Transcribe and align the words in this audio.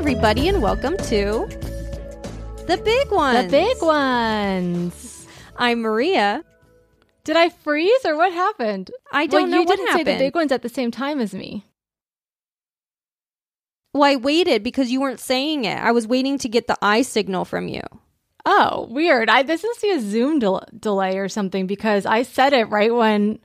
Everybody, 0.00 0.48
and 0.48 0.62
welcome 0.62 0.96
to 0.96 1.46
the 2.66 2.80
big 2.82 3.10
ones. 3.10 3.44
The 3.44 3.50
big 3.50 3.82
ones. 3.82 5.26
I'm 5.58 5.82
Maria. 5.82 6.42
Did 7.24 7.36
I 7.36 7.50
freeze 7.50 8.06
or 8.06 8.16
what 8.16 8.32
happened? 8.32 8.90
I 9.12 9.26
don't 9.26 9.42
well, 9.42 9.50
know 9.50 9.60
you 9.60 9.66
what 9.66 9.76
didn't 9.76 9.92
say 9.92 10.02
the 10.04 10.18
big 10.18 10.34
ones 10.34 10.52
at 10.52 10.62
the 10.62 10.70
same 10.70 10.90
time 10.90 11.20
as 11.20 11.34
me. 11.34 11.66
Well, 13.92 14.04
I 14.04 14.16
waited 14.16 14.62
because 14.62 14.90
you 14.90 15.02
weren't 15.02 15.20
saying 15.20 15.66
it. 15.66 15.76
I 15.76 15.92
was 15.92 16.06
waiting 16.06 16.38
to 16.38 16.48
get 16.48 16.66
the 16.66 16.78
eye 16.80 17.02
signal 17.02 17.44
from 17.44 17.68
you. 17.68 17.82
Oh, 18.46 18.88
weird. 18.90 19.28
I 19.28 19.42
this 19.42 19.62
must 19.62 19.82
be 19.82 19.90
a 19.90 20.00
Zoom 20.00 20.38
del- 20.38 20.64
delay 20.78 21.18
or 21.18 21.28
something 21.28 21.66
because 21.66 22.06
I 22.06 22.22
said 22.22 22.54
it 22.54 22.70
right 22.70 22.94
when. 22.94 23.38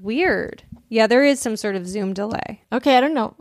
Weird. 0.00 0.62
Yeah, 0.88 1.06
there 1.06 1.22
is 1.22 1.38
some 1.38 1.56
sort 1.56 1.76
of 1.76 1.86
Zoom 1.86 2.14
delay. 2.14 2.62
Okay, 2.72 2.96
I 2.96 3.02
don't 3.02 3.12
know. 3.12 3.34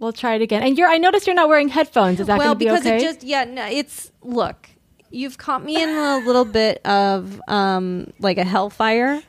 We'll 0.00 0.14
try 0.14 0.34
it 0.34 0.42
again. 0.42 0.62
And 0.62 0.76
you're. 0.78 0.88
I 0.88 0.96
noticed 0.96 1.26
you're 1.26 1.36
not 1.36 1.48
wearing 1.48 1.68
headphones. 1.68 2.20
Is 2.20 2.26
that 2.26 2.38
well, 2.38 2.54
be 2.54 2.64
because 2.64 2.80
okay? 2.80 2.96
it 2.96 3.00
just 3.02 3.22
yeah, 3.22 3.44
no, 3.44 3.66
it's 3.66 4.10
look. 4.22 4.68
You've 5.10 5.38
caught 5.38 5.62
me 5.62 5.80
in 5.80 5.88
a 5.90 6.18
little 6.18 6.44
bit 6.46 6.84
of 6.86 7.40
um 7.48 8.12
like 8.18 8.38
a 8.38 8.44
hellfire 8.44 9.20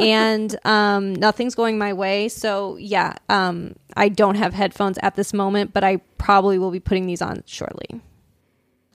and 0.00 0.56
um 0.64 1.14
nothing's 1.14 1.54
going 1.54 1.76
my 1.76 1.92
way. 1.92 2.28
So 2.28 2.76
yeah, 2.76 3.14
um 3.28 3.74
I 3.96 4.08
don't 4.08 4.36
have 4.36 4.54
headphones 4.54 4.96
at 5.02 5.14
this 5.14 5.34
moment, 5.34 5.74
but 5.74 5.84
I 5.84 5.98
probably 6.18 6.58
will 6.58 6.70
be 6.70 6.80
putting 6.80 7.06
these 7.06 7.20
on 7.20 7.42
shortly. 7.46 8.00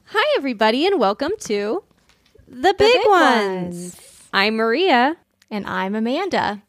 Hi 0.05 0.35
everybody 0.37 0.87
and 0.87 0.99
welcome 0.99 1.33
to 1.41 1.83
The, 2.47 2.73
Big, 2.73 2.77
Big 2.77 3.07
ones. 3.07 3.75
Ones. 3.75 4.27
I'm 4.33 4.55
Maria 4.55 5.17
and 5.51 5.67
I'm 5.67 5.93
Amanda. 5.93 6.63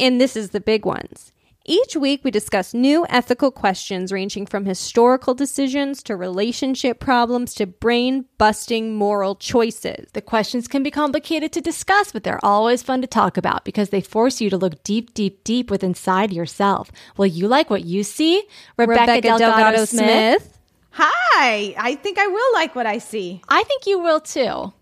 and 0.00 0.18
this 0.20 0.36
is 0.36 0.50
The 0.50 0.60
Big 0.60 0.86
Ones. 0.86 1.32
Each 1.68 1.96
week, 1.96 2.20
we 2.22 2.30
discuss 2.30 2.72
new 2.72 3.04
ethical 3.08 3.50
questions 3.50 4.12
ranging 4.12 4.46
from 4.46 4.66
historical 4.66 5.34
decisions 5.34 6.00
to 6.04 6.14
relationship 6.14 7.00
problems 7.00 7.54
to 7.54 7.66
brain 7.66 8.26
busting 8.38 8.94
moral 8.94 9.34
choices. 9.34 10.06
The 10.12 10.22
questions 10.22 10.68
can 10.68 10.84
be 10.84 10.92
complicated 10.92 11.52
to 11.54 11.60
discuss, 11.60 12.12
but 12.12 12.22
they're 12.22 12.44
always 12.44 12.84
fun 12.84 13.00
to 13.00 13.08
talk 13.08 13.36
about 13.36 13.64
because 13.64 13.90
they 13.90 14.00
force 14.00 14.40
you 14.40 14.48
to 14.50 14.56
look 14.56 14.84
deep, 14.84 15.12
deep, 15.12 15.42
deep 15.42 15.68
within 15.68 15.86
inside 15.96 16.32
yourself. 16.32 16.92
Will 17.16 17.26
you 17.26 17.48
like 17.48 17.70
what 17.70 17.84
you 17.84 18.04
see? 18.04 18.42
Rebecca, 18.76 19.20
Delgado, 19.22 19.86
Smith. 19.86 20.58
Hi, 20.90 21.74
I 21.78 21.94
think 22.02 22.18
I 22.18 22.26
will 22.26 22.52
like 22.52 22.74
what 22.76 22.86
I 22.86 22.98
see. 22.98 23.40
I 23.48 23.62
think 23.64 23.86
you 23.86 23.98
will 23.98 24.20
too. 24.20 24.72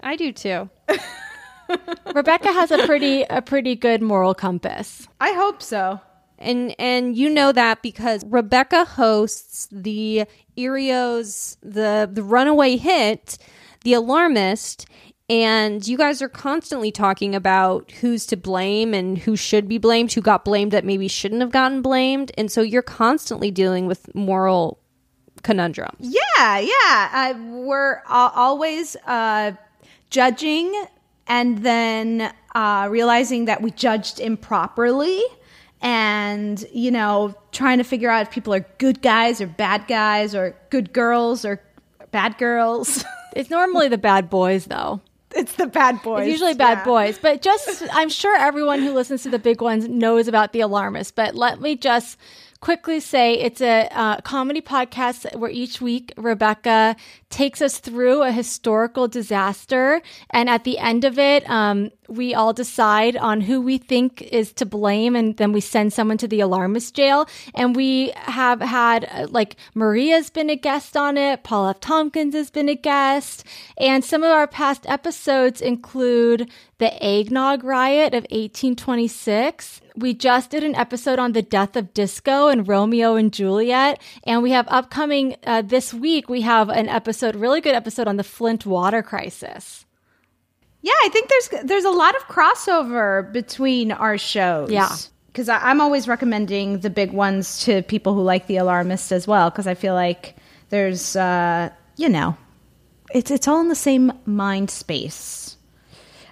I 0.00 0.16
do 0.16 0.32
too. 0.32 0.68
Rebecca 2.14 2.52
has 2.52 2.70
a 2.70 2.86
pretty 2.86 3.22
a 3.22 3.42
pretty 3.42 3.74
good 3.76 4.02
moral 4.02 4.34
compass. 4.34 5.08
I 5.20 5.32
hope 5.32 5.62
so. 5.62 6.00
And 6.38 6.74
and 6.78 7.16
you 7.16 7.30
know 7.30 7.52
that 7.52 7.82
because 7.82 8.24
Rebecca 8.26 8.84
hosts 8.84 9.68
the 9.72 10.24
Earios 10.56 11.56
the 11.62 12.08
the 12.12 12.22
runaway 12.22 12.76
hit, 12.76 13.38
The 13.84 13.94
Alarmist, 13.94 14.86
and 15.28 15.86
you 15.86 15.96
guys 15.96 16.20
are 16.22 16.28
constantly 16.28 16.92
talking 16.92 17.34
about 17.34 17.90
who's 18.00 18.26
to 18.26 18.36
blame 18.36 18.94
and 18.94 19.18
who 19.18 19.34
should 19.34 19.66
be 19.68 19.78
blamed, 19.78 20.12
who 20.12 20.20
got 20.20 20.44
blamed 20.44 20.72
that 20.72 20.84
maybe 20.84 21.08
shouldn't 21.08 21.40
have 21.40 21.50
gotten 21.52 21.82
blamed, 21.82 22.32
and 22.36 22.50
so 22.50 22.60
you're 22.60 22.82
constantly 22.82 23.50
dealing 23.50 23.86
with 23.86 24.14
moral 24.14 24.78
conundrums. 25.42 25.96
Yeah, 26.00 26.58
yeah. 26.58 27.10
Uh, 27.12 27.34
we're 27.38 28.02
al- 28.08 28.32
always 28.34 28.96
uh, 29.06 29.52
judging 30.10 30.86
and 31.26 31.58
then 31.58 32.32
uh, 32.54 32.88
realizing 32.90 33.46
that 33.46 33.62
we 33.62 33.70
judged 33.70 34.20
improperly 34.20 35.22
and, 35.82 36.64
you 36.72 36.90
know, 36.90 37.34
trying 37.52 37.78
to 37.78 37.84
figure 37.84 38.10
out 38.10 38.22
if 38.22 38.30
people 38.30 38.54
are 38.54 38.66
good 38.78 39.02
guys 39.02 39.40
or 39.40 39.46
bad 39.46 39.86
guys 39.86 40.34
or 40.34 40.56
good 40.70 40.92
girls 40.92 41.44
or 41.44 41.60
bad 42.10 42.38
girls. 42.38 43.04
It's 43.36 43.50
normally 43.50 43.88
the 43.88 43.98
bad 43.98 44.30
boys 44.30 44.64
though. 44.64 45.02
it's 45.34 45.52
the 45.56 45.66
bad 45.66 46.00
boys. 46.02 46.22
It's 46.22 46.30
usually 46.30 46.54
bad 46.54 46.78
yeah. 46.78 46.84
boys, 46.84 47.18
but 47.18 47.42
just 47.42 47.82
I'm 47.92 48.08
sure 48.08 48.34
everyone 48.34 48.80
who 48.80 48.94
listens 48.94 49.24
to 49.24 49.28
the 49.28 49.38
big 49.38 49.60
ones 49.60 49.86
knows 49.86 50.26
about 50.26 50.54
the 50.54 50.60
alarmist. 50.60 51.14
But 51.14 51.34
let 51.34 51.60
me 51.60 51.76
just 51.76 52.16
quickly 52.60 52.98
say 52.98 53.34
it's 53.34 53.60
a 53.60 53.88
uh, 53.92 54.20
comedy 54.22 54.62
podcast 54.62 55.36
where 55.36 55.50
each 55.50 55.82
week 55.82 56.14
Rebecca 56.16 56.96
takes 57.36 57.60
us 57.60 57.76
through 57.76 58.22
a 58.22 58.32
historical 58.32 59.06
disaster, 59.06 60.00
and 60.30 60.48
at 60.48 60.64
the 60.64 60.78
end 60.78 61.04
of 61.04 61.18
it, 61.18 61.46
um, 61.50 61.90
we 62.08 62.34
all 62.34 62.54
decide 62.54 63.14
on 63.14 63.42
who 63.42 63.60
we 63.60 63.76
think 63.76 64.22
is 64.22 64.54
to 64.54 64.64
blame, 64.64 65.14
and 65.14 65.36
then 65.36 65.52
we 65.52 65.60
send 65.60 65.92
someone 65.92 66.16
to 66.16 66.26
the 66.26 66.40
alarmist 66.40 66.94
jail. 66.94 67.28
And 67.54 67.76
we 67.76 68.12
have 68.16 68.62
had 68.62 69.06
uh, 69.10 69.26
like 69.28 69.56
Maria's 69.74 70.30
been 70.30 70.48
a 70.48 70.56
guest 70.56 70.96
on 70.96 71.18
it, 71.18 71.44
Paul 71.44 71.68
F. 71.68 71.80
Tompkins 71.80 72.34
has 72.34 72.50
been 72.50 72.70
a 72.70 72.74
guest, 72.74 73.44
and 73.76 74.02
some 74.02 74.22
of 74.22 74.30
our 74.30 74.46
past 74.46 74.86
episodes 74.88 75.60
include 75.60 76.50
the 76.78 77.02
eggnog 77.02 77.64
riot 77.64 78.12
of 78.12 78.24
1826. 78.24 79.80
We 79.96 80.12
just 80.12 80.50
did 80.50 80.62
an 80.62 80.74
episode 80.74 81.18
on 81.18 81.32
the 81.32 81.40
death 81.40 81.74
of 81.74 81.94
disco 81.94 82.48
and 82.48 82.68
Romeo 82.68 83.14
and 83.14 83.32
Juliet, 83.32 83.98
and 84.24 84.42
we 84.42 84.50
have 84.50 84.66
upcoming 84.68 85.36
uh, 85.46 85.62
this 85.62 85.94
week. 85.94 86.28
We 86.28 86.42
have 86.42 86.68
an 86.68 86.88
episode, 86.88 87.25
really 87.34 87.60
good 87.60 87.74
episode 87.74 88.08
on 88.08 88.16
the 88.16 88.24
Flint 88.24 88.66
water 88.66 89.02
crisis. 89.02 89.84
Yeah, 90.82 90.92
I 91.04 91.08
think 91.08 91.28
there's 91.28 91.64
there's 91.64 91.84
a 91.84 91.90
lot 91.90 92.14
of 92.16 92.22
crossover 92.28 93.32
between 93.32 93.90
our 93.92 94.18
shows. 94.18 94.70
Yeah. 94.70 94.94
because 95.26 95.48
I'm 95.48 95.80
always 95.80 96.06
recommending 96.08 96.80
the 96.80 96.90
big 96.90 97.12
ones 97.12 97.64
to 97.64 97.82
people 97.82 98.14
who 98.14 98.22
like 98.22 98.46
the 98.46 98.56
Alarmist 98.58 99.12
as 99.12 99.26
well. 99.26 99.50
Because 99.50 99.66
I 99.66 99.74
feel 99.74 99.94
like 99.94 100.36
there's, 100.70 101.16
uh, 101.16 101.70
you 101.96 102.08
know, 102.08 102.36
it's 103.12 103.30
it's 103.30 103.48
all 103.48 103.60
in 103.60 103.68
the 103.68 103.74
same 103.74 104.12
mind 104.26 104.70
space. 104.70 105.56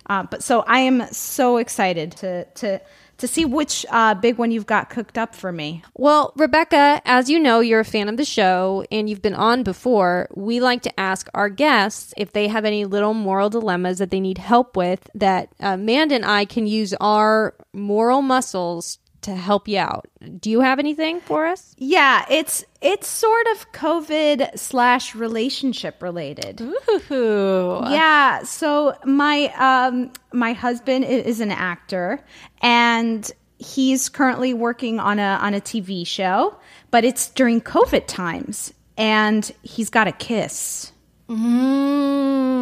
Uh, 0.06 0.22
but 0.22 0.42
so 0.42 0.60
I 0.66 0.80
am 0.80 1.06
so 1.12 1.56
excited 1.56 2.12
to 2.18 2.44
to 2.44 2.80
to 3.18 3.28
see 3.28 3.44
which 3.44 3.86
uh, 3.90 4.14
big 4.14 4.38
one 4.38 4.50
you've 4.50 4.66
got 4.66 4.90
cooked 4.90 5.18
up 5.18 5.34
for 5.34 5.52
me. 5.52 5.82
Well, 5.94 6.32
Rebecca, 6.36 7.00
as 7.04 7.30
you 7.30 7.38
know, 7.38 7.60
you're 7.60 7.80
a 7.80 7.84
fan 7.84 8.08
of 8.08 8.16
the 8.16 8.24
show 8.24 8.84
and 8.90 9.08
you've 9.08 9.22
been 9.22 9.34
on 9.34 9.62
before. 9.62 10.28
We 10.34 10.60
like 10.60 10.82
to 10.82 11.00
ask 11.00 11.28
our 11.34 11.48
guests 11.48 12.14
if 12.16 12.32
they 12.32 12.48
have 12.48 12.64
any 12.64 12.84
little 12.84 13.14
moral 13.14 13.50
dilemmas 13.50 13.98
that 13.98 14.10
they 14.10 14.20
need 14.20 14.38
help 14.38 14.76
with 14.76 15.08
that 15.14 15.48
uh, 15.62 15.74
Amanda 15.74 16.14
and 16.14 16.24
I 16.24 16.44
can 16.44 16.66
use 16.66 16.94
our 16.94 17.54
moral 17.72 18.22
muscles 18.22 18.98
to 19.24 19.34
help 19.34 19.66
you 19.68 19.78
out. 19.78 20.06
Do 20.40 20.50
you 20.50 20.60
have 20.60 20.78
anything 20.78 21.20
for 21.20 21.46
us? 21.46 21.74
Yeah, 21.78 22.24
it's 22.30 22.64
it's 22.80 23.08
sort 23.08 23.46
of 23.52 23.72
COVID 23.72 24.58
slash 24.58 25.14
relationship 25.14 26.02
related. 26.02 26.60
Ooh. 26.60 27.80
Yeah, 27.90 28.42
so 28.42 28.96
my 29.04 29.52
um 29.56 30.12
my 30.32 30.52
husband 30.52 31.04
is 31.06 31.40
an 31.40 31.50
actor 31.50 32.22
and 32.62 33.30
he's 33.58 34.10
currently 34.10 34.52
working 34.52 35.00
on 35.00 35.18
a 35.18 35.38
on 35.40 35.54
a 35.54 35.60
TV 35.60 36.06
show, 36.06 36.56
but 36.90 37.04
it's 37.04 37.28
during 37.30 37.60
COVID 37.62 38.06
times 38.06 38.74
and 38.96 39.50
he's 39.62 39.90
got 39.90 40.06
a 40.06 40.12
kiss. 40.12 40.92
Mm. 41.28 42.52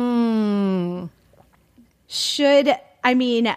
Should 2.07 2.75
I 3.03 3.15
mean 3.15 3.49
I, 3.49 3.57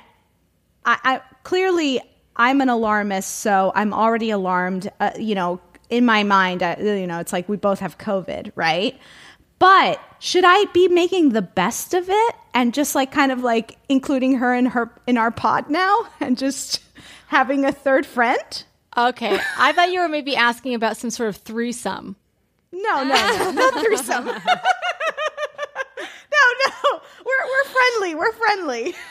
I 0.85 1.21
clearly 1.43 2.01
I'm 2.35 2.61
an 2.61 2.69
alarmist, 2.69 3.39
so 3.39 3.71
I'm 3.75 3.93
already 3.93 4.29
alarmed. 4.29 4.91
Uh, 4.99 5.11
you 5.17 5.35
know, 5.35 5.59
in 5.89 6.05
my 6.05 6.23
mind, 6.23 6.63
uh, 6.63 6.75
you 6.79 7.07
know, 7.07 7.19
it's 7.19 7.33
like 7.33 7.47
we 7.47 7.57
both 7.57 7.79
have 7.79 7.97
COVID, 7.97 8.51
right? 8.55 8.99
But 9.59 9.99
should 10.19 10.43
I 10.45 10.65
be 10.73 10.87
making 10.87 11.29
the 11.29 11.41
best 11.41 11.93
of 11.93 12.09
it 12.09 12.35
and 12.53 12.73
just 12.73 12.93
like 12.93 13.11
kind 13.11 13.31
of 13.31 13.41
like 13.41 13.77
including 13.87 14.37
her 14.37 14.53
in 14.53 14.65
her 14.67 14.91
in 15.07 15.17
our 15.17 15.31
pod 15.31 15.69
now 15.69 16.07
and 16.19 16.37
just 16.37 16.81
having 17.27 17.65
a 17.65 17.71
third 17.71 18.05
friend? 18.05 18.63
Okay, 18.97 19.37
I 19.57 19.73
thought 19.73 19.91
you 19.91 19.99
were 19.99 20.07
maybe 20.07 20.35
asking 20.35 20.73
about 20.73 20.97
some 20.97 21.09
sort 21.09 21.29
of 21.29 21.37
threesome. 21.37 22.15
No, 22.71 23.03
no, 23.03 23.37
no, 23.37 23.51
no 23.51 23.81
threesome. 23.81 24.29
no, 26.35 26.71
no, 26.93 27.01
we're 27.25 27.45
we're 27.47 27.71
friendly. 27.71 28.15
We're 28.15 28.33
friendly. 28.33 28.95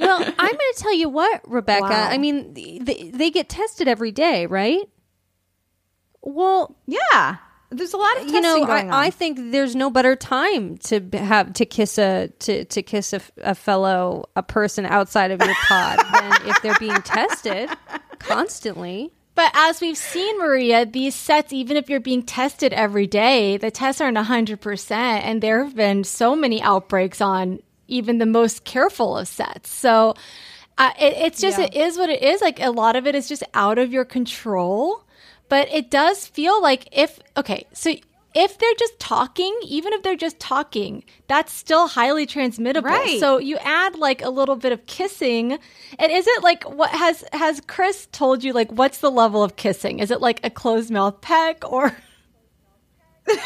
Well, 0.00 0.22
I'm 0.24 0.52
going 0.52 0.56
to 0.56 0.76
tell 0.78 0.94
you 0.94 1.10
what, 1.10 1.42
Rebecca. 1.46 1.82
Wow. 1.84 2.08
I 2.08 2.16
mean, 2.16 2.54
they, 2.54 3.10
they 3.12 3.30
get 3.30 3.50
tested 3.50 3.86
every 3.86 4.12
day, 4.12 4.46
right? 4.46 4.88
Well, 6.22 6.74
yeah, 6.86 7.36
there's 7.70 7.92
a 7.92 7.96
lot 7.96 8.16
of 8.16 8.22
testing 8.22 8.34
you 8.34 8.40
know. 8.40 8.64
I, 8.64 9.06
I 9.06 9.10
think 9.10 9.52
there's 9.52 9.76
no 9.76 9.90
better 9.90 10.16
time 10.16 10.76
to 10.78 11.00
have 11.12 11.52
to 11.54 11.66
kiss 11.66 11.98
a 11.98 12.28
to, 12.40 12.64
to 12.64 12.82
kiss 12.82 13.14
a 13.42 13.54
fellow 13.54 14.28
a 14.36 14.42
person 14.42 14.86
outside 14.86 15.30
of 15.30 15.40
your 15.40 15.54
pod 15.68 15.98
than 16.12 16.48
if 16.48 16.60
they're 16.62 16.78
being 16.78 17.00
tested 17.02 17.70
constantly. 18.18 19.12
But 19.34 19.52
as 19.54 19.80
we've 19.80 19.96
seen, 19.96 20.38
Maria, 20.38 20.84
these 20.84 21.14
sets, 21.14 21.52
even 21.52 21.76
if 21.76 21.88
you're 21.88 22.00
being 22.00 22.22
tested 22.22 22.72
every 22.72 23.06
day, 23.06 23.56
the 23.56 23.70
tests 23.70 24.00
aren't 24.00 24.18
100%. 24.18 24.90
And 24.90 25.40
there 25.42 25.64
have 25.64 25.74
been 25.74 26.04
so 26.04 26.36
many 26.36 26.60
outbreaks 26.60 27.20
on 27.20 27.60
even 27.88 28.18
the 28.18 28.26
most 28.26 28.64
careful 28.64 29.16
of 29.16 29.28
sets. 29.28 29.70
So 29.70 30.14
uh, 30.78 30.90
it, 30.98 31.14
it's 31.16 31.40
just, 31.40 31.58
Yeah. 31.58 31.66
it 31.66 31.74
is 31.74 31.96
what 31.96 32.10
it 32.10 32.22
is. 32.22 32.40
Like 32.40 32.60
a 32.60 32.70
lot 32.70 32.96
of 32.96 33.06
it 33.06 33.14
is 33.14 33.28
just 33.28 33.42
out 33.54 33.78
of 33.78 33.92
your 33.92 34.04
control. 34.04 35.04
But 35.48 35.68
it 35.72 35.90
does 35.90 36.26
feel 36.26 36.60
like 36.62 36.88
if, 36.92 37.18
okay, 37.36 37.66
so 37.72 37.94
if 38.34 38.58
they're 38.58 38.74
just 38.78 38.98
talking, 38.98 39.56
even 39.64 39.92
if 39.92 40.02
they're 40.02 40.16
just 40.16 40.38
talking, 40.38 41.04
that's 41.26 41.52
still 41.52 41.88
highly 41.88 42.26
transmittable. 42.26 42.90
Right. 42.90 43.20
So 43.20 43.38
you 43.38 43.56
add 43.58 43.96
like 43.96 44.22
a 44.22 44.30
little 44.30 44.56
bit 44.56 44.72
of 44.72 44.86
kissing, 44.86 45.58
and 45.98 46.12
is 46.12 46.26
it 46.26 46.42
like 46.42 46.64
what 46.64 46.90
has 46.90 47.24
has 47.32 47.60
Chris 47.66 48.08
told 48.12 48.44
you? 48.44 48.52
Like, 48.52 48.70
what's 48.70 48.98
the 48.98 49.10
level 49.10 49.42
of 49.42 49.56
kissing? 49.56 49.98
Is 49.98 50.10
it 50.10 50.20
like 50.20 50.40
a 50.44 50.50
closed 50.50 50.90
mouth 50.90 51.20
peck 51.20 51.70
or? 51.70 51.96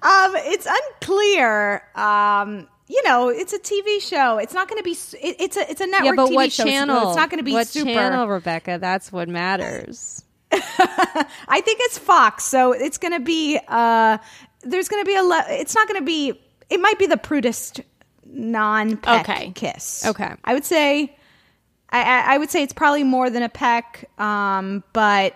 Um, 0.00 0.32
it's 0.36 0.66
unclear. 0.66 1.82
Um, 1.96 2.68
you 2.86 3.02
know, 3.04 3.28
it's 3.28 3.52
a 3.52 3.58
TV 3.58 4.00
show. 4.00 4.38
It's 4.38 4.54
not 4.54 4.68
going 4.68 4.78
to 4.78 4.84
be. 4.84 4.92
It, 4.92 5.36
it's 5.40 5.56
a 5.56 5.70
it's 5.70 5.80
a 5.80 5.86
network 5.86 6.04
yeah, 6.04 6.12
but 6.14 6.30
TV 6.30 6.34
what 6.34 6.52
show. 6.52 6.62
so 6.62 6.68
channel? 6.68 7.08
it's 7.08 7.16
not 7.16 7.30
going 7.30 7.38
to 7.38 7.44
be 7.44 7.52
what 7.52 7.66
super. 7.66 7.92
channel, 7.92 8.28
Rebecca? 8.28 8.78
That's 8.80 9.12
what 9.12 9.28
matters. 9.28 10.24
I 10.52 11.60
think 11.64 11.78
it's 11.82 11.98
Fox, 11.98 12.44
so 12.44 12.72
it's 12.72 12.98
going 12.98 13.12
to 13.12 13.20
be. 13.20 13.58
Uh, 13.68 14.18
there's 14.62 14.88
going 14.88 15.02
to 15.02 15.06
be 15.06 15.14
a. 15.16 15.22
Le- 15.22 15.44
it's 15.48 15.74
not 15.74 15.88
going 15.88 16.00
to 16.00 16.06
be. 16.06 16.40
It 16.70 16.80
might 16.80 16.98
be 16.98 17.06
the 17.06 17.16
prudest 17.16 17.80
non-peck 18.24 19.28
Okay. 19.28 19.52
kiss. 19.54 20.04
Okay. 20.06 20.32
I 20.44 20.54
would 20.54 20.64
say. 20.64 21.14
I, 21.90 22.34
I 22.34 22.38
would 22.38 22.50
say 22.50 22.62
it's 22.62 22.74
probably 22.74 23.02
more 23.02 23.30
than 23.30 23.42
a 23.42 23.48
peck, 23.48 24.10
um, 24.20 24.84
but 24.92 25.34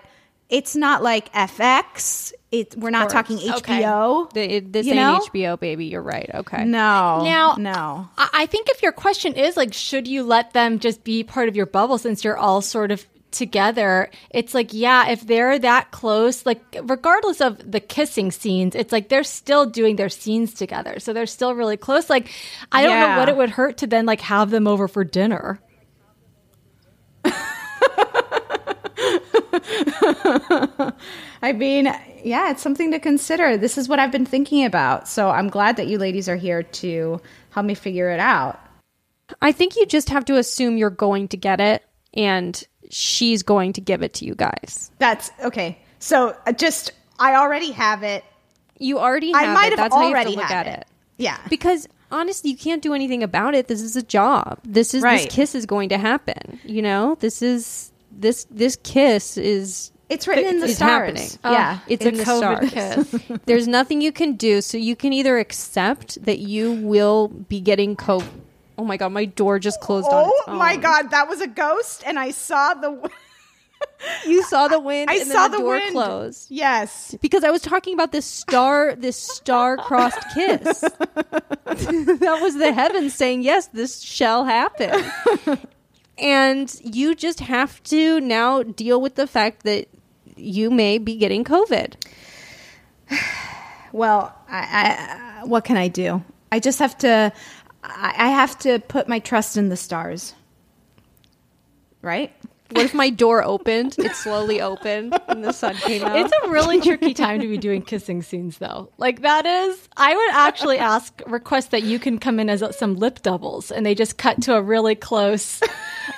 it's 0.51 0.77
not 0.77 1.03
like 1.03 1.33
FX. 1.33 2.35
It 2.51 2.77
we're 2.77 2.91
not 2.91 3.09
talking 3.09 3.39
Okay. 3.39 3.83
HBO. 3.83 4.31
The- 4.35 4.57
it- 4.57 4.73
this 4.75 4.85
You 4.87 4.93
ain't 4.93 5.01
know? 5.01 5.21
HBO, 5.33 5.59
baby. 5.59 5.87
You're 5.87 6.03
right. 6.03 6.31
Okay. 6.35 6.67
No, 6.67 7.23
Now- 7.25 7.55
no. 7.59 8.09
I 8.19 8.29
I 8.35 8.47
think 8.47 8.69
if 8.69 8.83
your 8.83 8.93
question 8.93 9.33
is 9.33 9.57
like, 9.57 9.73
should 9.73 10.07
you 10.07 10.23
let 10.25 10.53
them 10.53 10.79
just 10.79 11.05
be 11.05 11.25
part 11.25 11.49
of 11.49 11.57
your 11.57 11.65
bubble 11.65 11.97
since 11.97 12.23
you're 12.23 12.37
all 12.37 12.61
sort 12.61 12.91
of 12.91 13.07
together? 13.33 14.11
It's 14.31 14.55
like, 14.55 14.73
yeah, 14.73 15.11
if 15.11 15.27
they're 15.27 15.59
that 15.59 15.91
close, 15.91 16.47
like 16.47 16.63
regardless 16.83 17.41
of 17.41 17.71
the 17.71 17.81
kissing 17.81 18.31
scenes, 18.31 18.75
it's 18.75 18.93
like 18.93 19.09
they're 19.09 19.25
still 19.25 19.67
doing 19.67 19.97
their 19.97 20.09
scenes 20.09 20.55
together, 20.55 21.01
so 21.01 21.13
they're 21.13 21.27
still 21.27 21.55
really 21.55 21.77
close. 21.77 22.09
Like, 22.09 22.31
I 22.71 22.83
don't 22.83 23.01
know 23.01 23.19
what 23.19 23.29
it 23.29 23.37
would 23.37 23.51
hurt 23.51 23.79
to 23.79 23.87
then 23.87 24.07
like 24.07 24.21
have 24.21 24.51
them 24.51 24.67
over 24.67 24.89
for 24.89 25.05
dinner. 25.05 25.61
I 31.43 31.53
mean, 31.53 31.93
yeah, 32.25 32.51
it's 32.51 32.63
something 32.63 32.93
to 32.93 32.99
consider. 32.99 33.57
This 33.57 33.77
is 33.77 33.89
what 33.89 33.99
I've 33.99 34.13
been 34.13 34.27
thinking 34.27 34.65
about. 34.65 35.09
So 35.09 35.31
I'm 35.31 35.49
glad 35.49 35.77
that 35.77 35.89
you 35.89 35.99
ladies 35.99 36.29
are 36.29 36.37
here 36.37 36.63
to 36.63 37.21
help 37.51 37.67
me 37.67 37.75
figure 37.75 38.11
it 38.11 38.21
out. 38.21 38.61
I 39.41 39.53
think 39.53 39.77
you 39.77 39.87
just 39.87 40.11
have 40.11 40.25
to 40.27 40.37
assume 40.37 40.77
you're 40.77 40.91
going 40.91 41.29
to 41.29 41.37
get 41.37 41.61
it, 41.61 41.83
and 42.15 42.63
she's 42.93 43.43
going 43.43 43.73
to 43.73 43.81
give 43.81 44.03
it 44.03 44.15
to 44.15 44.25
you 44.25 44.35
guys. 44.35 44.91
That's 44.99 45.31
okay. 45.43 45.79
So 45.99 46.37
uh, 46.47 46.53
just, 46.53 46.93
I 47.19 47.35
already 47.35 47.73
have 47.73 48.03
it. 48.03 48.25
You 48.79 48.99
already 48.99 49.33
have 49.33 49.43
I 49.49 49.55
might 49.55 49.67
it. 49.73 49.79
have 49.79 49.91
That's 49.91 49.95
how 49.95 50.01
you 50.03 50.07
have 50.09 50.15
already 50.27 50.33
to 50.33 50.37
look 50.41 50.47
had 50.49 50.67
at 50.67 50.79
it. 50.79 50.81
it. 50.81 50.87
Yeah. 51.19 51.39
Because 51.49 51.89
honestly, 52.11 52.51
you 52.51 52.57
can't 52.57 52.83
do 52.83 52.95
anything 52.95 53.23
about 53.23 53.55
it. 53.55 53.69
This 53.69 53.81
is 53.81 53.97
a 53.97 54.03
job. 54.03 54.59
This 54.65 54.93
is 54.95 55.03
Right. 55.03 55.25
this 55.25 55.35
kiss 55.35 55.55
is 55.55 55.67
going 55.67 55.89
to 55.91 55.99
happen. 55.99 56.59
You 56.65 56.83
know, 56.83 57.17
this 57.21 57.43
is 57.43 57.93
this 58.11 58.45
this 58.51 58.77
kiss 58.83 59.37
is 59.39 59.93
It's 60.09 60.27
written 60.27 60.45
in 60.47 60.59
the 60.61 60.67
is 60.67 60.77
stars. 60.77 61.37
happening. 61.37 61.39
Yeah. 61.57 61.79
It's 61.87 62.03
The 62.03 62.09
in 62.11 62.17
the 62.17 62.25
COVID 62.25 62.69
stars. 62.69 63.11
kiss. 63.11 63.39
There's 63.47 63.69
nothing 63.69 64.01
you 64.01 64.11
can 64.13 64.35
do. 64.35 64.61
So 64.61 64.77
you 64.79 64.97
can 64.97 65.13
either 65.13 65.39
accept 65.39 66.23
that 66.25 66.41
you 66.41 66.73
will 66.73 67.29
be 67.29 67.61
getting 67.61 67.95
COVID. 67.97 68.27
Oh 68.79 68.85
my 68.85 68.97
god, 68.97 69.13
my 69.13 69.25
door 69.25 69.59
just 69.59 69.81
closed 69.81 70.09
on 70.09 70.31
Oh 70.47 70.55
my 70.55 70.77
God, 70.77 71.11
that 71.11 71.29
was 71.29 71.41
a 71.41 71.47
ghost, 71.47 72.03
and 72.07 72.19
I 72.19 72.31
saw 72.31 72.75
the. 72.75 73.11
You 74.27 74.43
saw 74.45 74.69
the 74.69 74.79
wind. 74.81 75.11
I 75.11 75.23
saw 75.25 75.49
the, 75.49 75.57
the 75.57 75.63
door 75.63 75.75
wind. 75.75 75.93
closed. 75.93 76.51
Yes. 76.51 77.17
because 77.21 77.45
I 77.45 77.51
was 77.51 77.63
talking 77.63 77.95
about 77.95 78.13
this 78.13 78.27
star, 78.27 78.95
this 78.95 79.17
star-crossed 79.17 80.25
kiss. 80.35 80.81
that 81.65 82.39
was 82.41 82.57
the 82.57 82.73
heavens 82.73 83.15
saying, 83.15 83.43
"Yes, 83.43 83.69
this 83.69 84.01
shall 84.01 84.45
happen." 84.45 85.05
and 86.19 86.75
you 86.83 87.15
just 87.15 87.41
have 87.41 87.83
to 87.85 88.21
now 88.21 88.63
deal 88.63 89.01
with 89.01 89.17
the 89.17 89.27
fact 89.27 89.65
that 89.65 89.89
you 90.37 90.71
may 90.71 90.99
be 90.99 91.17
getting 91.17 91.45
COVID. 91.45 91.95
Well, 93.93 94.35
I, 94.49 95.43
I, 95.43 95.45
what 95.45 95.65
can 95.65 95.77
I 95.77 95.89
do? 95.89 96.25
I 96.51 96.61
just 96.61 96.79
have 96.79 96.97
to. 96.99 97.31
I, 97.83 98.15
I 98.17 98.29
have 98.29 98.59
to 98.61 98.79
put 98.81 99.09
my 99.09 99.19
trust 99.19 99.57
in 99.57 99.69
the 99.69 99.77
stars. 99.77 100.35
Right. 102.01 102.33
What 102.71 102.87
if 102.87 102.95
my 102.95 103.11
door 103.11 103.45
opened? 103.45 103.97
It 103.99 104.13
slowly 104.17 104.63
opened, 104.63 105.15
and 105.29 105.45
the 105.45 105.53
sun 105.53 105.75
came 105.75 106.03
out. 106.03 106.17
It's 106.17 106.33
a 106.43 106.49
really 106.51 106.81
tricky 106.81 107.13
time 107.13 107.39
to 107.41 107.47
be 107.47 107.59
doing 107.59 107.83
kissing 107.83 108.23
scenes, 108.23 108.57
though. 108.59 108.89
Like 108.97 109.21
that 109.21 109.45
is, 109.45 109.89
I 109.99 110.17
would 110.17 110.31
actually 110.33 110.79
ask, 110.79 111.21
request 111.27 111.71
that 111.73 111.83
you 111.83 111.99
can 111.99 112.19
come 112.19 112.41
in 112.41 112.49
as 112.49 112.65
some 112.77 112.97
lip 112.97 113.21
doubles, 113.21 113.71
and 113.71 113.85
they 113.85 113.95
just 113.95 114.17
cut 114.17 114.41
to 114.45 114.55
a 114.55 114.63
really 114.63 114.95
close, 114.95 115.61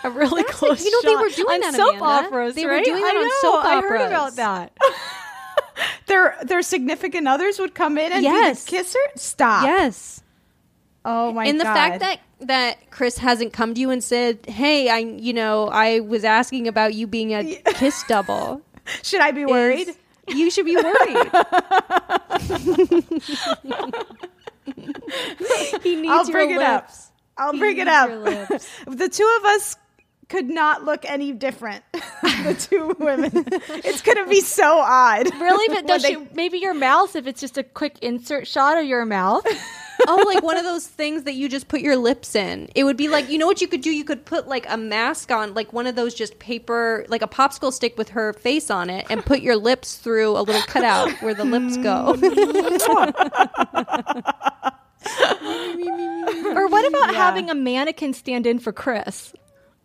a 0.05 0.11
really 0.11 0.45
close. 0.45 0.85
you 0.85 0.93
know, 0.93 1.11
they 1.11 1.17
were 1.25 1.29
doing 1.31 1.55
on 1.57 1.61
that, 1.63 1.75
soap 1.75 1.97
Amanda. 1.97 2.29
operas. 2.29 2.55
They 2.55 2.67
were 2.67 2.81
doing 2.83 3.03
that 3.03 3.15
I 3.17 3.19
on 3.19 3.25
know, 3.25 3.35
soap 3.41 3.65
I 3.65 3.81
heard 3.81 4.01
operas. 4.03 4.07
about 4.07 4.37
that. 4.37 4.79
Their 6.07 6.37
their 6.45 6.63
significant 6.63 7.27
others 7.27 7.59
would 7.59 7.75
come 7.75 7.99
in 7.99 8.13
and 8.13 8.23
Yes. 8.23 8.65
be 8.65 8.71
the 8.71 8.77
kisser. 8.83 8.99
Stop. 9.17 9.65
yes. 9.65 10.23
Oh 11.05 11.33
my 11.33 11.45
god. 11.45 11.51
and 11.51 11.61
the 11.61 11.65
god. 11.65 11.75
fact 11.75 12.01
that 12.01 12.21
that 12.47 12.91
Chris 12.91 13.19
hasn't 13.19 13.53
come 13.53 13.75
to 13.75 13.81
you 13.81 13.91
and 13.91 14.03
said, 14.03 14.47
"Hey, 14.47 14.89
I, 14.89 14.99
you 14.99 15.33
know, 15.33 15.69
I 15.69 16.01
was 16.01 16.25
asking 16.25 16.69
about 16.69 16.95
you 16.95 17.07
being 17.07 17.35
a 17.35 17.57
kiss 17.75 18.03
double." 18.09 18.63
should 19.03 19.21
I 19.21 19.31
be 19.33 19.45
worried? 19.47 19.89
is- 19.89 19.97
you 20.29 20.51
should 20.51 20.65
be 20.65 20.75
worried. 20.77 20.95
he 25.83 25.97
needs 25.97 26.13
I'll 26.13 26.25
your 26.25 26.33
bring 26.33 26.51
it 26.51 26.63
up. 26.63 26.85
lips. 26.85 27.11
I'll 27.37 27.53
He 27.53 27.59
bring 27.59 27.79
it 27.79 27.89
up. 27.89 28.09
the 28.87 29.09
two 29.09 29.37
of 29.41 29.45
us 29.47 29.77
could 30.29 30.49
not 30.49 30.85
look 30.85 31.05
any 31.05 31.33
different. 31.33 31.85
the 32.23 32.57
two 32.59 32.95
women. 32.99 33.31
It's 33.85 34.03
gonna 34.03 34.27
be 34.27 34.41
so 34.41 34.79
odd. 34.79 35.27
Really, 35.39 35.75
but 35.75 35.87
does 35.87 36.03
they- 36.03 36.15
she, 36.15 36.29
maybe 36.35 36.59
your 36.59 36.75
mouth 36.75 37.15
if 37.17 37.27
it's 37.27 37.41
just 37.41 37.59
a 37.59 37.63
quick 37.63 37.99
insert 38.01 38.47
shot 38.47 38.79
of 38.79 38.85
your 38.87 39.05
mouth. 39.05 39.45
Oh, 40.07 40.25
like 40.27 40.43
one 40.43 40.57
of 40.57 40.65
those 40.65 40.87
things 40.87 41.25
that 41.25 41.35
you 41.35 41.49
just 41.49 41.69
put 41.69 41.81
your 41.81 41.97
lips 41.97 42.35
in. 42.35 42.69
It 42.75 42.85
would 42.85 42.97
be 42.97 43.09
like, 43.09 43.29
you 43.29 43.39
know 43.39 43.47
what 43.47 43.61
you 43.61 43.69
could 43.69 43.81
do? 43.81 43.91
You 43.91 44.05
could 44.05 44.25
put 44.25 44.49
like 44.49 44.67
a 44.69 44.77
mask 44.77 45.31
on, 45.31 45.55
like 45.55 45.73
one 45.73 45.87
of 45.87 45.97
those 45.97 46.15
just 46.15 46.39
paper, 46.39 47.05
like 47.09 47.23
a 47.23 47.29
popsicle 47.29 47.73
stick 47.73 47.97
with 47.99 48.11
her 48.11 48.33
face 48.35 48.71
on 48.71 48.91
it, 48.91 49.07
and 49.11 49.25
put 49.25 49.41
your 49.41 49.57
lips 49.57 49.97
through 49.97 50.37
a 50.37 50.43
little 50.43 50.63
cutout 50.63 51.11
where 51.23 51.35
the 51.35 51.45
lips 51.45 51.77
go. 51.79 52.15
or 56.55 56.69
what 56.69 56.89
about 56.89 57.15
having 57.15 57.51
a 57.51 57.55
mannequin 57.55 58.13
stand 58.13 58.47
in 58.47 58.59
for 58.59 58.73
Chris? 58.73 59.33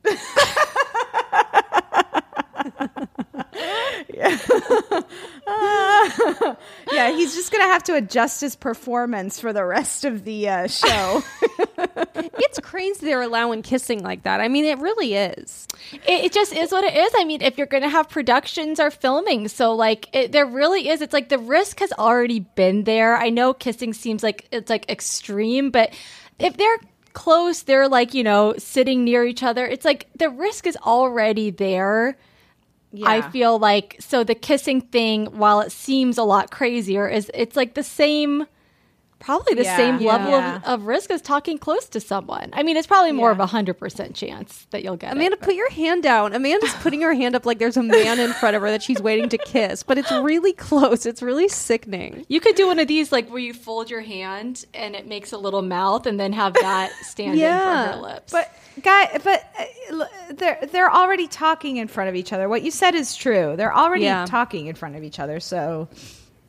yeah, 3.53 4.37
yeah. 6.91 7.11
he's 7.11 7.35
just 7.35 7.51
gonna 7.51 7.63
have 7.63 7.83
to 7.83 7.95
adjust 7.95 8.41
his 8.41 8.55
performance 8.55 9.39
for 9.39 9.53
the 9.53 9.65
rest 9.65 10.05
of 10.05 10.23
the 10.23 10.47
uh, 10.49 10.67
show. 10.67 11.23
it's 12.15 12.59
crazy 12.59 13.05
they're 13.05 13.21
allowing 13.21 13.61
kissing 13.61 14.03
like 14.03 14.23
that. 14.23 14.41
I 14.41 14.47
mean, 14.47 14.65
it 14.65 14.79
really 14.79 15.15
is. 15.15 15.67
it, 15.93 16.25
it 16.25 16.33
just 16.33 16.53
is 16.53 16.71
what 16.71 16.83
it 16.83 16.95
is. 16.95 17.11
I 17.17 17.25
mean, 17.25 17.41
if 17.41 17.57
you're 17.57 17.67
going 17.67 17.83
to 17.83 17.89
have 17.89 18.09
productions 18.09 18.79
or 18.79 18.91
filming, 18.91 19.47
so 19.47 19.73
like 19.75 20.09
it, 20.13 20.31
there 20.31 20.45
really 20.45 20.89
is. 20.89 21.01
It's 21.01 21.13
like 21.13 21.29
the 21.29 21.39
risk 21.39 21.79
has 21.79 21.91
already 21.93 22.41
been 22.41 22.83
there. 22.83 23.17
I 23.17 23.29
know 23.29 23.53
kissing 23.53 23.93
seems 23.93 24.23
like 24.23 24.47
it's 24.51 24.69
like 24.69 24.89
extreme, 24.89 25.71
but 25.71 25.93
if 26.37 26.57
they're 26.57 26.77
close, 27.13 27.63
they're 27.63 27.89
like 27.89 28.13
you 28.13 28.23
know 28.23 28.53
sitting 28.57 29.03
near 29.03 29.25
each 29.25 29.43
other. 29.43 29.65
It's 29.65 29.85
like 29.85 30.07
the 30.15 30.29
risk 30.29 30.67
is 30.67 30.77
already 30.77 31.49
there. 31.51 32.17
I 33.05 33.21
feel 33.29 33.59
like 33.59 33.97
so 33.99 34.23
the 34.23 34.35
kissing 34.35 34.81
thing, 34.81 35.27
while 35.27 35.61
it 35.61 35.71
seems 35.71 36.17
a 36.17 36.23
lot 36.23 36.51
crazier, 36.51 37.07
is 37.07 37.29
it's 37.33 37.55
like 37.55 37.73
the 37.75 37.83
same. 37.83 38.45
Probably 39.19 39.53
the 39.53 39.63
Yeah. 39.63 39.75
same 39.75 39.97
level 39.99 40.31
Yeah. 40.31 40.55
of, 40.57 40.63
of 40.81 40.85
risk 40.87 41.11
as 41.11 41.21
talking 41.21 41.57
close 41.57 41.85
to 41.89 41.99
someone. 41.99 42.49
I 42.53 42.63
mean, 42.63 42.77
it's 42.77 42.87
probably 42.87 43.11
more 43.11 43.29
Yeah. 43.29 43.33
of 43.33 43.39
a 43.41 43.45
hundred 43.47 43.73
percent 43.77 44.15
chance 44.15 44.65
that 44.71 44.81
you'll 44.83 44.95
get 44.95 45.09
it. 45.11 45.15
Amanda, 45.17 45.35
put 45.37 45.55
your 45.55 45.69
hand 45.71 46.03
down. 46.03 46.33
Amanda's 46.33 46.73
putting 46.81 47.01
her 47.01 47.13
hand 47.13 47.35
up 47.35 47.45
like 47.45 47.59
there's 47.59 47.75
a 47.77 47.83
man 47.83 48.19
in 48.19 48.31
front 48.33 48.55
of 48.55 48.61
her 48.61 48.71
that 48.71 48.81
she's 48.81 49.01
waiting 49.01 49.27
to 49.29 49.37
kiss, 49.37 49.83
but 49.83 49.97
it's 49.97 50.11
really 50.11 50.53
close. 50.53 51.05
It's 51.05 51.21
really 51.21 51.49
sickening. 51.49 52.25
You 52.29 52.39
could 52.39 52.55
do 52.55 52.67
one 52.67 52.79
of 52.79 52.87
these 52.87 53.11
like 53.11 53.29
where 53.29 53.39
you 53.41 53.53
fold 53.53 53.89
your 53.89 54.01
hand 54.01 54.63
and 54.73 54.95
it 54.95 55.05
makes 55.05 55.33
a 55.33 55.37
little 55.37 55.61
mouth 55.61 56.05
and 56.05 56.17
then 56.19 56.31
have 56.33 56.53
that 56.53 56.91
stand 57.03 57.33
in 57.33 57.39
Yeah. 57.39 57.87
for 57.87 57.95
her 57.97 58.01
lips. 58.01 58.31
But 58.31 58.53
guy, 58.81 59.19
but 59.23 59.43
uh, 59.59 60.05
they're 60.31 60.59
they're 60.71 60.91
already 60.91 61.27
talking 61.27 61.75
in 61.77 61.87
front 61.89 62.09
of 62.09 62.15
each 62.15 62.31
other. 62.31 62.47
What 62.47 62.61
you 62.61 62.71
said 62.71 62.95
is 62.95 63.15
true. 63.15 63.55
They're 63.57 63.75
already 63.75 64.05
Yeah. 64.05 64.25
talking 64.25 64.67
in 64.67 64.75
front 64.75 64.95
of 64.95 65.03
each 65.03 65.19
other. 65.19 65.39
So, 65.41 65.89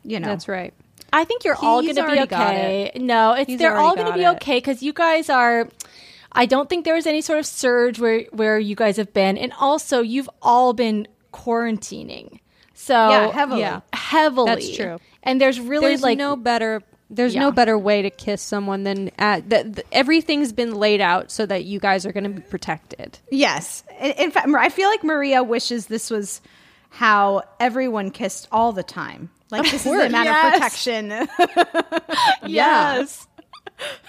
you 0.03 0.19
know, 0.21 0.27
That's 0.29 0.47
right. 0.47 0.73
I 1.13 1.25
think 1.25 1.43
you're 1.43 1.55
all 1.55 1.81
going 1.81 1.95
to 1.95 2.01
be 2.01 2.07
already 2.07 2.27
got 2.27 2.47
okay. 2.53 2.91
No, 2.95 3.33
it's 3.33 3.49
He's 3.49 3.59
they're 3.59 3.75
all 3.77 3.95
going 3.95 4.07
to 4.07 4.13
be 4.13 4.23
it. 4.23 4.29
okay 4.37 4.57
because 4.57 4.81
you 4.81 4.93
guys 4.93 5.29
are. 5.29 5.67
I 6.31 6.45
don't 6.45 6.69
think 6.69 6.85
there 6.85 6.95
was 6.95 7.05
any 7.05 7.19
sort 7.21 7.39
of 7.39 7.45
surge 7.45 7.99
where 7.99 8.21
where 8.31 8.57
you 8.57 8.75
guys 8.75 8.97
have 8.97 9.13
been, 9.13 9.37
and 9.37 9.51
also 9.59 10.01
you've 10.01 10.29
all 10.41 10.73
been 10.73 11.07
quarantining. 11.33 12.39
So 12.73 12.93
Yeah, 12.93 13.31
heavily. 13.31 13.59
Yeah. 13.61 13.81
heavily. 13.93 14.45
That's 14.47 14.75
true. 14.75 14.99
And 15.23 15.39
there's 15.39 15.59
really 15.59 15.87
There's 15.87 16.01
like 16.01 16.17
no 16.17 16.35
better. 16.35 16.81
There's 17.09 17.35
Yeah. 17.35 17.41
no 17.41 17.51
better 17.51 17.77
way 17.77 18.01
to 18.03 18.09
kiss 18.09 18.41
someone 18.41 18.83
than 18.83 19.11
at 19.19 19.49
that. 19.49 19.75
th- 19.75 19.87
everything's 19.91 20.53
been 20.53 20.73
laid 20.75 21.01
out 21.01 21.29
so 21.29 21.45
that 21.45 21.65
you 21.65 21.77
guys 21.79 22.05
are 22.05 22.13
going 22.13 22.23
to 22.23 22.29
be 22.29 22.41
protected. 22.41 23.19
yes. 23.29 23.83
In, 23.99 24.11
in 24.11 24.31
fact, 24.31 24.47
I 24.47 24.69
feel 24.69 24.87
like 24.87 25.03
Maria 25.03 25.43
wishes 25.43 25.87
this 25.87 26.09
was 26.09 26.39
how 26.89 27.43
everyone 27.59 28.11
kissed 28.11 28.47
all 28.51 28.71
the 28.71 28.83
time. 28.83 29.29
Like 29.51 29.69
this 29.69 29.85
is 29.85 29.91
a 29.91 30.09
matter 30.09 30.29
Yes. 30.29 30.47
of 30.47 30.53
protection. 30.53 31.27
yes. 32.51 33.27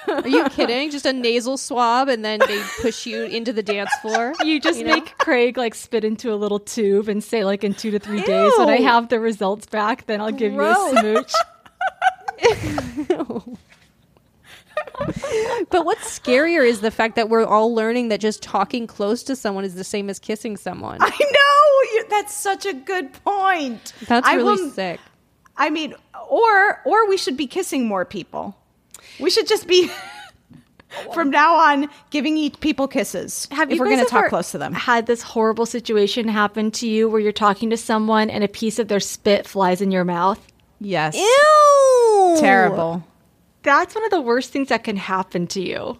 Are 0.06 0.28
you 0.28 0.44
kidding? 0.50 0.90
Just 0.90 1.06
a 1.06 1.12
nasal 1.14 1.56
swab 1.56 2.08
and 2.08 2.22
then 2.24 2.40
they 2.46 2.62
push 2.82 3.06
you 3.06 3.24
into 3.24 3.52
the 3.52 3.62
dance 3.62 3.90
floor. 4.02 4.34
You 4.44 4.60
just 4.60 4.82
make 4.84 5.16
Craig 5.18 5.56
like 5.56 5.74
spit 5.74 6.04
into 6.04 6.32
a 6.32 6.36
little 6.36 6.58
tube 6.60 7.08
and 7.08 7.22
say 7.24 7.44
like 7.44 7.64
in 7.64 7.74
two 7.74 7.90
to 7.90 7.98
three 7.98 8.20
days 8.22 8.52
when 8.58 8.68
I 8.68 8.80
have 8.82 9.08
the 9.08 9.18
results 9.18 9.66
back, 9.66 10.06
then 10.06 10.20
I'll 10.20 10.30
give 10.32 10.54
Gross. 10.54 10.76
you 10.76 10.96
a 10.96 11.00
smooch. 11.00 11.32
But 15.70 15.84
what's 15.86 16.18
scarier 16.18 16.66
is 16.66 16.80
the 16.80 16.90
fact 16.90 17.16
that 17.16 17.28
we're 17.28 17.44
all 17.46 17.74
learning 17.74 18.08
that 18.08 18.20
just 18.20 18.42
talking 18.42 18.86
close 18.86 19.22
to 19.24 19.34
someone 19.36 19.64
is 19.64 19.74
the 19.74 19.84
same 19.84 20.10
as 20.10 20.18
kissing 20.18 20.56
someone. 20.56 20.98
I 21.00 21.08
know 21.08 21.92
you, 21.94 22.04
that's 22.10 22.34
such 22.34 22.66
a 22.66 22.72
good 22.74 23.12
point. 23.24 23.92
That's 24.06 24.26
I 24.28 24.34
really 24.34 24.62
will- 24.62 24.70
sick. 24.70 25.00
I 25.56 25.70
mean, 25.70 25.94
or 26.28 26.80
or 26.84 27.08
we 27.08 27.16
should 27.16 27.36
be 27.36 27.46
kissing 27.46 27.86
more 27.86 28.04
people. 28.04 28.56
We 29.20 29.30
should 29.30 29.46
just 29.46 29.66
be 29.66 29.90
from 31.14 31.30
now 31.30 31.54
on 31.54 31.88
giving 32.10 32.36
each 32.36 32.58
people 32.60 32.88
kisses. 32.88 33.48
Have 33.50 33.70
if 33.70 33.76
you 33.76 33.80
we're 33.80 33.88
going 33.90 34.04
to 34.04 34.10
talk 34.10 34.28
close 34.28 34.52
to 34.52 34.58
them? 34.58 34.72
Had 34.72 35.06
this 35.06 35.22
horrible 35.22 35.66
situation 35.66 36.28
happen 36.28 36.70
to 36.72 36.88
you 36.88 37.08
where 37.08 37.20
you're 37.20 37.32
talking 37.32 37.70
to 37.70 37.76
someone 37.76 38.30
and 38.30 38.42
a 38.44 38.48
piece 38.48 38.78
of 38.78 38.88
their 38.88 39.00
spit 39.00 39.46
flies 39.46 39.80
in 39.80 39.90
your 39.90 40.04
mouth? 40.04 40.40
Yes. 40.80 41.16
Ew! 41.16 42.36
Terrible. 42.40 43.04
That's 43.62 43.94
one 43.94 44.04
of 44.04 44.10
the 44.10 44.20
worst 44.20 44.50
things 44.52 44.68
that 44.68 44.84
can 44.84 44.96
happen 44.96 45.46
to 45.48 45.60
you. 45.60 45.98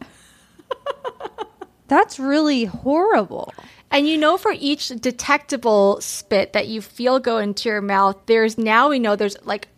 That's 1.88 2.18
really 2.18 2.64
horrible. 2.64 3.52
And 3.92 4.08
you 4.08 4.16
know, 4.18 4.36
for 4.38 4.52
each 4.58 4.88
detectable 4.88 6.00
spit 6.00 6.54
that 6.54 6.66
you 6.66 6.80
feel 6.80 7.20
go 7.20 7.38
into 7.38 7.68
your 7.68 7.80
mouth, 7.82 8.16
there's 8.26 8.56
now 8.58 8.88
we 8.88 8.98
know 8.98 9.14
there's 9.16 9.36
like 9.44 9.68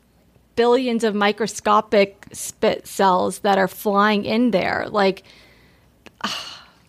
billions 0.56 1.02
of 1.02 1.14
microscopic 1.16 2.26
spit 2.32 2.86
cells 2.86 3.40
that 3.40 3.58
are 3.58 3.66
flying 3.68 4.24
in 4.24 4.52
there. 4.52 4.86
Like, 4.88 5.24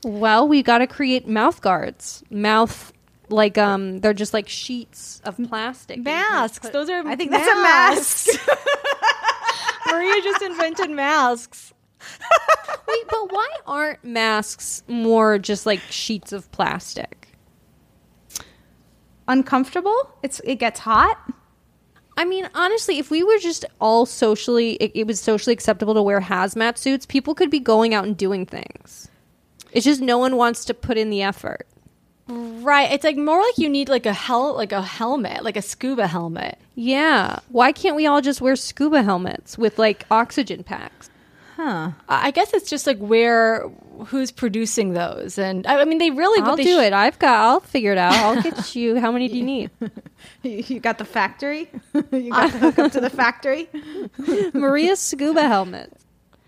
Well, 0.04 0.48
we 0.48 0.62
got 0.62 0.78
to 0.78 0.88
create 0.88 1.28
mouth 1.28 1.62
guards. 1.62 2.24
Mouth, 2.30 2.94
like, 3.30 3.58
um, 3.58 4.02
they're 4.02 4.14
just 4.14 4.36
like 4.36 4.48
sheets 4.48 5.20
of 5.26 5.36
plastic. 5.50 6.04
that 6.04 6.12
you 6.12 6.16
can 6.16 6.32
masks. 6.34 6.60
put- 6.60 6.74
Those 6.74 6.92
are 6.92 7.08
I 7.08 7.16
think 7.16 7.32
that's 7.32 7.48
a 7.52 7.56
mask. 7.56 8.28
Maria 9.92 10.22
just 10.22 10.44
invented 10.44 10.92
masks. 10.92 11.74
Wait, 12.88 13.04
but 13.10 13.32
why 13.32 13.50
aren't 13.66 14.04
masks 14.04 14.84
more 14.88 15.38
just 15.38 15.66
like 15.66 15.80
sheets 15.90 16.32
of 16.32 16.52
plastic? 16.52 17.30
Uncomfortable? 19.28 20.12
It's 20.24 20.40
it 20.44 20.56
gets 20.56 20.80
hot. 20.80 21.18
I 22.18 22.26
mean, 22.26 22.50
honestly, 22.54 22.98
if 22.98 23.12
we 23.12 23.24
were 23.24 23.40
just 23.40 23.66
all 23.82 24.06
socially, 24.06 24.74
it, 24.76 24.92
it 24.96 25.08
was 25.08 25.20
socially 25.20 25.54
acceptable 25.54 25.94
to 25.96 26.02
wear 26.02 26.22
hazmat 26.22 26.78
suits, 26.78 27.06
people 27.06 27.36
could 27.36 27.50
be 27.50 27.60
going 27.60 27.94
out 27.94 28.06
and 28.06 28.16
doing 28.16 28.46
things. 28.46 29.10
It's 29.72 29.84
just 29.84 30.00
no 30.00 30.18
one 30.18 30.38
wants 30.38 30.64
to 30.66 30.74
put 30.74 30.98
in 30.98 31.10
the 31.10 31.22
effort. 31.22 31.68
Right. 32.28 32.92
It's 32.92 33.04
like 33.04 33.18
more 33.18 33.42
like 33.42 33.58
you 33.58 33.70
need 33.70 33.90
like 33.90 34.06
a 34.06 34.14
hel 34.14 34.56
like 34.56 34.72
a 34.72 34.82
helmet, 34.82 35.44
like 35.44 35.58
a 35.58 35.62
scuba 35.62 36.08
helmet. 36.08 36.58
Yeah. 36.76 37.40
Why 37.50 37.72
can't 37.72 37.96
we 37.96 38.08
all 38.08 38.22
just 38.22 38.42
wear 38.42 38.56
scuba 38.56 39.04
helmets 39.04 39.58
with 39.58 39.78
like 39.78 40.06
oxygen 40.10 40.64
packs? 40.64 41.10
Huh. 41.56 41.92
I 42.10 42.28
I 42.28 42.32
guess 42.32 42.54
it's 42.54 42.70
just 42.70 42.86
like 42.86 42.98
where 42.98 43.70
who's 44.08 44.30
producing 44.30 44.92
those, 44.94 45.38
and 45.38 45.66
I 45.66 45.82
I 45.82 45.86
mean 45.86 46.00
they 46.00 46.10
really. 46.12 46.42
I'll 46.42 46.58
they 46.58 46.64
do 46.64 46.78
sh- 46.80 46.84
it. 46.84 46.94
I've 46.94 47.18
got. 47.18 47.40
I'll 47.40 47.60
figure 47.62 47.94
it 47.94 47.98
out. 47.98 48.14
I'll 48.14 48.42
get 48.42 48.76
you. 48.76 49.00
How 49.00 49.12
many 49.12 49.28
do 49.28 49.38
you 49.38 49.44
need? 49.44 49.72
You 50.42 50.64
you 50.68 50.80
got 50.80 50.98
the 50.98 51.06
factory? 51.06 51.70
you 52.12 52.32
got 52.32 52.52
to 52.52 52.58
hook 52.66 52.80
up 52.80 52.92
to 52.94 53.02
the 53.02 53.10
factory? 53.12 53.70
Maria's 54.54 55.00
scuba 55.00 55.44
helmet. 55.44 55.94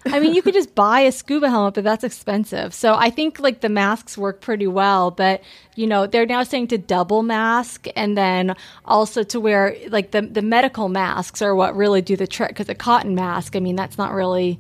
I 0.06 0.20
mean, 0.20 0.34
you 0.34 0.42
could 0.42 0.54
just 0.54 0.74
buy 0.74 1.02
a 1.02 1.12
scuba 1.12 1.50
helmet, 1.50 1.76
but 1.76 1.84
that's 1.84 2.04
expensive. 2.04 2.74
So 2.74 2.96
I 2.96 3.10
think 3.10 3.40
like 3.40 3.62
the 3.62 3.70
masks 3.70 4.18
work 4.18 4.42
pretty 4.42 4.66
well, 4.68 5.12
but 5.12 5.42
you 5.76 5.86
know 5.86 6.08
they're 6.08 6.26
now 6.26 6.44
saying 6.44 6.68
to 6.70 6.78
double 6.78 7.24
mask 7.24 7.88
and 7.96 8.18
then 8.18 8.56
also 8.86 9.24
to 9.24 9.40
wear 9.40 9.76
like 9.90 10.12
the 10.12 10.22
the 10.22 10.42
medical 10.42 10.90
masks 10.90 11.42
are 11.42 11.54
what 11.56 11.76
really 11.76 12.02
do 12.02 12.16
the 12.16 12.28
trick 12.28 12.50
because 12.50 12.70
a 12.70 12.76
cotton 12.76 13.14
mask, 13.16 13.56
I 13.56 13.60
mean, 13.60 13.76
that's 13.76 13.98
not 13.98 14.12
really 14.14 14.60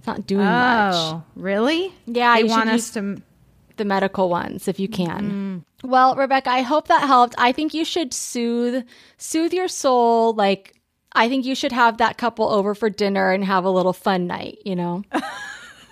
it's 0.00 0.06
not 0.06 0.26
doing 0.26 0.46
oh, 0.46 0.50
much. 0.50 0.94
Oh, 0.94 1.22
really? 1.36 1.92
Yeah, 2.06 2.36
They 2.36 2.44
you 2.44 2.46
want 2.46 2.70
us 2.70 2.88
to 2.92 3.20
the 3.76 3.84
medical 3.84 4.30
ones 4.30 4.66
if 4.66 4.80
you 4.80 4.88
can. 4.88 5.64
Mm. 5.82 5.88
Well, 5.90 6.16
Rebecca, 6.16 6.48
I 6.50 6.62
hope 6.62 6.88
that 6.88 7.02
helped. 7.02 7.34
I 7.36 7.52
think 7.52 7.74
you 7.74 7.84
should 7.84 8.14
soothe 8.14 8.86
soothe 9.18 9.52
your 9.52 9.68
soul 9.68 10.32
like 10.32 10.80
I 11.12 11.28
think 11.28 11.44
you 11.44 11.54
should 11.54 11.72
have 11.72 11.98
that 11.98 12.16
couple 12.16 12.48
over 12.48 12.74
for 12.74 12.88
dinner 12.88 13.30
and 13.30 13.44
have 13.44 13.66
a 13.66 13.70
little 13.70 13.92
fun 13.92 14.26
night, 14.26 14.60
you 14.64 14.74
know. 14.74 15.04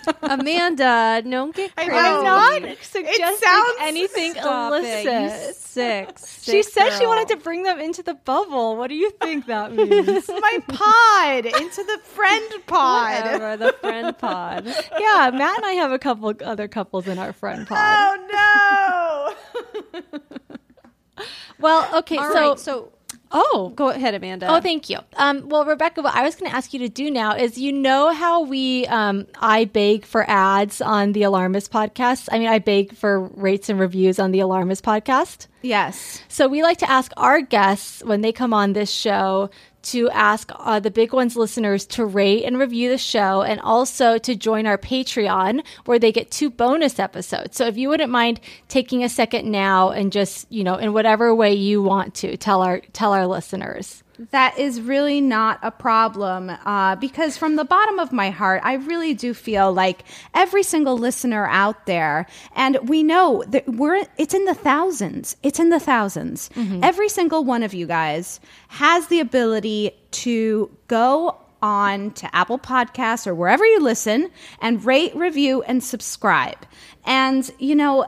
Amanda, 0.23 1.23
don't 1.28 1.55
get 1.55 1.75
crazy. 1.76 1.90
I'm 1.93 2.25
not 2.25 2.62
suggesting 2.83 3.37
sounds- 3.37 3.76
anything 3.81 4.33
Stop 4.33 4.73
it, 4.83 5.05
you 5.05 5.11
illicit. 5.11 5.57
sick, 5.57 6.09
She 6.43 6.62
sick 6.62 6.73
said 6.73 6.99
she 6.99 7.07
wanted 7.07 7.28
to 7.28 7.37
bring 7.37 7.62
them 7.62 7.78
into 7.78 8.02
the 8.02 8.14
bubble. 8.14 8.76
What 8.76 8.88
do 8.88 8.95
you 8.95 9.11
think 9.23 9.47
that 9.47 9.73
means? 9.73 10.28
my 10.28 10.59
pod 10.69 11.47
into 11.47 11.85
the 11.85 11.99
friend 12.05 12.45
pod. 12.67 13.25
Whatever, 13.25 13.57
the 13.57 13.73
friend 13.75 14.17
pod. 14.19 14.67
yeah, 14.99 15.31
Matt 15.35 15.59
and 15.59 15.67
I 15.67 15.73
have 15.73 15.93
a 15.93 15.99
couple 15.99 16.33
other 16.45 16.69
couples 16.69 17.07
in 17.07 17.19
our 17.19 17.33
friend 17.33 17.67
pod. 17.67 17.78
Oh 17.99 19.35
no! 19.55 21.25
Well, 21.61 21.99
okay, 21.99 22.17
All 22.17 22.33
so 22.33 22.49
right, 22.50 22.59
so 22.59 22.93
oh, 23.30 23.73
go 23.76 23.90
ahead, 23.90 24.14
Amanda. 24.14 24.47
Oh, 24.49 24.61
thank 24.61 24.88
you. 24.90 24.99
Um, 25.16 25.49
well, 25.49 25.64
Rebecca, 25.64 26.02
what 26.02 26.14
I 26.14 26.23
was 26.23 26.35
going 26.37 26.50
to 26.50 26.56
ask 26.56 26.73
you 26.73 26.78
to 26.80 26.88
do 26.88 27.11
now 27.11 27.35
is 27.35 27.58
you 27.58 27.73
know 27.73 28.12
how 28.12 28.42
we, 28.42 28.87
um, 28.87 29.26
I 29.38 29.66
beg 29.66 30.04
for 30.04 30.28
ads 30.28 30.80
on 30.80 31.12
the 31.12 31.23
Alarmist 31.23 31.70
podcast. 31.73 32.28
I 32.32 32.38
mean, 32.38 32.49
I 32.49 32.58
beg 32.58 32.94
for 32.94 33.20
rates 33.20 33.68
and 33.68 33.78
reviews 33.78 34.18
on 34.18 34.30
the 34.32 34.40
Alarmist 34.40 34.85
podcast. 34.85 35.47
yes. 35.62 36.23
So 36.28 36.49
we 36.49 36.62
like 36.62 36.78
to 36.78 36.90
ask 36.90 37.12
our 37.16 37.40
guests 37.40 38.02
when 38.04 38.20
they 38.20 38.32
come 38.32 38.54
on 38.54 38.73
this 38.73 38.90
show 38.90 39.50
to 39.92 40.11
ask 40.11 40.50
uh, 40.54 40.80
the 40.80 40.90
big 40.90 41.12
ones 41.12 41.37
listeners 41.37 41.87
to 41.87 42.04
rate 42.04 42.45
and 42.45 42.59
review 42.59 42.90
the 42.90 42.99
show 42.99 43.42
and 43.42 43.61
also 43.61 44.18
to 44.18 44.35
join 44.35 44.66
our 44.66 44.78
Patreon 44.78 45.64
where 45.85 45.99
they 45.99 46.12
get 46.12 46.30
two 46.30 46.50
bonus 46.50 46.99
episodes. 46.99 47.57
So 47.57 47.66
if 47.66 47.76
you 47.76 47.88
wouldn't 47.88 48.11
mind 48.11 48.40
taking 48.68 49.04
a 49.04 49.09
second 49.09 49.50
now 49.50 49.90
and 49.90 50.12
just, 50.12 50.50
you 50.50 50.64
know, 50.64 50.76
in 50.76 50.92
whatever 50.92 51.35
way 51.35 51.54
you 51.54 51.83
want 51.83 52.14
to 52.16 52.37
tell 52.37 52.62
our 52.62 52.80
tell 52.92 53.12
our 53.12 53.26
listeners. 53.26 54.02
That 54.31 54.59
is 54.59 54.81
really 54.81 55.21
not 55.21 55.59
a 55.63 55.71
problem 55.71 56.51
uh, 56.51 56.97
because 56.97 57.37
from 57.37 57.57
the 57.57 57.65
bottom 57.65 57.99
of 57.99 58.13
my 58.13 58.31
heart, 58.31 58.61
I 58.65 58.75
really 58.75 59.15
do 59.15 59.33
feel 59.33 59.73
like 59.73 60.05
every 60.35 60.63
single 60.63 60.99
listener 60.99 61.47
out 61.47 61.87
there, 61.87 62.27
and 62.55 62.89
we 62.89 63.03
know 63.03 63.45
that 63.49 63.69
we're 63.69 64.05
it's 64.17 64.35
in 64.35 64.45
the 64.45 64.55
thousands. 64.55 65.37
It's 65.43 65.59
in 65.59 65.71
the 65.71 65.79
1000s 65.79 66.83
Every 66.83 67.09
single 67.09 67.45
one 67.45 67.63
of 67.63 67.75
you 67.75 67.87
guys 67.87 68.41
has 68.69 69.07
the 69.09 69.21
ability 69.21 69.93
to 70.11 70.71
go 70.87 71.37
on 71.63 72.13
to 72.13 72.35
Apple 72.35 72.59
Podcasts 72.59 73.27
or 73.27 73.35
wherever 73.35 73.65
you 73.65 73.81
listen 73.81 74.31
and 74.61 74.85
rate, 74.85 75.15
review, 75.17 75.63
and 75.63 75.83
subscribe. 75.83 76.67
And 77.05 77.51
you 77.59 77.75
know 77.75 78.07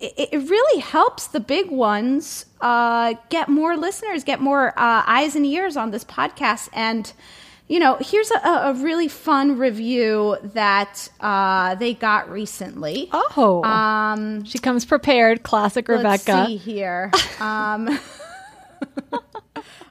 it, 0.00 0.28
it 0.32 0.48
really 0.48 0.80
helps 0.80 1.28
the 1.28 1.40
big 1.40 1.70
ones 1.70 2.46
uh, 2.60 3.14
get 3.28 3.48
more 3.48 3.76
listeners, 3.76 4.24
get 4.24 4.40
more 4.40 4.68
uh, 4.70 5.02
eyes 5.06 5.36
and 5.36 5.44
ears 5.46 5.76
on 5.76 5.90
this 5.90 6.04
podcast. 6.04 6.68
And, 6.72 7.12
you 7.68 7.78
know, 7.78 7.96
here's 8.00 8.30
a, 8.30 8.38
a 8.48 8.74
really 8.74 9.08
fun 9.08 9.58
review 9.58 10.36
that 10.42 11.08
uh, 11.20 11.74
they 11.76 11.94
got 11.94 12.30
recently. 12.30 13.08
Oh, 13.12 13.62
Um, 13.64 14.44
she 14.44 14.58
comes 14.58 14.84
prepared. 14.84 15.42
Classic 15.42 15.86
Rebecca. 15.88 16.32
Let's 16.32 16.48
see 16.48 16.56
here. 16.56 17.10
Um, 17.40 17.98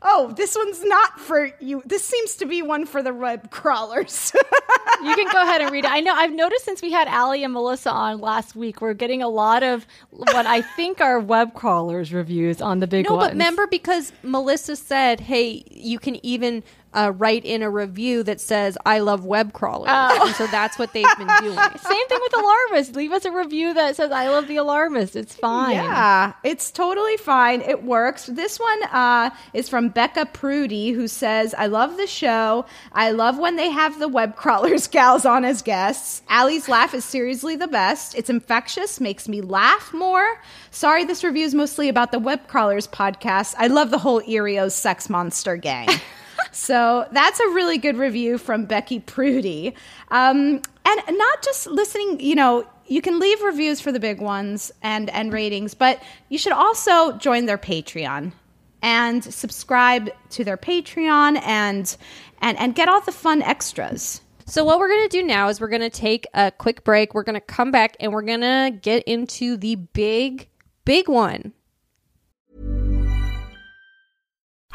oh, 0.02 0.34
this 0.36 0.56
one's 0.56 0.84
not 0.84 1.20
for 1.20 1.52
you. 1.60 1.82
This 1.86 2.04
seems 2.04 2.36
to 2.38 2.46
be 2.46 2.62
one 2.62 2.86
for 2.86 3.02
the 3.04 3.14
web 3.14 3.52
crawlers. 3.52 4.32
You 5.04 5.14
can 5.16 5.32
go 5.32 5.44
ahead 5.44 5.62
and 5.62 5.70
read 5.72 5.86
it. 5.86 5.92
I 5.92 6.00
know 6.00 6.12
I've 6.12 6.34
noticed 6.34 6.66
since 6.66 6.82
we 6.82 6.92
had 6.92 7.08
Allie 7.08 7.44
and 7.44 7.54
Melissa 7.54 7.92
on 7.92 8.20
last 8.20 8.56
week, 8.56 8.82
we're 8.82 8.96
getting 8.96 9.22
a 9.22 9.28
lot 9.30 9.62
of 9.62 9.86
what 10.10 10.48
I 10.48 10.62
think 10.64 11.02
are 11.02 11.20
web 11.20 11.54
crawlers 11.54 12.12
reviews 12.12 12.64
on 12.64 12.80
the 12.80 12.88
big 12.88 13.08
No, 13.08 13.14
ones. 13.16 13.28
but 13.28 13.32
remember 13.34 13.68
because 13.68 14.12
Melissa 14.24 14.76
said, 14.76 15.20
"Hey, 15.20 15.64
you 15.70 16.00
can 16.00 16.26
even 16.26 16.64
uh, 16.98 17.12
write 17.12 17.46
in 17.46 17.62
a 17.62 17.70
review 17.70 18.24
that 18.24 18.42
says 18.42 18.78
I 18.86 19.00
love 19.00 19.26
web 19.26 19.54
crawlers," 19.54 19.90
and 19.90 20.36
so 20.36 20.48
that's 20.48 20.80
what 20.80 20.94
they've 20.94 21.18
been 21.18 21.28
doing. 21.42 21.58
Same 21.58 22.08
thing 22.08 22.20
with 22.22 22.36
alarmist. 22.36 22.96
Leave 22.96 23.12
us 23.12 23.26
a 23.26 23.32
review 23.32 23.74
that 23.74 23.96
says 23.96 24.12
"I 24.12 24.30
love 24.30 24.48
the 24.48 24.58
alarmist." 24.58 25.16
It's 25.16 25.36
fine. 25.36 25.76
Yeah, 25.76 26.34
it's 26.44 26.72
totally 26.72 27.18
fine. 27.18 27.62
It 27.62 27.84
works. 27.84 28.26
This 28.28 28.60
one 28.60 28.84
uh, 28.92 29.30
is 29.54 29.70
from 29.70 29.90
Becca 29.90 30.28
Prudy, 30.28 30.92
who 30.92 31.08
says, 31.08 31.54
I 31.58 31.68
love 31.68 31.98
the 31.98 32.08
show. 32.08 32.66
I 32.94 33.12
love 33.12 33.38
when 33.38 33.56
they 33.56 33.70
have 33.70 34.00
the 34.00 34.08
web 34.08 34.36
crawlers 34.36 34.88
gals 34.98 35.26
on 35.26 35.46
as 35.46 35.62
guests. 35.62 36.22
Allie's 36.30 36.68
laugh 36.70 36.94
is 36.94 37.06
seriously 37.06 37.56
the 37.56 37.68
best. 37.68 38.16
It's 38.16 38.30
infectious, 38.30 39.00
makes 39.00 39.28
me 39.28 39.42
laugh 39.42 39.94
more. 39.94 40.40
Sorry, 40.72 41.04
this 41.04 41.24
review 41.24 41.46
is 41.46 41.54
mostly 41.56 41.90
about 41.90 42.12
the 42.12 42.20
web 42.20 42.48
crawlers 42.48 42.88
podcast. 42.88 43.56
I 43.58 43.68
love 43.68 43.90
the 43.90 43.98
whole 43.98 44.22
Earios 44.22 44.72
sex 44.74 45.10
monster 45.10 45.58
gang. 45.58 45.90
So 46.58 47.08
that's 47.12 47.40
a 47.40 47.48
really 47.50 47.78
good 47.78 47.98
review 47.98 48.40
from 48.40 48.66
Becky 48.66 49.00
Prudy. 49.00 49.76
Um, 50.10 50.62
and 50.86 51.18
not 51.18 51.44
just 51.44 51.68
listening, 51.68 52.20
you 52.20 52.34
know, 52.34 52.68
you 52.88 53.02
can 53.02 53.20
leave 53.20 53.42
reviews 53.44 53.80
for 53.80 53.92
the 53.92 54.00
big 54.00 54.20
ones 54.20 54.72
and, 54.82 55.10
and 55.12 55.32
ratings, 55.32 55.76
but 55.76 56.02
you 56.30 56.40
should 56.40 56.54
also 56.54 57.12
join 57.18 57.46
their 57.46 57.60
Patreon 57.60 58.32
and 58.82 59.24
subscribe 59.24 60.10
to 60.32 60.44
their 60.44 60.58
Patreon 60.58 61.40
and 61.44 61.96
and, 62.42 62.58
and 62.58 62.74
get 62.74 62.90
all 62.90 63.02
the 63.02 63.12
fun 63.12 63.44
extras. 63.44 64.22
So 64.48 64.64
what 64.64 64.80
we're 64.80 64.90
going 64.90 65.10
to 65.10 65.18
do 65.22 65.24
now 65.24 65.50
is 65.50 65.62
we're 65.62 65.68
going 65.68 65.82
to 65.82 65.90
take 65.90 66.26
a 66.34 66.52
quick 66.52 66.84
break. 66.84 67.14
We're 67.14 67.24
going 67.24 67.36
to 67.36 67.42
come 67.42 67.72
back 67.72 67.98
and 68.00 68.12
we're 68.12 68.22
going 68.22 68.42
to 68.42 68.72
get 68.82 69.04
into 69.04 69.58
the 69.58 69.76
big, 69.76 70.48
big 70.86 71.08
one. 71.08 71.54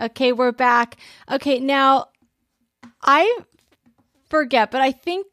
Okay, 0.00 0.32
we're 0.32 0.52
back. 0.52 0.96
Okay, 1.30 1.60
now 1.60 2.08
I 3.02 3.38
forget, 4.28 4.70
but 4.70 4.80
I 4.80 4.92
think 4.92 5.26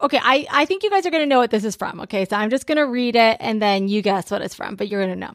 okay, 0.00 0.20
I, 0.22 0.46
I 0.50 0.64
think 0.66 0.82
you 0.82 0.90
guys 0.90 1.06
are 1.06 1.10
gonna 1.10 1.26
know 1.26 1.38
what 1.38 1.50
this 1.50 1.64
is 1.64 1.76
from. 1.76 2.00
Okay, 2.02 2.26
so 2.26 2.36
I'm 2.36 2.50
just 2.50 2.66
gonna 2.66 2.86
read 2.86 3.16
it 3.16 3.38
and 3.40 3.60
then 3.60 3.88
you 3.88 4.02
guess 4.02 4.30
what 4.30 4.42
it's 4.42 4.54
from, 4.54 4.76
but 4.76 4.88
you're 4.88 5.00
gonna 5.00 5.16
know. 5.16 5.34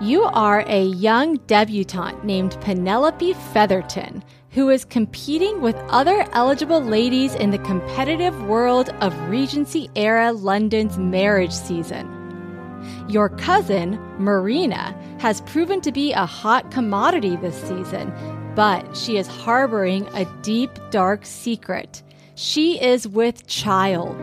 You 0.00 0.24
are 0.24 0.64
a 0.66 0.84
young 0.84 1.36
debutante 1.46 2.24
named 2.24 2.58
Penelope 2.60 3.32
Featherton 3.32 4.22
who 4.50 4.68
is 4.68 4.84
competing 4.84 5.60
with 5.60 5.76
other 5.88 6.26
eligible 6.32 6.80
ladies 6.80 7.34
in 7.34 7.50
the 7.50 7.58
competitive 7.58 8.40
world 8.44 8.90
of 9.00 9.18
Regency 9.28 9.90
era 9.96 10.32
London's 10.32 10.98
marriage 10.98 11.52
season. 11.52 12.23
Your 13.08 13.28
cousin, 13.28 13.98
Marina, 14.18 14.94
has 15.18 15.40
proven 15.42 15.80
to 15.82 15.92
be 15.92 16.12
a 16.12 16.26
hot 16.26 16.70
commodity 16.70 17.36
this 17.36 17.60
season, 17.62 18.12
but 18.54 18.96
she 18.96 19.16
is 19.16 19.26
harboring 19.26 20.06
a 20.14 20.24
deep, 20.42 20.70
dark 20.90 21.24
secret. 21.24 22.02
She 22.34 22.80
is 22.80 23.06
with 23.06 23.46
child. 23.46 24.16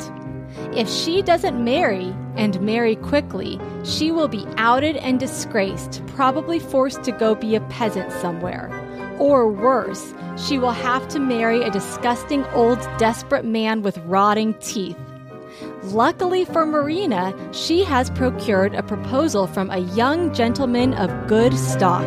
If 0.75 0.89
she 0.89 1.21
doesn't 1.21 1.63
marry, 1.63 2.13
and 2.35 2.59
marry 2.61 2.95
quickly, 2.95 3.59
she 3.83 4.11
will 4.11 4.27
be 4.27 4.45
outed 4.57 4.97
and 4.97 5.19
disgraced, 5.19 6.01
probably 6.07 6.59
forced 6.59 7.03
to 7.03 7.11
go 7.11 7.35
be 7.35 7.55
a 7.55 7.61
peasant 7.61 8.11
somewhere. 8.13 8.69
Or 9.19 9.51
worse, 9.51 10.13
she 10.37 10.57
will 10.57 10.71
have 10.71 11.07
to 11.09 11.19
marry 11.19 11.61
a 11.61 11.71
disgusting 11.71 12.45
old 12.47 12.79
desperate 12.97 13.45
man 13.45 13.81
with 13.81 13.97
rotting 13.99 14.53
teeth. 14.55 14.97
Luckily 15.83 16.45
for 16.45 16.63
Marina, 16.63 17.33
she 17.53 17.83
has 17.83 18.11
procured 18.11 18.75
a 18.75 18.83
proposal 18.83 19.47
from 19.47 19.71
a 19.71 19.79
young 19.79 20.31
gentleman 20.31 20.93
of 20.93 21.27
good 21.27 21.57
stock, 21.57 22.05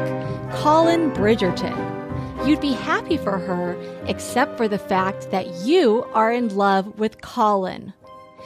Colin 0.53 1.11
Bridgerton. 1.11 2.47
You'd 2.47 2.61
be 2.61 2.73
happy 2.73 3.17
for 3.17 3.37
her, 3.37 3.77
except 4.07 4.57
for 4.57 4.69
the 4.69 4.79
fact 4.79 5.33
that 5.33 5.47
you 5.65 6.05
are 6.15 6.33
in 6.33 6.55
love 6.55 7.01
with 7.01 7.21
Colin. 7.21 7.93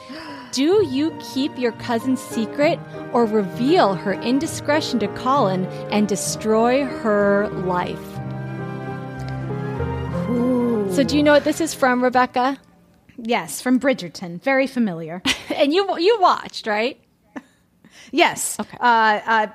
Do 0.52 0.82
you 0.86 1.16
keep 1.34 1.58
your 1.58 1.72
cousin's 1.72 2.22
secret 2.22 2.80
or 3.12 3.26
reveal 3.26 3.94
her 3.94 4.14
indiscretion 4.14 4.98
to 5.00 5.08
Colin 5.08 5.66
and 5.90 6.08
destroy 6.08 6.86
her 6.86 7.48
life? 7.66 8.00
So, 10.94 11.04
do 11.04 11.16
you 11.16 11.22
know 11.22 11.32
what 11.32 11.44
this 11.44 11.60
is 11.60 11.74
from, 11.74 12.02
Rebecca? 12.02 12.58
Yes, 13.18 13.60
from 13.60 13.78
Bridgerton. 13.80 14.40
Very 14.42 14.66
familiar. 14.66 15.22
And 15.54 15.72
you 15.74 15.98
you 15.98 16.18
watched, 16.20 16.66
right? 16.68 17.00
yes. 18.12 18.60
Okay. 18.60 18.76
Uh, 18.80 19.20
uh, 19.26 19.46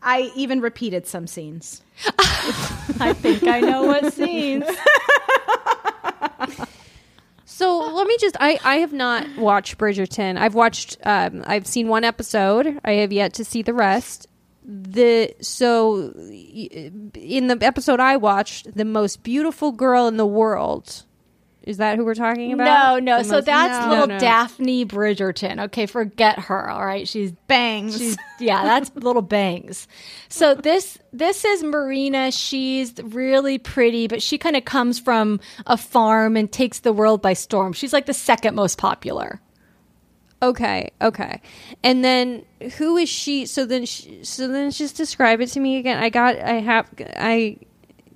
I 0.00 0.32
even 0.36 0.60
repeated 0.60 1.06
some 1.06 1.26
scenes. 1.26 1.82
I 2.18 3.12
think 3.14 3.46
I 3.46 3.60
know 3.60 3.82
what 3.84 4.12
scenes. 4.14 4.64
So 7.44 7.78
let 7.92 8.06
me 8.06 8.16
just 8.20 8.36
I 8.38 8.60
I 8.62 8.76
have 8.76 8.92
not 8.92 9.26
watched 9.36 9.78
Bridgerton. 9.78 10.38
I've 10.38 10.54
watched 10.54 10.96
um 11.02 11.42
I've 11.44 11.66
seen 11.66 11.88
one 11.88 12.04
episode. 12.04 12.78
I 12.84 12.92
have 12.92 13.12
yet 13.12 13.32
to 13.34 13.44
see 13.44 13.62
the 13.62 13.74
rest. 13.74 14.28
The 14.64 15.34
so 15.40 16.12
in 16.14 17.48
the 17.48 17.58
episode 17.60 17.98
I 17.98 18.16
watched, 18.16 18.76
the 18.76 18.84
most 18.84 19.24
beautiful 19.24 19.72
girl 19.72 20.06
in 20.06 20.18
the 20.18 20.26
world. 20.26 21.02
Is 21.68 21.76
that 21.76 21.96
who 21.98 22.04
we're 22.04 22.14
talking 22.14 22.52
about? 22.54 23.02
no. 23.02 23.18
The 23.18 23.24
So 23.24 23.32
most- 23.34 23.44
that's 23.44 23.84
No, 23.84 23.90
little 23.90 24.06
no. 24.08 24.18
Daphne 24.18 24.86
Bridgerton. 24.86 25.64
Okay, 25.66 25.84
forget 25.86 26.38
her. 26.38 26.68
All 26.70 26.84
right, 26.84 27.06
she's 27.06 27.32
Bangs. 27.46 27.98
She's 27.98 28.16
yeah, 28.40 28.62
that's 28.64 28.90
little 28.94 29.22
bangs. 29.22 29.86
So 30.30 30.54
this 30.54 30.98
this 31.12 31.44
is 31.44 31.62
Marina. 31.62 32.32
She's 32.32 32.94
really 33.02 33.58
pretty, 33.58 34.06
but 34.08 34.22
she 34.22 34.38
kind 34.38 34.56
of 34.56 34.64
comes 34.64 34.98
from 34.98 35.40
a 35.66 35.76
farm 35.76 36.36
and 36.36 36.50
takes 36.50 36.80
the 36.80 36.92
world 36.92 37.20
by 37.20 37.34
storm. 37.34 37.72
She's 37.74 37.92
like 37.92 38.06
the 38.06 38.14
second 38.14 38.54
most 38.54 38.78
popular. 38.78 39.40
Okay, 40.40 40.92
okay. 41.02 41.40
And 41.82 42.04
then 42.04 42.44
who 42.76 42.96
is 42.96 43.08
she? 43.08 43.44
So 43.46 43.66
then, 43.66 43.84
she, 43.86 44.22
so 44.22 44.46
then, 44.46 44.70
just 44.70 44.96
describe 44.96 45.40
it 45.40 45.48
to 45.48 45.60
me 45.60 45.78
again. 45.78 45.98
I 46.02 46.10
got. 46.10 46.36
I 46.38 46.60
have. 46.60 46.88
I 47.16 47.58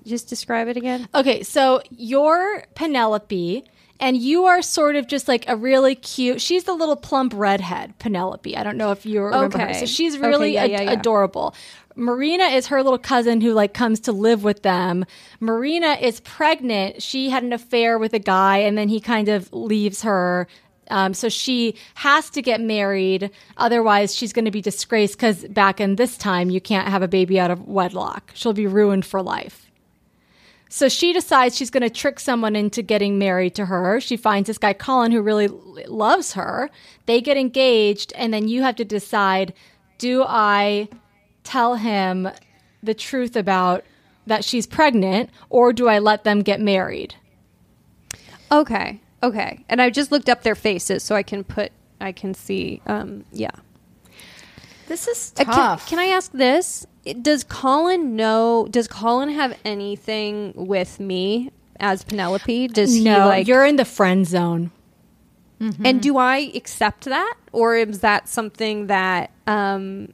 just 0.04 0.28
describe 0.28 0.68
it 0.68 0.76
again. 0.76 1.08
Okay, 1.14 1.42
so 1.42 1.82
you're 1.90 2.64
Penelope 2.74 3.64
and 4.00 4.16
you 4.16 4.46
are 4.46 4.62
sort 4.62 4.96
of 4.96 5.06
just 5.06 5.28
like 5.28 5.44
a 5.48 5.56
really 5.56 5.94
cute. 5.94 6.40
She's 6.40 6.64
the 6.64 6.74
little 6.74 6.96
plump 6.96 7.32
redhead, 7.36 7.98
Penelope. 7.98 8.56
I 8.56 8.62
don't 8.64 8.76
know 8.76 8.90
if 8.90 9.06
you 9.06 9.22
remember 9.22 9.58
her. 9.58 9.68
Okay. 9.70 9.80
So 9.80 9.86
she's 9.86 10.16
Okay, 10.16 10.26
really 10.26 10.54
yeah, 10.54 10.64
ad- 10.64 10.70
yeah, 10.70 10.80
yeah. 10.82 10.92
adorable. 10.92 11.54
Marina 11.94 12.44
is 12.44 12.68
her 12.68 12.82
little 12.82 12.98
cousin 12.98 13.40
who 13.40 13.52
like 13.52 13.74
comes 13.74 14.00
to 14.00 14.12
live 14.12 14.42
with 14.44 14.62
them. 14.62 15.04
Marina 15.40 15.98
is 16.00 16.20
pregnant. 16.20 17.02
She 17.02 17.28
had 17.30 17.42
an 17.42 17.52
affair 17.52 17.98
with 17.98 18.14
a 18.14 18.18
guy 18.18 18.58
and 18.58 18.76
then 18.78 18.88
he 18.88 18.98
kind 18.98 19.28
of 19.28 19.52
leaves 19.52 20.02
her. 20.02 20.46
Um, 20.90 21.14
so 21.14 21.28
she 21.28 21.76
has 21.94 22.28
to 22.30 22.42
get 22.42 22.60
married. 22.60 23.30
Otherwise, 23.56 24.14
she's 24.14 24.32
going 24.32 24.46
to 24.46 24.50
be 24.50 24.60
disgraced 24.60 25.16
because 25.16 25.44
back 25.48 25.80
in 25.80 25.96
this 25.96 26.16
time, 26.16 26.50
you 26.50 26.60
can't 26.60 26.88
have 26.88 27.02
a 27.02 27.08
baby 27.08 27.38
out 27.38 27.50
of 27.50 27.66
wedlock. 27.68 28.32
She'll 28.34 28.52
be 28.52 28.66
ruined 28.66 29.06
for 29.06 29.22
life. 29.22 29.61
So 30.72 30.88
she 30.88 31.12
decides 31.12 31.54
she's 31.54 31.68
going 31.68 31.82
to 31.82 31.90
trick 31.90 32.18
someone 32.18 32.56
into 32.56 32.80
getting 32.80 33.18
married 33.18 33.54
to 33.56 33.66
her. 33.66 34.00
She 34.00 34.16
finds 34.16 34.46
this 34.46 34.56
guy, 34.56 34.72
Colin, 34.72 35.12
who 35.12 35.20
really 35.20 35.48
loves 35.48 36.32
her. 36.32 36.70
They 37.04 37.20
get 37.20 37.36
engaged, 37.36 38.10
and 38.16 38.32
then 38.32 38.48
you 38.48 38.62
have 38.62 38.76
to 38.76 38.84
decide 38.86 39.52
do 39.98 40.24
I 40.26 40.88
tell 41.44 41.74
him 41.74 42.26
the 42.82 42.94
truth 42.94 43.36
about 43.36 43.84
that 44.26 44.46
she's 44.46 44.66
pregnant, 44.66 45.28
or 45.50 45.74
do 45.74 45.88
I 45.88 45.98
let 45.98 46.24
them 46.24 46.40
get 46.40 46.58
married? 46.58 47.16
Okay. 48.50 48.98
Okay. 49.22 49.66
And 49.68 49.82
I 49.82 49.90
just 49.90 50.10
looked 50.10 50.30
up 50.30 50.42
their 50.42 50.54
faces 50.54 51.02
so 51.02 51.14
I 51.14 51.22
can 51.22 51.44
put 51.44 51.70
I 52.00 52.12
can 52.12 52.32
see 52.32 52.80
um 52.86 53.26
yeah. 53.30 53.50
This 54.92 55.08
is 55.08 55.32
Uh, 55.38 55.44
can- 55.44 55.54
tough. 55.54 55.88
Can, 55.88 55.98
I 55.98 56.04
ask 56.08 56.32
this? 56.32 56.86
Does 57.22 57.44
Colin 57.44 58.14
know 58.14 58.68
does 58.70 58.86
Colin 58.88 59.30
have 59.30 59.58
anything 59.64 60.52
with 60.54 61.00
me 61.00 61.50
as 61.80 62.04
Penelope? 62.04 62.68
Does 62.68 62.92
he 62.92 63.02
no, 63.02 63.26
like 63.28 63.48
you're 63.48 63.64
in 63.64 63.76
the 63.76 63.86
friend 63.86 64.26
zone. 64.26 64.70
and 65.82 66.02
do 66.02 66.18
I 66.18 66.52
accept 66.54 67.06
that? 67.06 67.34
Or 67.52 67.74
is 67.74 68.00
that 68.00 68.28
something 68.28 68.88
that 68.88 69.30
um 69.46 70.12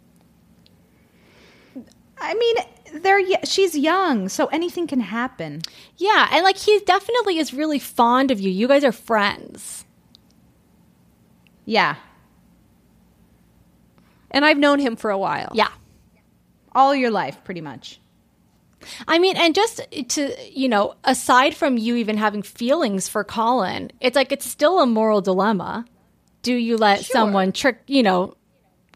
I 2.21 2.35
mean, 2.35 2.57
they're 3.03 3.23
she's 3.45 3.77
young, 3.77 4.29
so 4.29 4.47
anything 4.47 4.87
can 4.87 5.01
happen. 5.01 5.63
Yeah, 5.97 6.29
and 6.31 6.45
like 6.45 6.57
he 6.57 6.79
definitely 6.87 7.39
is 7.39 7.53
really 7.53 7.81
fond 7.81 8.31
of 8.31 8.39
you. 8.39 8.49
You 8.49 8.69
guys 8.69 8.85
are 8.85 8.93
friends. 8.93 9.85
Yeah, 11.65 11.97
and 14.31 14.45
I've 14.45 14.59
known 14.59 14.79
him 14.79 14.97
for 14.97 15.11
a 15.11 15.19
while. 15.19 15.51
Yeah. 15.55 15.69
all 16.75 16.95
your 16.95 17.11
life, 17.11 17.43
pretty 17.45 17.61
much. 17.61 18.01
I 19.09 19.19
mean, 19.19 19.37
and 19.37 19.55
just 19.55 19.81
to, 20.11 20.37
you 20.53 20.69
know, 20.69 20.95
aside 21.03 21.55
from 21.57 21.77
you 21.79 21.97
even 21.97 22.17
having 22.17 22.43
feelings 22.43 23.09
for 23.09 23.25
Colin, 23.25 23.91
it's 24.01 24.15
like 24.15 24.31
it's 24.31 24.47
still 24.47 24.81
a 24.81 24.87
moral 24.87 25.21
dilemma. 25.21 25.85
Do 26.43 26.55
you 26.55 26.77
let 26.77 27.05
someone 27.05 27.51
trick, 27.53 27.81
you 27.89 28.03
know, 28.05 28.35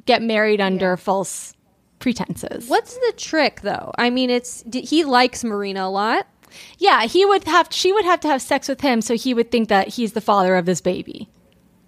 get 0.07 0.23
married 0.23 0.61
under 0.61 0.97
false 0.97 1.55
pretenses? 1.99 2.69
What's 2.69 2.95
the 2.95 3.13
trick 3.17 3.63
though? 3.63 3.91
I 3.99 4.11
mean 4.11 4.31
it's 4.31 4.63
he 4.73 5.03
likes 5.05 5.43
Marina 5.43 5.83
a 5.87 5.91
lot. 5.91 6.29
Yeah, 6.79 7.07
he 7.07 7.25
would 7.25 7.45
have, 7.45 7.69
she 7.71 7.93
would 7.93 8.05
have 8.05 8.21
to 8.21 8.29
have 8.29 8.43
sex 8.43 8.69
with 8.69 8.83
him 8.83 9.01
so 9.01 9.15
he 9.17 9.33
would 9.35 9.51
think 9.51 9.69
that 9.71 9.89
he's 9.89 10.13
the 10.13 10.21
father 10.21 10.55
of 10.57 10.67
this 10.67 10.81
baby, 10.83 11.29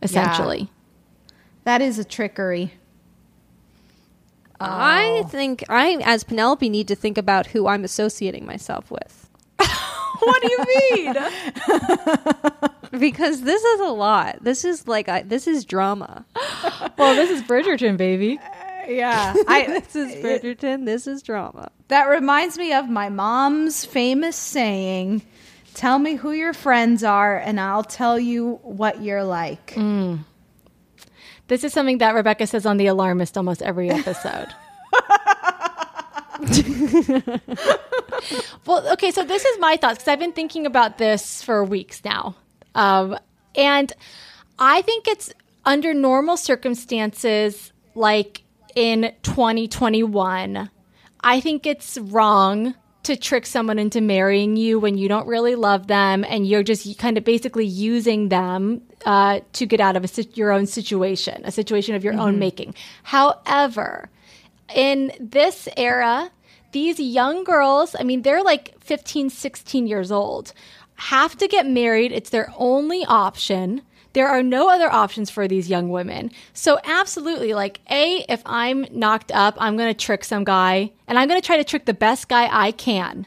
essentially. 0.03 0.71
That 1.65 1.83
is 1.83 1.99
a 1.99 2.05
trickery. 2.05 2.73
I 4.61 5.23
oh. 5.25 5.29
think 5.29 5.65
I 5.69 5.97
as 6.05 6.25
Penelope 6.25 6.69
need 6.69 6.89
to 6.89 6.95
think 6.95 7.19
about 7.19 7.47
who 7.47 7.67
I'm 7.67 7.85
associating 7.85 8.47
myself 8.47 8.91
with. 8.91 9.29
what 9.59 10.43
do 10.43 10.51
you 10.51 10.65
mean? 10.95 11.15
because 13.01 13.43
this 13.43 13.63
is 13.63 13.81
a 13.81 13.93
lot. 13.93 14.39
This 14.43 14.65
is 14.65 14.87
like 14.87 15.09
I, 15.09 15.23
this 15.23 15.47
is 15.47 15.65
drama. 15.65 16.25
well, 16.99 17.15
this 17.15 17.31
is 17.31 17.43
Bridgerton, 17.43 17.97
baby. 17.97 18.39
Uh, 18.39 18.87
yeah, 18.89 19.35
I. 19.49 19.67
This 19.67 19.97
is 19.97 20.15
Bridgerton. 20.25 20.85
This 20.85 21.07
is 21.07 21.23
drama. 21.23 21.71
that 21.89 22.05
reminds 22.05 22.59
me 22.59 22.73
of 22.73 22.89
my 22.89 23.09
mom's 23.09 23.85
famous 23.85 24.37
saying: 24.37 25.23
"Tell 25.75 25.99
me 25.99 26.15
who 26.15 26.33
your 26.33 26.53
friends 26.53 27.03
are, 27.03 27.37
and 27.37 27.61
I'll 27.61 27.85
tell 27.85 28.19
you 28.19 28.61
what 28.63 29.03
you're 29.03 29.25
like." 29.25 29.75
Mm. 29.75 30.21
This 31.49 31.65
is 31.65 31.73
something 31.73 31.99
that 31.99 32.15
Rebecca 32.15 32.47
says 32.47 32.65
on 32.65 32.77
The 32.79 32.87
Alarmist 32.87 33.37
almost 33.37 33.63
every 33.63 33.91
episode. 33.91 34.49
well, 38.67 38.93
okay, 38.93 39.11
so 39.11 39.25
this 39.25 39.45
is 39.45 39.59
my 39.59 39.77
thoughts 39.77 39.99
because 39.99 40.09
I've 40.09 40.19
been 40.19 40.33
thinking 40.33 40.67
about 40.67 40.99
this 40.99 41.43
for 41.43 41.65
weeks 41.65 42.03
now. 42.05 42.35
Um, 42.75 43.19
and 43.55 43.93
I 44.59 44.83
think 44.83 45.07
it's 45.07 45.33
under 45.65 45.95
normal 45.95 46.37
circumstances, 46.37 47.73
like 47.95 48.43
in 48.75 49.13
2021, 49.23 50.71
I 51.21 51.41
think 51.41 51.67
it's 51.67 51.99
wrong 51.99 52.75
to 53.05 53.17
trick 53.17 53.47
someone 53.47 53.79
into 53.79 54.01
marrying 54.01 54.57
you 54.57 54.79
when 54.79 54.99
you 54.99 55.09
don't 55.09 55.27
really 55.27 55.55
love 55.55 55.87
them 55.87 56.25
and 56.25 56.47
you're 56.47 56.63
just 56.63 56.99
kind 56.99 57.17
of 57.17 57.25
basically 57.25 57.67
using 57.67 58.29
them 58.29 58.83
uh, 59.07 59.41
to 59.53 59.67
get 59.67 59.81
out 59.81 59.97
of 59.97 60.05
a, 60.05 60.23
your 60.35 60.51
own 60.51 60.67
situation, 60.67 61.43
a 61.45 61.53
situation 61.53 61.95
of 61.95 62.03
your 62.03 62.15
own 62.15 62.39
making. 62.39 62.75
However, 63.03 64.09
in 64.75 65.13
this 65.21 65.69
era, 65.77 66.31
these 66.73 66.99
young 66.99 67.45
girls, 67.45 67.95
I 67.99 68.03
mean, 68.03 68.23
they're 68.23 68.43
like 68.43 68.75
15, 68.81 69.31
16 69.31 69.87
years 69.87 70.11
old, 70.11 70.53
have 70.97 71.37
to 71.39 71.49
get 71.49 71.67
married. 71.67 72.13
It's 72.13 72.31
their 72.31 72.53
only 72.57 73.05
option. 73.05 73.83
There 74.15 74.29
are 74.29 74.43
no 74.43 74.71
other 74.71 74.91
options 74.91 75.29
for 75.29 75.47
these 75.47 75.69
young 75.69 75.91
women. 75.91 76.31
So, 76.55 76.79
absolutely, 76.85 77.53
like, 77.53 77.81
A, 77.91 78.25
if 78.29 78.43
I'm 78.47 78.87
knocked 78.91 79.31
up, 79.33 79.57
I'm 79.59 79.77
going 79.77 79.93
to 79.93 80.05
trick 80.07 80.25
some 80.25 80.45
guy 80.45 80.93
and 81.07 81.19
I'm 81.19 81.29
going 81.29 81.41
to 81.41 81.47
try 81.47 81.59
to 81.59 81.65
trick 81.65 81.85
the 81.85 81.95
best 81.95 82.29
guy 82.29 82.49
I 82.51 82.73
can 82.73 83.27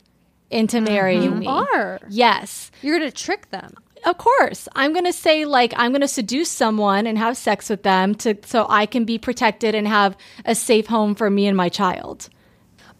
into 0.50 0.82
marrying 0.82 1.39
me. 1.39 1.45
are. 1.45 2.00
Yes. 2.10 2.71
You're 2.82 2.97
gonna 2.97 3.12
trick 3.12 3.50
them. 3.52 3.73
Of 4.06 4.17
course. 4.17 4.67
I'm 4.76 4.93
going 4.93 5.06
to 5.06 5.13
say 5.13 5.45
like 5.45 5.73
I'm 5.76 5.91
going 5.91 6.02
to 6.02 6.08
seduce 6.08 6.50
someone 6.50 7.08
and 7.08 7.17
have 7.17 7.36
sex 7.36 7.69
with 7.69 7.84
them 7.84 8.15
to 8.15 8.38
so 8.45 8.65
I 8.69 8.86
can 8.86 9.06
be 9.06 9.17
protected 9.17 9.76
and 9.76 9.88
have 9.88 10.15
a 10.45 10.56
safe 10.56 10.88
home 10.88 11.15
for 11.15 11.30
me 11.30 11.47
and 11.47 11.58
my 11.58 11.67
child. 11.69 12.30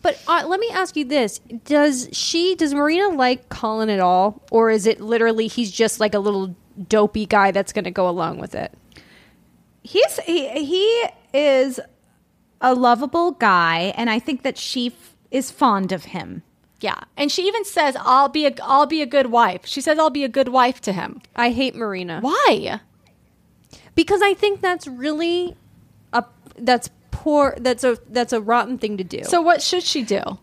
But 0.02 0.22
uh, 0.28 0.44
let 0.48 0.60
me 0.60 0.70
ask 0.72 0.96
you 0.96 1.06
this: 1.06 1.40
Does 1.66 2.10
she? 2.12 2.56
Does 2.56 2.74
Marina 2.74 3.10
like 3.10 3.50
Colin 3.50 3.90
at 3.90 4.00
all, 4.00 4.42
or 4.52 4.70
is 4.70 4.86
it 4.86 5.00
literally 5.00 5.48
he's 5.48 5.72
just 5.72 6.00
like 6.00 6.14
a 6.14 6.20
little 6.20 6.56
dopey 6.88 7.26
guy 7.26 7.52
that's 7.52 7.74
going 7.74 7.86
to 7.86 7.92
go 7.92 8.08
along 8.08 8.38
with 8.40 8.56
it? 8.56 8.74
He's 9.84 10.20
he, 10.20 10.50
he 10.66 11.06
is 11.34 11.80
a 12.60 12.74
lovable 12.74 13.32
guy, 13.32 13.94
and 13.96 14.10
I 14.10 14.20
think 14.20 14.44
that 14.44 14.58
she 14.58 14.88
f- 14.88 15.16
is 15.32 15.52
fond 15.52 15.92
of 15.92 16.06
him. 16.06 16.44
Yeah. 16.80 17.00
And 17.16 17.32
she 17.32 17.44
even 17.44 17.64
says 17.66 17.96
I'll 18.00 18.30
be 18.30 18.46
a 18.46 18.54
I'll 18.62 18.86
be 18.86 19.02
a 19.02 19.06
good 19.06 19.28
wife. 19.28 19.66
She 19.66 19.82
says 19.82 19.98
I'll 19.98 20.10
be 20.10 20.24
a 20.24 20.30
good 20.30 20.50
wife 20.50 20.82
to 20.82 20.94
him. 20.94 21.22
I 21.36 21.52
hate 21.52 21.76
Marina 21.76 22.20
Why? 22.22 22.82
because 23.96 24.22
I 24.22 24.34
think 24.34 24.62
that's 24.62 24.88
really 24.88 25.56
a 26.14 26.24
that's 26.58 26.90
poor. 27.12 27.56
That's 27.60 27.84
a 27.84 27.98
that's 28.10 28.34
a 28.34 28.42
rotten 28.42 28.78
thing 28.78 28.98
to 28.98 29.04
do. 29.04 29.24
So 29.24 29.42
what 29.42 29.62
should 29.62 29.84
she 29.84 30.04
do? 30.04 30.38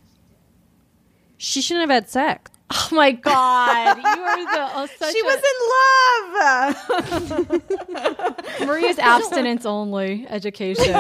she 1.37 1.61
shouldn't 1.61 1.90
have 1.90 1.94
had 1.94 2.09
sex. 2.09 2.51
Oh 2.77 2.88
my 2.92 3.12
god. 3.12 3.96
You 3.98 4.03
are 4.05 4.44
the 4.44 4.70
oh, 4.74 4.87
such 4.98 5.12
She 5.12 5.20
a- 5.20 5.24
was 5.24 5.40
in 5.53 7.18
love. 7.40 8.61
Maria's 8.66 8.98
abstinence 8.98 9.64
only 9.66 10.27
education. 10.29 10.85
So 10.85 10.94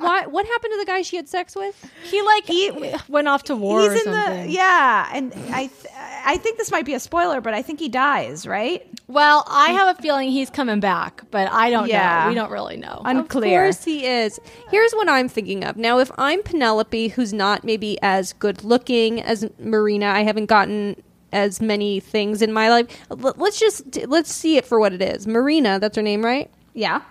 why? 0.00 0.26
What 0.26 0.46
happened 0.46 0.72
to 0.72 0.78
the 0.78 0.84
guy 0.86 1.02
she 1.02 1.16
had 1.16 1.28
sex 1.28 1.54
with? 1.56 1.74
He 2.04 2.20
like 2.22 2.44
he 2.46 2.70
went 3.08 3.28
off 3.28 3.44
to 3.44 3.56
war 3.56 3.80
or 3.80 3.92
He's 3.92 4.04
in 4.06 4.12
something. 4.12 4.46
the 4.46 4.52
yeah, 4.52 5.08
and 5.14 5.32
I 5.50 5.66
th- 5.68 5.91
I 6.24 6.36
think 6.36 6.58
this 6.58 6.70
might 6.70 6.84
be 6.84 6.94
a 6.94 7.00
spoiler, 7.00 7.40
but 7.40 7.54
I 7.54 7.62
think 7.62 7.80
he 7.80 7.88
dies. 7.88 8.46
Right? 8.46 8.86
Well, 9.08 9.44
I 9.48 9.70
have 9.72 9.98
a 9.98 10.02
feeling 10.02 10.30
he's 10.30 10.50
coming 10.50 10.80
back, 10.80 11.22
but 11.30 11.50
I 11.50 11.70
don't 11.70 11.88
Yeah. 11.88 12.22
know. 12.24 12.28
We 12.30 12.34
don't 12.34 12.50
really 12.50 12.76
know. 12.76 13.02
Unclear. 13.04 13.64
Of 13.66 13.74
course 13.76 13.84
he 13.84 14.06
is. 14.06 14.40
Here's 14.70 14.92
what 14.92 15.08
I'm 15.08 15.28
thinking 15.28 15.64
of. 15.64 15.76
Now, 15.76 15.98
if 15.98 16.10
I'm 16.18 16.42
Penelope, 16.42 17.08
who's 17.08 17.32
not 17.32 17.64
maybe 17.64 17.98
as 18.02 18.32
good 18.32 18.64
looking 18.64 19.20
as 19.20 19.48
Marina, 19.58 20.06
I 20.06 20.22
haven't 20.22 20.46
gotten 20.46 20.96
as 21.32 21.60
many 21.60 21.98
things 22.00 22.42
in 22.42 22.52
my 22.52 22.68
life. 22.68 22.86
Let's 23.10 23.58
just 23.58 24.04
let's 24.06 24.32
see 24.32 24.56
it 24.56 24.64
for 24.66 24.78
what 24.78 24.92
it 24.92 25.02
is. 25.02 25.26
Marina, 25.26 25.78
that's 25.78 25.96
her 25.96 26.02
name, 26.02 26.24
right? 26.24 26.50
Yeah. 26.74 27.02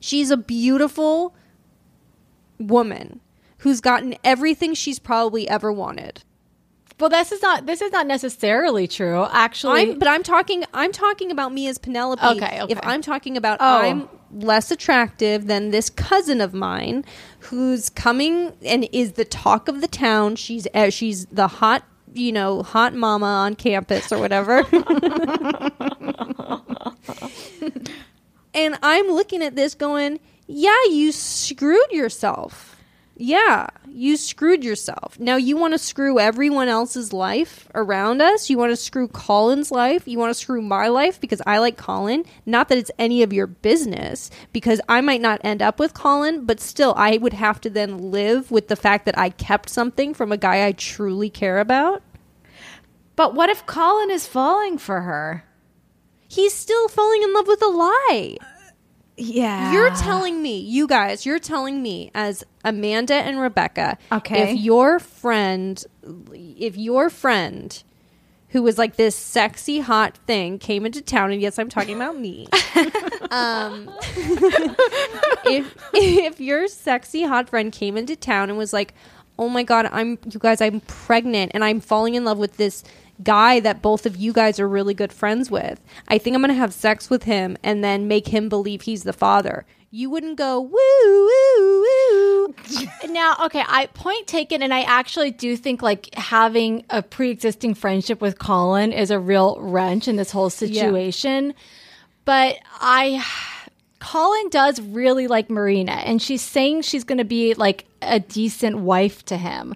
She's 0.00 0.30
a 0.30 0.36
beautiful 0.36 1.34
woman 2.58 3.20
who's 3.58 3.80
gotten 3.80 4.14
everything 4.24 4.74
she's 4.74 4.98
probably 4.98 5.48
ever 5.48 5.72
wanted. 5.72 6.22
Well, 7.00 7.10
this 7.10 7.32
is 7.32 7.40
not 7.42 7.66
this 7.66 7.80
is 7.80 7.90
not 7.92 8.06
necessarily 8.06 8.86
true. 8.86 9.26
Actually, 9.30 9.92
I'm, 9.92 9.98
but 9.98 10.06
I'm 10.06 10.22
talking. 10.22 10.64
I'm 10.74 10.92
talking 10.92 11.30
about 11.30 11.52
me 11.52 11.66
as 11.68 11.78
Penelope. 11.78 12.22
Okay, 12.22 12.60
okay. 12.62 12.72
If 12.72 12.78
I'm 12.82 13.02
talking 13.02 13.36
about, 13.36 13.58
Oh. 13.60 13.78
I'm 13.78 14.08
less 14.32 14.70
attractive 14.70 15.46
than 15.46 15.70
this 15.70 15.90
cousin 15.90 16.40
of 16.40 16.54
mine, 16.54 17.04
who's 17.40 17.90
coming 17.90 18.52
and 18.64 18.88
is 18.92 19.12
the 19.12 19.24
talk 19.24 19.66
of 19.68 19.80
the 19.80 19.88
town. 19.88 20.36
She's 20.36 20.68
uh, 20.74 20.90
she's 20.90 21.26
the 21.26 21.48
hot 21.48 21.84
you 22.12 22.32
know, 22.32 22.62
hot 22.62 22.94
mama 22.94 23.26
on 23.26 23.54
campus 23.54 24.12
or 24.12 24.18
whatever. 24.18 24.58
and 28.54 28.78
I'm 28.82 29.06
looking 29.08 29.42
at 29.42 29.56
this 29.56 29.74
going, 29.74 30.20
yeah, 30.46 30.76
you 30.90 31.12
screwed 31.12 31.90
yourself. 31.92 32.76
Yeah, 33.22 33.66
you 33.86 34.16
screwed 34.16 34.64
yourself. 34.64 35.20
Now 35.20 35.36
you 35.36 35.54
want 35.54 35.74
to 35.74 35.78
screw 35.78 36.18
everyone 36.18 36.68
else's 36.68 37.12
life 37.12 37.68
around 37.74 38.22
us. 38.22 38.48
You 38.48 38.56
want 38.56 38.72
to 38.72 38.76
screw 38.76 39.08
Colin's 39.08 39.70
life. 39.70 40.08
You 40.08 40.18
want 40.18 40.30
to 40.30 40.40
screw 40.40 40.62
my 40.62 40.88
life 40.88 41.20
because 41.20 41.42
I 41.46 41.58
like 41.58 41.76
Colin. 41.76 42.24
Not 42.46 42.70
that 42.70 42.78
it's 42.78 42.90
any 42.98 43.22
of 43.22 43.30
your 43.30 43.46
business 43.46 44.30
because 44.54 44.80
I 44.88 45.02
might 45.02 45.20
not 45.20 45.42
end 45.44 45.60
up 45.60 45.78
with 45.78 45.92
Colin, 45.92 46.46
but 46.46 46.60
still, 46.60 46.94
I 46.96 47.18
would 47.18 47.34
have 47.34 47.60
to 47.60 47.68
then 47.68 48.10
live 48.10 48.50
with 48.50 48.68
the 48.68 48.74
fact 48.74 49.04
that 49.04 49.18
I 49.18 49.28
kept 49.28 49.68
something 49.68 50.14
from 50.14 50.32
a 50.32 50.38
guy 50.38 50.66
I 50.66 50.72
truly 50.72 51.28
care 51.28 51.58
about. 51.58 52.02
But 53.16 53.34
what 53.34 53.50
if 53.50 53.66
Colin 53.66 54.10
is 54.10 54.26
falling 54.26 54.78
for 54.78 55.02
her? 55.02 55.44
He's 56.26 56.54
still 56.54 56.88
falling 56.88 57.22
in 57.22 57.34
love 57.34 57.46
with 57.46 57.60
a 57.60 57.68
lie. 57.68 58.38
Yeah. 59.20 59.72
You're 59.72 59.90
telling 59.96 60.42
me, 60.42 60.58
you 60.60 60.86
guys, 60.86 61.26
you're 61.26 61.38
telling 61.38 61.82
me 61.82 62.10
as 62.14 62.42
Amanda 62.64 63.14
and 63.14 63.38
Rebecca, 63.38 63.98
Okay. 64.10 64.52
if 64.52 64.58
your 64.58 64.98
friend, 64.98 65.84
if 66.32 66.76
your 66.76 67.10
friend 67.10 67.82
who 68.48 68.62
was 68.62 68.78
like 68.78 68.96
this 68.96 69.14
sexy 69.14 69.78
hot 69.80 70.16
thing 70.26 70.58
came 70.58 70.84
into 70.84 71.00
town, 71.00 71.30
and 71.32 71.40
yes, 71.40 71.58
I'm 71.58 71.68
talking 71.68 71.94
about 71.94 72.18
me. 72.18 72.48
um, 73.30 73.88
if 75.44 75.74
if 75.94 76.40
your 76.40 76.66
sexy 76.68 77.22
hot 77.24 77.48
friend 77.48 77.70
came 77.72 77.96
into 77.96 78.16
town 78.16 78.48
and 78.48 78.58
was 78.58 78.72
like, 78.72 78.94
"Oh 79.38 79.48
my 79.48 79.62
god, 79.62 79.88
I'm 79.92 80.18
you 80.28 80.40
guys, 80.40 80.60
I'm 80.60 80.80
pregnant 80.80 81.52
and 81.54 81.64
I'm 81.64 81.80
falling 81.80 82.14
in 82.14 82.24
love 82.24 82.38
with 82.38 82.56
this 82.56 82.82
guy 83.22 83.60
that 83.60 83.82
both 83.82 84.06
of 84.06 84.16
you 84.16 84.32
guys 84.32 84.58
are 84.58 84.68
really 84.68 84.94
good 84.94 85.12
friends 85.12 85.50
with. 85.50 85.80
I 86.08 86.18
think 86.18 86.34
I'm 86.34 86.42
going 86.42 86.48
to 86.48 86.54
have 86.54 86.72
sex 86.72 87.10
with 87.10 87.24
him 87.24 87.56
and 87.62 87.84
then 87.84 88.08
make 88.08 88.28
him 88.28 88.48
believe 88.48 88.82
he's 88.82 89.04
the 89.04 89.12
father." 89.12 89.64
You 89.92 90.08
wouldn't 90.08 90.38
go 90.38 90.60
woo 90.60 90.70
woo 91.02 91.80
woo. 91.82 92.54
Now, 93.08 93.36
okay, 93.46 93.64
I 93.66 93.86
point 93.86 94.28
taken, 94.28 94.62
and 94.62 94.72
I 94.72 94.82
actually 94.82 95.32
do 95.32 95.56
think 95.56 95.82
like 95.82 96.14
having 96.14 96.84
a 96.90 97.02
pre-existing 97.02 97.74
friendship 97.74 98.20
with 98.20 98.38
Colin 98.38 98.92
is 98.92 99.10
a 99.10 99.18
real 99.18 99.58
wrench 99.60 100.06
in 100.06 100.14
this 100.14 100.30
whole 100.30 100.50
situation. 100.50 101.54
But 102.24 102.56
I, 102.80 103.24
Colin 103.98 104.48
does 104.50 104.80
really 104.80 105.26
like 105.26 105.50
Marina, 105.50 105.92
and 105.92 106.22
she's 106.22 106.42
saying 106.42 106.82
she's 106.82 107.02
going 107.02 107.18
to 107.18 107.24
be 107.24 107.54
like 107.54 107.86
a 108.00 108.20
decent 108.20 108.78
wife 108.78 109.24
to 109.26 109.36
him. 109.36 109.74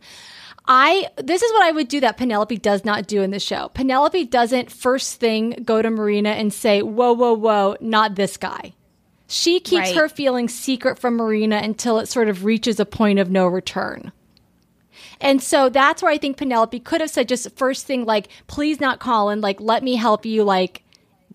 I 0.66 1.08
this 1.16 1.42
is 1.42 1.52
what 1.52 1.62
I 1.62 1.72
would 1.72 1.88
do 1.88 2.00
that 2.00 2.16
Penelope 2.16 2.56
does 2.58 2.84
not 2.84 3.06
do 3.06 3.22
in 3.22 3.30
the 3.30 3.40
show. 3.40 3.68
Penelope 3.74 4.24
doesn't 4.26 4.70
first 4.70 5.20
thing 5.20 5.62
go 5.64 5.82
to 5.82 5.90
Marina 5.90 6.30
and 6.30 6.52
say, 6.52 6.80
"Whoa, 6.82 7.12
whoa, 7.12 7.34
whoa, 7.34 7.76
not 7.80 8.14
this 8.14 8.36
guy." 8.36 8.72
She 9.26 9.60
keeps 9.60 9.88
Right. 9.88 9.96
her 9.96 10.08
feelings 10.08 10.54
secret 10.54 10.98
from 10.98 11.16
Marina 11.16 11.56
until 11.56 11.98
it 11.98 12.08
sort 12.08 12.28
of 12.28 12.44
reaches 12.44 12.78
a 12.80 12.86
point 12.86 13.18
of 13.18 13.30
no 13.30 13.46
return. 13.46 14.12
And 15.20 15.42
so 15.42 15.68
that's 15.68 16.02
where 16.02 16.12
I 16.12 16.18
think 16.18 16.36
Penelope 16.36 16.78
could 16.80 17.00
have 17.00 17.10
said 17.10 17.28
just 17.28 17.56
first 17.56 17.86
thing 17.86 18.04
like, 18.04 18.28
please 18.46 18.80
not 18.80 19.00
Colin, 19.00 19.40
like 19.40 19.60
let 19.60 19.82
me 19.82 19.96
help 19.96 20.24
you 20.26 20.44
like 20.44 20.82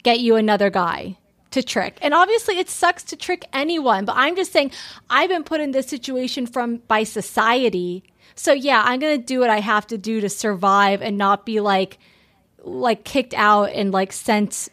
get 0.03 0.19
you 0.19 0.35
another 0.35 0.69
guy 0.69 1.17
to 1.51 1.63
trick. 1.63 1.97
And 2.01 2.13
obviously 2.13 2.59
it 2.59 2.69
sucks 2.69 3.03
to 3.05 3.15
trick 3.15 3.45
anyone, 3.53 4.05
but 4.05 4.15
I'm 4.15 4.35
just 4.35 4.51
saying 4.51 4.71
I've 5.09 5.29
been 5.29 5.43
put 5.43 5.61
in 5.61 5.71
this 5.71 5.87
situation 5.87 6.45
from 6.45 6.77
by 6.87 7.03
society. 7.03 8.03
So 8.39 8.53
yeah, 8.53 8.81
I'm 8.85 9.01
going 9.01 9.19
to 9.19 9.25
do 9.25 9.41
what 9.41 9.49
I 9.49 9.59
have 9.59 9.85
to 9.87 9.97
do 9.97 10.21
to 10.21 10.29
survive 10.29 11.01
and 11.01 11.17
not 11.17 11.45
be 11.45 11.59
like 11.59 11.99
like 12.63 13.03
kicked 13.03 13.33
out 13.33 13.71
and 13.71 13.91
like 13.91 14.13
sent 14.13 14.69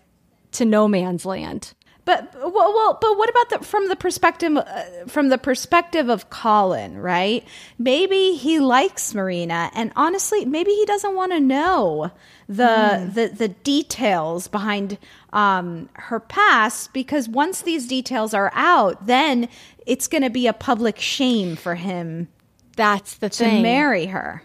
to 0.52 0.64
no 0.64 0.86
man's 0.86 1.26
land. 1.26 1.74
But 2.04 2.32
well, 2.36 2.52
well, 2.52 2.96
but 3.00 3.18
what 3.18 3.28
about 3.28 3.50
the 3.50 3.66
from 3.66 3.88
the 3.88 3.96
perspective 3.96 4.56
uh, 4.56 4.84
from 5.08 5.30
the 5.30 5.36
perspective 5.36 6.08
of 6.08 6.30
Colin, 6.30 6.96
right? 6.96 7.44
Maybe 7.76 8.36
he 8.36 8.60
likes 8.60 9.12
Marina, 9.12 9.72
and 9.74 9.90
honestly, 9.96 10.44
maybe 10.44 10.70
he 10.70 10.84
doesn't 10.86 11.16
want 11.16 11.32
to 11.32 11.40
know 11.40 12.12
the 12.48 13.10
the 13.12 13.34
the 13.36 13.48
details 13.48 14.46
behind 14.46 14.96
um, 15.32 15.88
her 15.94 16.20
past 16.20 16.92
because 16.92 17.28
once 17.28 17.62
these 17.62 17.88
details 17.88 18.32
are 18.32 18.52
out, 18.54 19.08
then 19.08 19.48
it's 19.86 20.06
going 20.06 20.22
to 20.22 20.30
be 20.30 20.46
a 20.46 20.52
public 20.52 21.00
shame 21.00 21.56
for 21.56 21.74
him 21.74 22.28
That's 22.76 23.14
the 23.14 23.28
to 23.30 23.44
thing. 23.44 23.62
marry 23.62 24.06
her. 24.06 24.42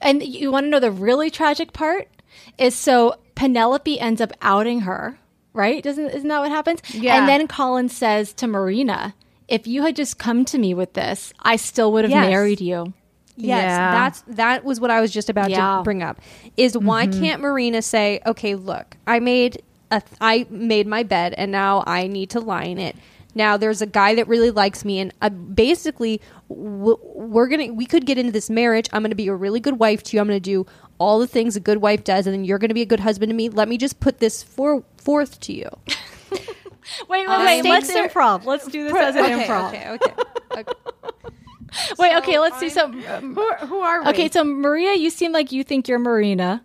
And 0.00 0.22
you 0.22 0.50
want 0.50 0.64
to 0.66 0.70
know 0.70 0.80
the 0.80 0.90
really 0.90 1.30
tragic 1.30 1.72
part 1.72 2.08
is 2.58 2.74
so 2.74 3.16
Penelope 3.34 3.98
ends 4.00 4.20
up 4.20 4.32
outing 4.42 4.80
her, 4.80 5.18
right? 5.52 5.82
Doesn't 5.82 6.06
isn't 6.10 6.28
that 6.28 6.40
what 6.40 6.50
happens? 6.50 6.80
Yeah. 6.94 7.18
And 7.18 7.28
then 7.28 7.46
Colin 7.48 7.88
says 7.88 8.32
to 8.34 8.46
Marina, 8.46 9.14
"If 9.48 9.66
you 9.66 9.82
had 9.82 9.94
just 9.96 10.18
come 10.18 10.44
to 10.46 10.58
me 10.58 10.72
with 10.74 10.94
this, 10.94 11.32
I 11.40 11.56
still 11.56 11.92
would 11.92 12.04
have 12.04 12.10
Yes. 12.10 12.28
married 12.30 12.60
you." 12.60 12.94
Yes, 13.36 13.62
Yeah. 13.64 13.90
that's 13.92 14.24
that 14.28 14.64
was 14.64 14.80
what 14.80 14.90
I 14.90 15.00
was 15.02 15.12
just 15.12 15.28
about 15.28 15.50
Yeah. 15.50 15.76
to 15.78 15.82
bring 15.82 16.02
up. 16.02 16.20
Is 16.56 16.76
why 16.78 17.06
can't 17.06 17.42
Marina 17.42 17.82
say, 17.82 18.20
"Okay, 18.26 18.54
look, 18.54 18.96
I 19.06 19.18
made 19.20 19.60
a 19.90 20.00
I 20.20 20.46
made 20.48 20.86
my 20.86 21.02
bed 21.02 21.34
and 21.36 21.52
now 21.52 21.84
I 21.86 22.06
need 22.06 22.30
to 22.30 22.40
lie 22.40 22.64
in 22.64 22.78
it." 22.78 22.96
Now 23.34 23.58
there's 23.58 23.82
a 23.82 23.86
guy 23.86 24.14
that 24.14 24.26
really 24.28 24.50
likes 24.50 24.82
me, 24.86 24.98
and 25.00 25.12
uh, 25.20 25.28
basically 25.28 26.22
w- 26.35 26.35
we're 26.48 27.48
gonna 27.48 27.72
we 27.72 27.86
could 27.86 28.06
get 28.06 28.18
into 28.18 28.32
this 28.32 28.48
marriage. 28.50 28.88
I'm 28.92 29.02
gonna 29.02 29.14
be 29.14 29.28
a 29.28 29.34
really 29.34 29.60
good 29.60 29.78
wife 29.78 30.02
to 30.04 30.16
you. 30.16 30.20
I'm 30.20 30.26
gonna 30.28 30.40
do 30.40 30.66
all 30.98 31.18
the 31.18 31.26
things 31.26 31.56
a 31.56 31.60
good 31.60 31.78
wife 31.78 32.04
does, 32.04 32.26
and 32.26 32.34
then 32.34 32.44
you're 32.44 32.58
gonna 32.58 32.74
be 32.74 32.82
a 32.82 32.86
good 32.86 33.00
husband 33.00 33.30
to 33.30 33.34
me. 33.34 33.48
Let 33.48 33.68
me 33.68 33.76
just 33.78 34.00
put 34.00 34.18
this 34.18 34.42
for, 34.42 34.84
forth 34.96 35.40
to 35.40 35.52
you. 35.52 35.68
Wait, 37.08 37.26
wait, 37.26 37.28
Um, 37.28 37.44
wait. 37.44 37.64
Let's 37.64 37.88
stakes 37.90 38.14
improv. 38.14 38.44
Let's 38.44 38.64
do 38.68 38.84
this 38.84 38.94
as 38.94 39.16
an 39.16 39.24
okay, 39.24 39.44
improv. 39.44 39.68
okay, 39.70 39.88
okay, 39.90 40.12
okay. 40.58 40.72
Wait, 41.98 42.16
okay. 42.18 42.38
Let's 42.38 42.60
do 42.60 42.70
some. 42.70 43.04
um, 43.08 43.34
Who, 43.34 43.52
who 43.66 43.80
are 43.80 44.04
we? 44.04 44.08
Okay, 44.10 44.30
so 44.30 44.44
Maria, 44.44 44.94
you 44.94 45.10
seem 45.10 45.32
like 45.32 45.50
you 45.50 45.64
think 45.64 45.88
you're 45.88 45.98
Marina. 45.98 46.64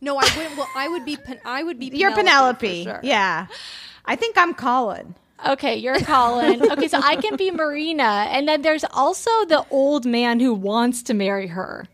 No, 0.00 0.16
I 0.18 0.28
wouldn't. 0.36 0.56
Well, 0.56 0.68
I 0.76 0.86
would 0.88 1.04
be. 1.04 1.16
Pen- 1.16 1.40
I 1.44 1.64
would 1.64 1.80
be. 1.80 1.86
you're 1.92 2.12
Penelope. 2.14 2.84
sure. 2.84 3.00
Yeah, 3.02 3.48
I 4.04 4.14
think 4.14 4.38
I'm 4.38 4.54
Colin. 4.54 5.16
Okay, 5.46 5.76
you're 5.76 5.98
Colin. 6.00 6.62
okay, 6.72 6.88
so 6.88 7.00
I 7.02 7.16
can 7.16 7.36
be 7.36 7.50
Marina, 7.50 8.26
and 8.30 8.46
then 8.48 8.62
there's 8.62 8.84
also 8.92 9.30
the 9.46 9.64
old 9.70 10.06
man 10.06 10.40
who 10.40 10.54
wants 10.54 11.02
to 11.04 11.14
marry 11.14 11.48
her, 11.48 11.86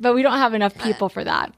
but 0.00 0.14
we 0.14 0.22
don't 0.22 0.38
have 0.38 0.54
enough 0.54 0.76
people 0.78 1.08
for 1.08 1.24
that. 1.24 1.52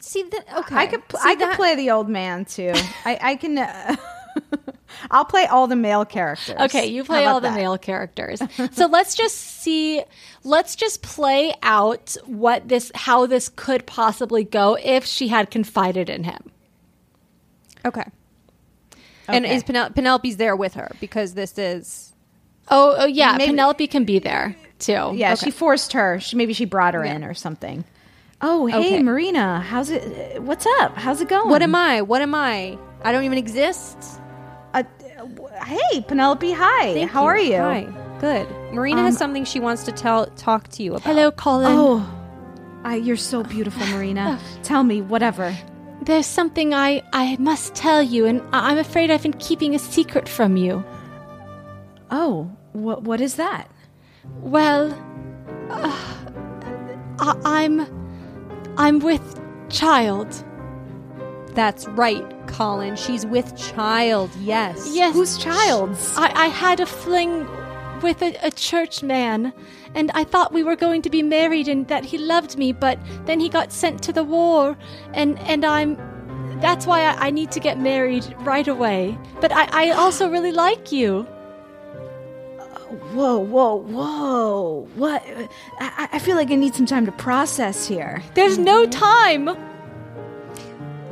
See 0.00 0.22
that? 0.22 0.58
Okay, 0.58 0.76
I 0.76 0.86
could 0.86 1.06
pl- 1.08 1.20
See 1.20 1.28
I 1.30 1.34
could 1.34 1.56
play 1.56 1.74
the 1.74 1.90
old 1.90 2.08
man 2.08 2.44
too. 2.44 2.72
I 3.04 3.18
I 3.20 3.36
can. 3.36 3.58
Uh, 3.58 3.96
I'll 5.10 5.24
play 5.24 5.46
all 5.46 5.66
the 5.66 5.76
male 5.76 6.04
characters. 6.04 6.56
Okay, 6.58 6.86
you 6.86 7.04
play 7.04 7.24
all 7.26 7.40
the 7.40 7.48
that? 7.48 7.56
male 7.56 7.76
characters. 7.76 8.40
so 8.72 8.86
let's 8.86 9.14
just 9.14 9.36
see 9.36 10.02
let's 10.44 10.76
just 10.76 11.02
play 11.02 11.54
out 11.62 12.16
what 12.24 12.68
this 12.68 12.92
how 12.94 13.26
this 13.26 13.48
could 13.48 13.86
possibly 13.86 14.44
go 14.44 14.78
if 14.82 15.04
she 15.04 15.28
had 15.28 15.50
confided 15.50 16.08
in 16.08 16.24
him. 16.24 16.50
Okay. 17.84 18.04
And 19.28 19.44
is 19.46 19.64
Penel- 19.64 19.94
Penelope's 19.94 20.36
there 20.36 20.54
with 20.56 20.74
her 20.74 20.90
because 21.00 21.34
this 21.34 21.58
is 21.58 22.12
Oh, 22.68 22.94
oh 22.98 23.06
yeah, 23.06 23.32
Maybe- 23.36 23.50
Penelope 23.52 23.86
can 23.86 24.04
be 24.04 24.18
there 24.18 24.56
too. 24.78 25.12
Yeah, 25.14 25.32
Okay. 25.34 25.46
she 25.46 25.50
forced 25.50 25.92
her. 25.92 26.18
She, 26.20 26.36
maybe 26.36 26.52
she 26.52 26.64
brought 26.64 26.94
her 26.94 27.04
in 27.04 27.24
or 27.24 27.34
something. 27.34 27.84
Oh, 28.42 28.66
hey, 28.66 28.76
Okay. 28.78 29.02
Marina, 29.02 29.60
how's 29.60 29.90
it? 29.90 30.42
What's 30.42 30.66
up? 30.80 30.96
How's 30.96 31.20
it 31.20 31.28
going? 31.28 31.48
what 31.48 31.62
am 31.62 31.74
I? 31.74 32.02
What 32.02 32.20
am 32.22 32.34
I? 32.34 32.76
I 33.02 33.12
don't 33.12 33.24
even 33.24 33.38
exist. 33.38 33.96
Uh, 34.74 34.82
hey, 35.64 36.00
Penelope. 36.02 36.52
Hi. 36.52 36.92
Thank 36.92 37.10
How 37.10 37.24
are 37.24 37.38
you? 37.38 37.56
Hi. 37.56 37.86
Good. 38.20 38.48
Marina 38.72 39.02
has 39.02 39.16
something 39.16 39.44
she 39.44 39.60
wants 39.60 39.84
to 39.84 39.92
tell 39.92 40.26
talk 40.36 40.68
to 40.68 40.82
you 40.82 40.92
about. 40.92 41.04
Hello, 41.04 41.30
Colin. 41.30 41.66
Oh, 41.70 42.12
I, 42.84 42.96
you're 42.96 43.16
so 43.16 43.42
beautiful, 43.42 43.86
Marina. 43.88 44.38
Tell 44.62 44.82
me 44.84 45.02
whatever. 45.02 45.54
There's 46.06 46.26
something 46.26 46.72
I 46.72 47.02
I 47.12 47.36
must 47.38 47.74
tell 47.74 48.02
you, 48.02 48.26
and 48.26 48.40
I- 48.52 48.70
I'm 48.70 48.78
afraid 48.78 49.10
I've 49.10 49.22
been 49.22 49.32
keeping 49.34 49.74
a 49.74 49.78
secret 49.78 50.28
from 50.28 50.56
you. 50.56 50.84
Oh, 52.10 52.50
what 52.72 53.02
what 53.02 53.20
is 53.20 53.34
that? 53.36 53.68
Well, 54.40 54.92
uh, 55.70 55.92
I, 57.18 57.34
I'm 57.44 57.86
I'm 58.78 58.98
with 59.00 59.40
child. 59.68 60.28
That's 61.54 61.88
right, 61.88 62.24
Colin. 62.46 62.96
She's 62.96 63.24
with 63.26 63.56
child. 63.56 64.30
Yes. 64.40 64.90
Yes, 64.94 65.14
Whose 65.14 65.38
child's? 65.38 66.14
I, 66.16 66.30
I 66.44 66.46
had 66.48 66.80
a 66.80 66.86
fling 66.86 67.46
with 68.02 68.22
a, 68.22 68.36
a 68.42 68.50
church 68.50 69.02
man, 69.02 69.52
and 69.94 70.10
I 70.14 70.24
thought 70.24 70.52
we 70.52 70.62
were 70.62 70.76
going 70.76 71.02
to 71.02 71.10
be 71.10 71.22
married 71.22 71.68
and 71.68 71.86
that 71.88 72.04
he 72.04 72.18
loved 72.18 72.56
me, 72.56 72.72
but 72.72 72.98
then 73.24 73.40
he 73.40 73.48
got 73.48 73.72
sent 73.72 74.02
to 74.04 74.12
the 74.12 74.24
war, 74.24 74.76
and, 75.14 75.38
and 75.40 75.64
I'm. 75.64 75.96
That's 76.60 76.86
why 76.86 77.02
I, 77.02 77.26
I 77.26 77.30
need 77.30 77.50
to 77.52 77.60
get 77.60 77.78
married 77.78 78.34
right 78.40 78.66
away. 78.66 79.18
But 79.42 79.52
I, 79.52 79.88
I 79.88 79.90
also 79.90 80.30
really 80.30 80.52
like 80.52 80.90
you. 80.90 81.26
Whoa, 83.12 83.38
whoa, 83.38 83.74
whoa! 83.74 84.88
What? 84.94 85.22
I, 85.80 86.08
I 86.12 86.18
feel 86.18 86.36
like 86.36 86.50
I 86.50 86.54
need 86.54 86.74
some 86.74 86.86
time 86.86 87.04
to 87.06 87.12
process 87.12 87.86
here. 87.86 88.22
There's 88.34 88.58
no 88.58 88.86
mm-hmm. 88.86 88.90
time. 88.90 89.76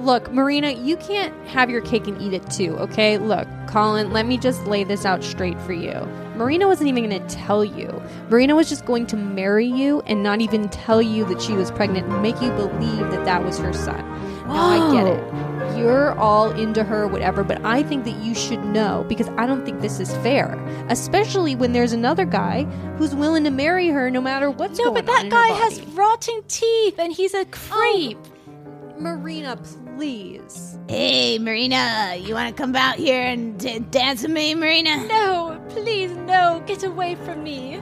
Look, 0.05 0.31
Marina, 0.33 0.70
you 0.70 0.97
can't 0.99 1.35
have 1.47 1.70
your 1.70 1.81
cake 1.81 2.07
and 2.07 2.20
eat 2.20 2.35
it 2.35 2.49
too, 2.51 2.77
okay? 2.77 3.16
Look, 3.16 3.49
Colin, 3.68 4.12
let 4.12 4.27
me 4.27 4.37
just 4.37 4.66
lay 4.66 4.85
this 4.85 5.05
out 5.05 5.25
straight 5.25 5.59
for 5.62 5.73
you. 5.73 6.07
Marina 6.37 6.66
wasn't 6.66 6.88
even 6.88 7.09
going 7.09 7.27
to 7.27 7.35
tell 7.35 7.64
you. 7.64 8.03
Marina 8.29 8.55
was 8.55 8.68
just 8.68 8.85
going 8.85 9.07
to 9.07 9.16
marry 9.16 9.66
you 9.66 10.01
and 10.03 10.23
not 10.23 10.40
even 10.40 10.68
tell 10.68 11.01
you 11.01 11.25
that 11.27 11.40
she 11.40 11.53
was 11.53 11.70
pregnant 11.70 12.09
and 12.09 12.23
make 12.23 12.40
you 12.42 12.51
believe 12.53 12.99
that 13.11 13.25
that 13.25 13.44
was 13.44 13.59
her 13.59 13.73
son. 13.73 13.99
Now, 14.49 14.66
I 14.66 14.92
get 14.92 15.07
it. 15.07 15.79
You're 15.79 16.12
all 16.18 16.51
into 16.53 16.85
her, 16.85 17.07
whatever, 17.09 17.42
but 17.42 17.64
I 17.64 17.83
think 17.83 18.05
that 18.05 18.16
you 18.23 18.35
should 18.35 18.62
know 18.64 19.05
because 19.09 19.29
I 19.31 19.47
don't 19.47 19.64
think 19.64 19.81
this 19.81 19.99
is 20.01 20.11
fair. 20.18 20.55
Especially 20.88 21.55
when 21.55 21.73
there's 21.73 21.92
another 21.92 22.25
guy 22.25 22.64
who's 22.99 23.14
willing 23.14 23.44
to 23.44 23.51
marry 23.51 23.88
her 23.88 24.11
no 24.11 24.20
matter 24.20 24.51
what's 24.51 24.79
No, 24.79 24.87
going 24.92 25.05
but 25.05 25.09
on. 25.09 25.14
that 25.16 25.25
in 25.27 25.31
her 25.31 25.37
guy 25.37 25.49
has 25.64 25.81
rotting 25.88 26.42
teeth 26.49 26.99
and 26.99 27.12
he's 27.12 27.35
a 27.35 27.40
oh, 27.40 27.44
creep. 27.51 28.18
Marina, 28.99 29.59
please. 29.96 30.78
Hey, 30.88 31.38
Marina, 31.38 32.16
you 32.18 32.35
want 32.35 32.54
to 32.54 32.61
come 32.61 32.74
out 32.76 32.96
here 32.96 33.22
and 33.22 33.59
d- 33.59 33.78
dance 33.78 34.22
with 34.22 34.30
me, 34.33 34.54
Marina? 34.54 34.96
No, 35.07 35.61
please, 35.70 36.11
no, 36.12 36.62
get 36.66 36.83
away 36.85 37.14
from 37.14 37.42
me. 37.42 37.80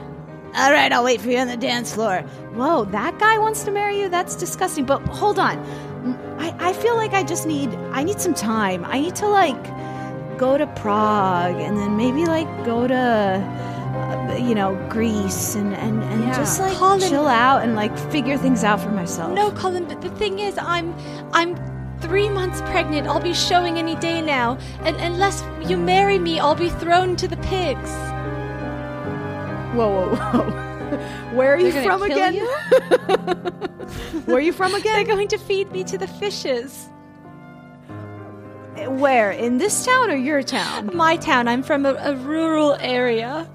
All 0.55 0.71
right, 0.71 0.91
I'll 0.91 1.03
wait 1.03 1.19
for 1.19 1.29
you 1.29 1.39
on 1.39 1.47
the 1.47 1.57
dance 1.57 1.93
floor. 1.93 2.19
Whoa, 2.53 2.85
that 2.85 3.17
guy 3.19 3.39
wants 3.39 3.63
to 3.63 3.71
marry 3.71 3.99
you? 3.99 4.09
That's 4.09 4.35
disgusting. 4.35 4.85
But 4.85 5.01
hold 5.07 5.39
on. 5.39 5.57
Mm, 5.57 6.39
I, 6.39 6.69
I 6.69 6.73
feel 6.73 6.95
like 6.95 7.13
I 7.13 7.23
just 7.23 7.47
need 7.47 7.73
I 7.91 8.03
need 8.03 8.19
some 8.21 8.35
time. 8.35 8.85
I 8.85 8.99
need 8.99 9.15
to 9.15 9.27
like 9.27 10.37
go 10.37 10.57
to 10.57 10.67
Prague 10.67 11.55
and 11.55 11.75
then 11.77 11.97
maybe 11.97 12.25
like 12.25 12.47
go 12.65 12.87
to 12.87 12.95
uh, 12.95 14.35
you 14.39 14.53
know, 14.53 14.75
Greece 14.89 15.55
and 15.55 15.73
and, 15.73 16.03
and 16.03 16.23
Yeah. 16.23 16.35
just 16.37 16.59
like 16.59 16.77
Colin- 16.77 16.99
chill 17.09 17.27
out 17.27 17.63
and 17.63 17.75
like 17.75 17.97
figure 18.11 18.37
things 18.37 18.63
out 18.63 18.79
for 18.79 18.89
myself. 18.91 19.33
No, 19.33 19.49
Colin, 19.51 19.85
but 19.85 20.01
the 20.01 20.09
thing 20.11 20.37
is, 20.37 20.55
I'm, 20.59 20.93
I'm 21.33 21.55
three 22.03 22.29
months 22.29 22.61
pregnant. 22.61 23.07
I'll 23.07 23.19
be 23.19 23.33
showing 23.33 23.77
any 23.77 23.95
day 23.95 24.21
now, 24.21 24.57
and 24.81 24.95
unless 24.97 25.43
you 25.67 25.77
marry 25.77 26.19
me, 26.19 26.39
I'll 26.39 26.55
be 26.55 26.69
thrown 26.69 27.15
to 27.15 27.27
the 27.27 27.37
pigs. 27.37 27.91
Whoa, 29.75 29.89
whoa, 29.89 30.15
whoa. 30.15 30.69
Where 31.33 31.53
are 31.53 31.59
you 31.59 31.71
from 31.71 32.03
again? 32.11 32.33
you? 32.35 32.47
Where 34.25 34.37
are 34.37 34.41
you 34.41 34.53
from 34.53 34.75
again? 34.75 34.93
They're 34.93 35.15
going 35.15 35.27
to 35.29 35.37
feed 35.37 35.71
me 35.71 35.83
to 35.85 35.97
the 35.97 36.07
fishes. 36.07 36.89
Where? 38.75 39.31
In 39.31 39.57
this 39.57 39.85
town 39.85 40.11
or 40.11 40.15
your 40.15 40.43
town? 40.43 40.95
My 40.95 41.15
town. 41.15 41.47
I'm 41.47 41.63
from 41.63 41.85
a, 41.85 41.93
a 41.95 42.15
rural 42.15 42.75
area. 42.79 43.49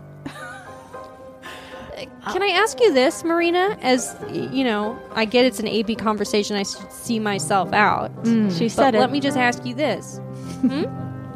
Can 2.33 2.43
I 2.43 2.49
ask 2.49 2.81
you 2.81 2.93
this, 2.93 3.25
Marina? 3.25 3.77
As 3.83 4.17
you 4.31 4.65
know, 4.65 4.99
I 5.15 5.25
get 5.25 5.45
it's 5.45 5.61
an 5.61 5.69
AB 5.69 5.95
conversation. 5.97 6.57
I 6.57 6.63
see 6.63 7.19
myself 7.19 7.73
out. 7.73 8.15
Mm. 8.25 8.57
She 8.57 8.67
But 8.67 8.73
said 8.73 8.95
it. 8.95 9.01
let 9.01 9.11
me 9.11 9.21
just 9.21 9.37
ask 9.37 9.65
you 9.65 9.75
this: 9.75 10.19
hmm? 10.61 10.85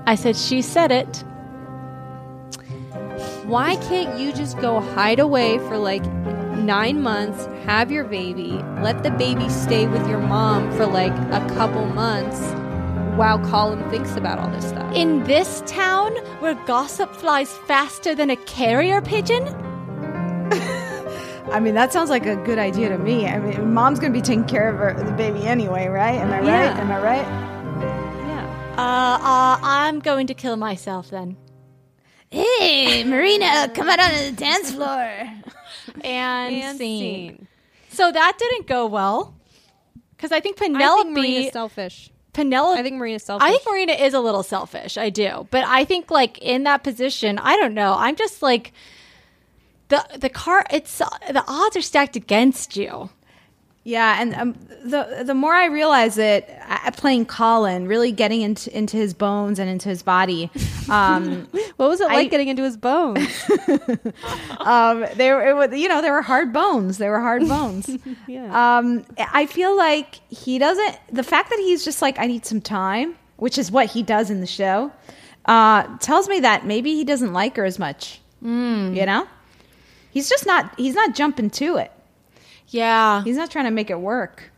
I 0.06 0.14
said 0.14 0.36
she 0.36 0.62
said 0.62 0.90
it. 0.92 1.24
Why 3.44 3.76
can't 3.88 4.18
you 4.18 4.32
just 4.32 4.58
go 4.60 4.80
hide 4.80 5.18
away 5.18 5.58
for 5.58 5.76
like 5.78 6.04
nine 6.56 7.02
months, 7.02 7.46
have 7.66 7.90
your 7.90 8.04
baby, 8.04 8.52
let 8.80 9.02
the 9.02 9.10
baby 9.10 9.48
stay 9.48 9.86
with 9.86 10.06
your 10.08 10.20
mom 10.20 10.70
for 10.76 10.86
like 10.86 11.12
a 11.12 11.44
couple 11.54 11.84
months, 11.86 12.40
while 13.18 13.38
Colin 13.50 13.88
thinks 13.90 14.16
about 14.16 14.38
all 14.38 14.48
this 14.50 14.68
stuff? 14.68 14.94
In 14.94 15.24
this 15.24 15.62
town, 15.66 16.14
where 16.40 16.54
gossip 16.66 17.14
flies 17.14 17.50
faster 17.66 18.14
than 18.14 18.30
a 18.30 18.36
carrier 18.36 19.00
pigeon, 19.02 19.44
I 21.52 21.60
mean, 21.60 21.74
that 21.74 21.92
sounds 21.92 22.08
like 22.10 22.26
a 22.26 22.36
good 22.36 22.58
idea 22.58 22.88
to 22.88 22.98
me. 22.98 23.26
I 23.26 23.38
mean, 23.38 23.72
mom's 23.74 23.98
gonna 24.00 24.12
be 24.12 24.22
taking 24.22 24.44
care 24.44 24.68
of 24.70 24.78
her, 24.78 25.02
the 25.02 25.12
baby 25.12 25.44
anyway, 25.46 25.86
right? 25.88 26.14
Am 26.14 26.32
I 26.32 26.38
right? 26.38 26.46
Yeah. 26.46 26.80
Am 26.80 26.90
I 26.90 27.00
right? 27.02 27.26
yeah. 28.26 28.74
uh, 28.78 29.18
uh, 29.22 29.58
I'm 29.62 30.00
going 30.00 30.26
to 30.28 30.34
kill 30.34 30.56
myself 30.56 31.10
then. 31.10 31.36
Hey, 32.30 33.04
Marina, 33.04 33.70
come 33.74 33.88
out 33.90 34.00
on 34.00 34.10
the 34.24 34.32
dance 34.32 34.72
floor. 34.72 34.88
And, 36.02 36.54
And 36.54 36.78
scene. 36.78 37.36
scene. 37.36 37.48
So 37.90 38.10
that 38.10 38.36
didn't 38.38 38.66
go 38.66 38.86
well. 38.86 39.34
Because 40.16 40.32
I 40.32 40.40
think 40.40 40.56
I 40.62 40.66
Penelope. 40.66 41.02
think 41.02 41.16
Marina's 41.18 41.52
selfish. 41.52 42.10
Penelope. 42.32 42.78
I 42.80 42.82
think 42.82 42.96
Marina's 42.96 43.24
selfish. 43.24 43.46
I 43.46 43.50
think 43.50 43.62
Marina 43.68 43.92
is 43.92 44.14
a 44.14 44.20
little 44.20 44.42
selfish. 44.42 44.96
I 44.96 45.10
do, 45.10 45.46
but 45.50 45.64
I 45.66 45.84
think 45.84 46.10
like 46.10 46.38
in 46.38 46.62
that 46.62 46.82
position, 46.82 47.38
I 47.38 47.56
don't 47.56 47.74
know. 47.74 47.94
I'm 47.98 48.16
just 48.16 48.40
like 48.40 48.72
the 49.92 50.18
the 50.18 50.28
car. 50.28 50.64
It's 50.70 50.98
the 50.98 51.44
odds 51.46 51.76
are 51.76 51.82
stacked 51.82 52.16
against 52.16 52.76
you. 52.76 53.10
Yeah, 53.84 54.20
and 54.20 54.34
um, 54.34 54.52
the 54.84 55.24
the 55.24 55.34
more 55.34 55.52
I 55.52 55.66
realize 55.66 56.16
it, 56.16 56.48
I, 56.68 56.90
playing 56.92 57.26
Colin, 57.26 57.88
really 57.88 58.12
getting 58.12 58.40
into 58.40 58.74
into 58.76 58.96
his 58.96 59.12
bones 59.12 59.58
and 59.58 59.68
into 59.68 59.88
his 59.88 60.02
body. 60.02 60.50
Um, 60.88 61.48
What 61.76 61.88
was 61.88 62.00
it 62.00 62.08
I- 62.08 62.14
like 62.14 62.30
getting 62.30 62.46
into 62.48 62.62
his 62.62 62.76
bones? 62.76 63.26
um, 64.60 65.04
they 65.16 65.32
were, 65.32 65.42
it 65.48 65.56
was, 65.56 65.76
you 65.78 65.88
know, 65.88 66.00
they 66.00 66.12
were 66.12 66.22
hard 66.22 66.52
bones. 66.52 66.98
They 66.98 67.08
were 67.08 67.18
hard 67.20 67.48
bones. 67.48 67.90
yeah. 68.28 68.78
um, 68.78 69.04
I 69.18 69.46
feel 69.46 69.76
like 69.76 70.20
he 70.30 70.58
doesn't. 70.60 70.96
The 71.10 71.24
fact 71.24 71.50
that 71.50 71.58
he's 71.58 71.84
just 71.84 72.00
like, 72.02 72.20
I 72.20 72.26
need 72.26 72.46
some 72.46 72.60
time, 72.60 73.16
which 73.36 73.58
is 73.58 73.72
what 73.72 73.86
he 73.86 74.04
does 74.04 74.30
in 74.30 74.40
the 74.40 74.46
show, 74.46 74.92
uh, 75.46 75.96
tells 75.98 76.28
me 76.28 76.38
that 76.40 76.66
maybe 76.66 76.94
he 76.94 77.02
doesn't 77.04 77.32
like 77.32 77.56
her 77.56 77.64
as 77.64 77.80
much. 77.80 78.20
Hmm. 78.40 78.94
You 78.94 79.06
know, 79.06 79.26
he's 80.12 80.28
just 80.28 80.46
not. 80.46 80.72
He's 80.78 80.94
not 80.94 81.14
jumping 81.16 81.50
to 81.50 81.76
it. 81.78 81.90
Yeah, 82.68 83.22
He's 83.24 83.36
not 83.36 83.50
trying 83.50 83.66
to 83.66 83.70
make 83.70 83.90
it 83.90 84.00
work. 84.00 84.50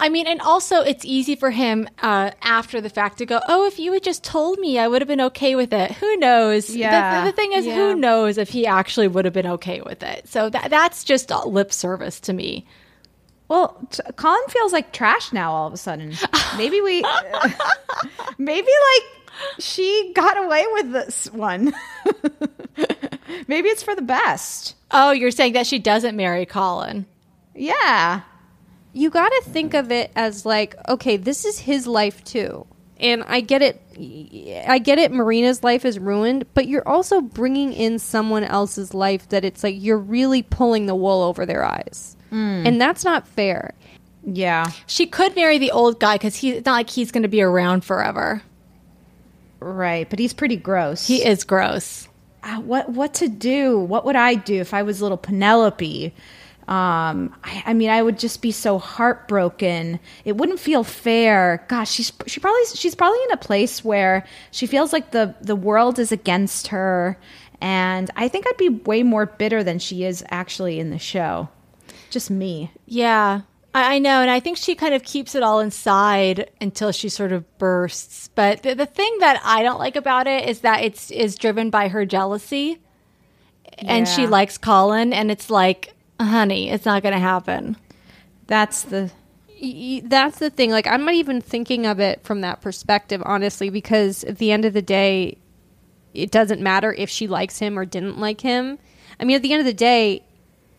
I 0.00 0.10
mean, 0.10 0.28
and 0.28 0.40
also 0.40 0.76
it's 0.82 1.04
easy 1.04 1.34
for 1.34 1.50
him 1.50 1.88
uh, 2.00 2.30
after 2.40 2.80
the 2.80 2.88
fact 2.88 3.18
to 3.18 3.26
go, 3.26 3.40
"Oh, 3.48 3.66
if 3.66 3.80
you 3.80 3.92
had 3.94 4.04
just 4.04 4.22
told 4.22 4.60
me, 4.60 4.78
I 4.78 4.86
would 4.86 5.02
have 5.02 5.08
been 5.08 5.20
okay 5.22 5.56
with 5.56 5.72
it." 5.72 5.90
Who 5.92 6.16
knows? 6.18 6.70
Yeah. 6.70 7.24
The, 7.24 7.30
the 7.32 7.36
thing 7.36 7.52
is, 7.52 7.66
Yeah. 7.66 7.74
who 7.74 7.94
knows 7.96 8.38
if 8.38 8.48
he 8.50 8.64
actually 8.64 9.08
would 9.08 9.24
have 9.24 9.34
been 9.34 9.46
okay 9.48 9.80
with 9.80 10.04
it? 10.04 10.28
So 10.28 10.50
that 10.50 10.70
that's 10.70 11.02
just 11.02 11.30
lip 11.46 11.72
service 11.72 12.20
to 12.20 12.32
me. 12.32 12.64
Well, 13.48 13.76
t- 13.90 14.02
Colin 14.14 14.38
feels 14.50 14.72
like 14.72 14.92
trash 14.92 15.32
now. 15.32 15.50
All 15.50 15.66
of 15.66 15.72
a 15.72 15.78
sudden, 15.78 16.14
maybe 16.56 16.80
we, 16.80 17.02
maybe 18.38 18.68
like 18.68 19.17
she 19.58 20.12
got 20.14 20.42
away 20.42 20.64
with 20.72 20.92
this 20.92 21.30
one. 21.32 21.72
maybe 23.48 23.68
it's 23.68 23.82
for 23.82 23.94
the 23.94 24.02
best. 24.02 24.74
Oh, 24.90 25.10
you're 25.10 25.30
saying 25.30 25.52
that 25.54 25.66
she 25.66 25.78
doesn't 25.78 26.16
marry 26.16 26.46
Colin? 26.46 27.06
Yeah. 27.54 28.22
you 28.92 29.10
got 29.10 29.28
to 29.28 29.42
think 29.46 29.74
of 29.74 29.90
it 29.90 30.10
as 30.16 30.46
like, 30.46 30.74
okay, 30.88 31.16
this 31.16 31.44
is 31.44 31.58
his 31.58 31.86
life 31.86 32.22
too. 32.24 32.66
And 33.00 33.22
I 33.28 33.40
get 33.40 33.62
it. 33.62 33.80
I 34.68 34.78
get 34.78 34.98
it. 34.98 35.12
Marina's 35.12 35.62
life 35.62 35.84
is 35.84 35.98
ruined, 36.00 36.46
but 36.54 36.66
you're 36.66 36.86
also 36.86 37.20
bringing 37.20 37.72
in 37.72 38.00
someone 38.00 38.42
else's 38.42 38.92
life 38.92 39.28
that 39.28 39.44
it's 39.44 39.62
like 39.62 39.76
you're 39.78 39.98
really 39.98 40.42
pulling 40.42 40.86
the 40.86 40.96
wool 40.96 41.22
over 41.22 41.46
their 41.46 41.64
eyes. 41.64 42.16
Hmm. 42.30 42.64
And 42.66 42.80
that's 42.80 43.04
not 43.04 43.28
fair. 43.28 43.74
Yeah. 44.24 44.72
She 44.86 45.06
could 45.06 45.36
marry 45.36 45.58
the 45.58 45.70
old 45.70 46.00
guy 46.00 46.16
because 46.16 46.34
he's 46.34 46.64
not 46.64 46.72
like 46.72 46.90
he's 46.90 47.12
going 47.12 47.22
to 47.22 47.28
be 47.28 47.40
around 47.40 47.84
forever. 47.84 48.42
Right. 49.60 50.08
But 50.08 50.18
he's 50.18 50.32
pretty 50.32 50.56
gross. 50.56 51.06
He 51.06 51.24
is 51.24 51.44
gross. 51.44 52.08
Uh, 52.42 52.60
what 52.60 52.88
what 52.90 53.14
to 53.14 53.28
do? 53.28 53.78
What 53.78 54.04
would 54.04 54.16
I 54.16 54.34
do 54.34 54.60
if 54.60 54.72
I 54.72 54.82
was 54.82 55.02
little 55.02 55.16
Penelope? 55.18 56.14
Um, 56.68 57.34
I, 57.42 57.62
I 57.66 57.74
mean, 57.74 57.88
I 57.88 58.02
would 58.02 58.18
just 58.18 58.42
be 58.42 58.52
so 58.52 58.78
heartbroken. 58.78 59.98
It 60.26 60.36
wouldn't 60.36 60.60
feel 60.60 60.84
fair. 60.84 61.64
Gosh, 61.66 61.90
she's 61.90 62.12
she 62.26 62.40
probably 62.40 62.60
she's 62.74 62.94
probably 62.94 63.18
in 63.24 63.32
a 63.32 63.38
place 63.38 63.82
where 63.82 64.26
she 64.50 64.66
feels 64.66 64.92
like 64.92 65.10
the 65.10 65.34
the 65.40 65.56
world 65.56 65.98
is 65.98 66.12
against 66.12 66.68
her, 66.68 67.18
and 67.60 68.10
I 68.16 68.28
think 68.28 68.46
I'd 68.46 68.56
be 68.58 68.68
way 68.68 69.02
more 69.02 69.26
bitter 69.26 69.64
than 69.64 69.78
she 69.78 70.04
is 70.04 70.22
actually 70.28 70.78
in 70.78 70.90
the 70.90 70.98
show. 70.98 71.48
Just 72.10 72.30
me. 72.30 72.70
Yeah, 72.86 73.42
I, 73.74 73.96
I 73.96 73.98
know. 73.98 74.20
And 74.20 74.30
I 74.30 74.40
think 74.40 74.56
she 74.56 74.74
kind 74.74 74.94
of 74.94 75.02
keeps 75.02 75.34
it 75.34 75.42
all 75.42 75.60
inside 75.60 76.50
until 76.60 76.92
she 76.92 77.08
sort 77.08 77.32
of 77.32 77.58
bursts. 77.58 78.28
But 78.34 78.62
the, 78.62 78.74
the 78.74 78.86
thing 78.86 79.16
that 79.20 79.40
I 79.44 79.62
don't 79.62 79.78
like 79.78 79.96
about 79.96 80.26
it 80.26 80.48
is 80.48 80.60
that 80.60 80.82
it's 80.82 81.10
is 81.10 81.36
driven 81.36 81.70
by 81.70 81.88
her 81.88 82.04
jealousy. 82.04 82.80
And 83.80 84.08
she 84.08 84.26
likes 84.26 84.58
Colin, 84.58 85.12
and 85.12 85.30
it's 85.30 85.50
like, 85.50 85.94
honey, 86.20 86.68
it's 86.68 86.84
not 86.84 87.02
going 87.04 87.12
to 87.12 87.20
happen. 87.20 87.76
That's 88.48 88.82
the 88.82 89.12
That's 90.04 90.38
the 90.38 90.50
thing. 90.50 90.70
Like, 90.70 90.86
I'm 90.86 91.04
not 91.04 91.14
even 91.14 91.40
thinking 91.40 91.86
of 91.86 92.00
it 92.00 92.24
from 92.24 92.40
that 92.40 92.60
perspective, 92.60 93.22
honestly, 93.24 93.70
because 93.70 94.24
at 94.24 94.38
the 94.38 94.50
end 94.50 94.64
of 94.64 94.72
the 94.72 94.82
day, 94.82 95.38
it 96.14 96.30
doesn't 96.30 96.60
matter 96.60 96.92
if 96.92 97.08
she 97.08 97.28
likes 97.28 97.58
him 97.58 97.78
or 97.78 97.84
didn't 97.84 98.18
like 98.18 98.40
him. 98.40 98.78
I 99.20 99.24
mean, 99.24 99.36
at 99.36 99.42
the 99.42 99.52
end 99.52 99.60
of 99.60 99.66
the 99.66 99.72
day, 99.72 100.24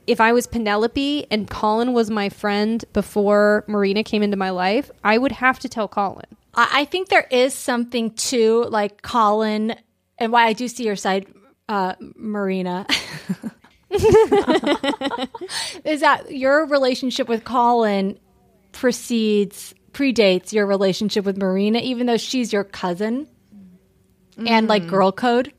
if 0.07 0.19
I 0.21 0.33
was 0.33 0.47
Penelope 0.47 1.27
and 1.29 1.49
Colin 1.49 1.93
was 1.93 2.09
my 2.09 2.29
friend 2.29 2.83
before 2.93 3.63
Marina 3.67 4.03
came 4.03 4.23
into 4.23 4.37
my 4.37 4.49
life, 4.49 4.89
I 5.03 5.17
would 5.17 5.31
have 5.33 5.59
to 5.59 5.69
tell 5.69 5.87
Colin. 5.87 6.25
I, 6.53 6.81
I 6.81 6.85
think 6.85 7.09
there 7.09 7.27
is 7.29 7.53
something 7.53 8.11
to 8.11 8.63
like 8.65 9.01
Colin, 9.01 9.75
and 10.17 10.31
why 10.31 10.45
I 10.45 10.53
do 10.53 10.67
see 10.67 10.85
your 10.85 10.95
side, 10.95 11.27
uh, 11.67 11.95
Marina. 12.15 12.87
is 13.91 14.01
that 16.01 16.25
your 16.29 16.67
relationship 16.67 17.27
with 17.27 17.43
Colin 17.43 18.19
precedes 18.71 19.73
predates 19.91 20.53
your 20.53 20.67
relationship 20.67 21.25
with 21.25 21.37
Marina, 21.37 21.79
even 21.79 22.05
though 22.05 22.17
she's 22.17 22.53
your 22.53 22.63
cousin 22.63 23.27
and 24.37 24.67
like 24.67 24.87
girl 24.87 25.11
code? 25.11 25.53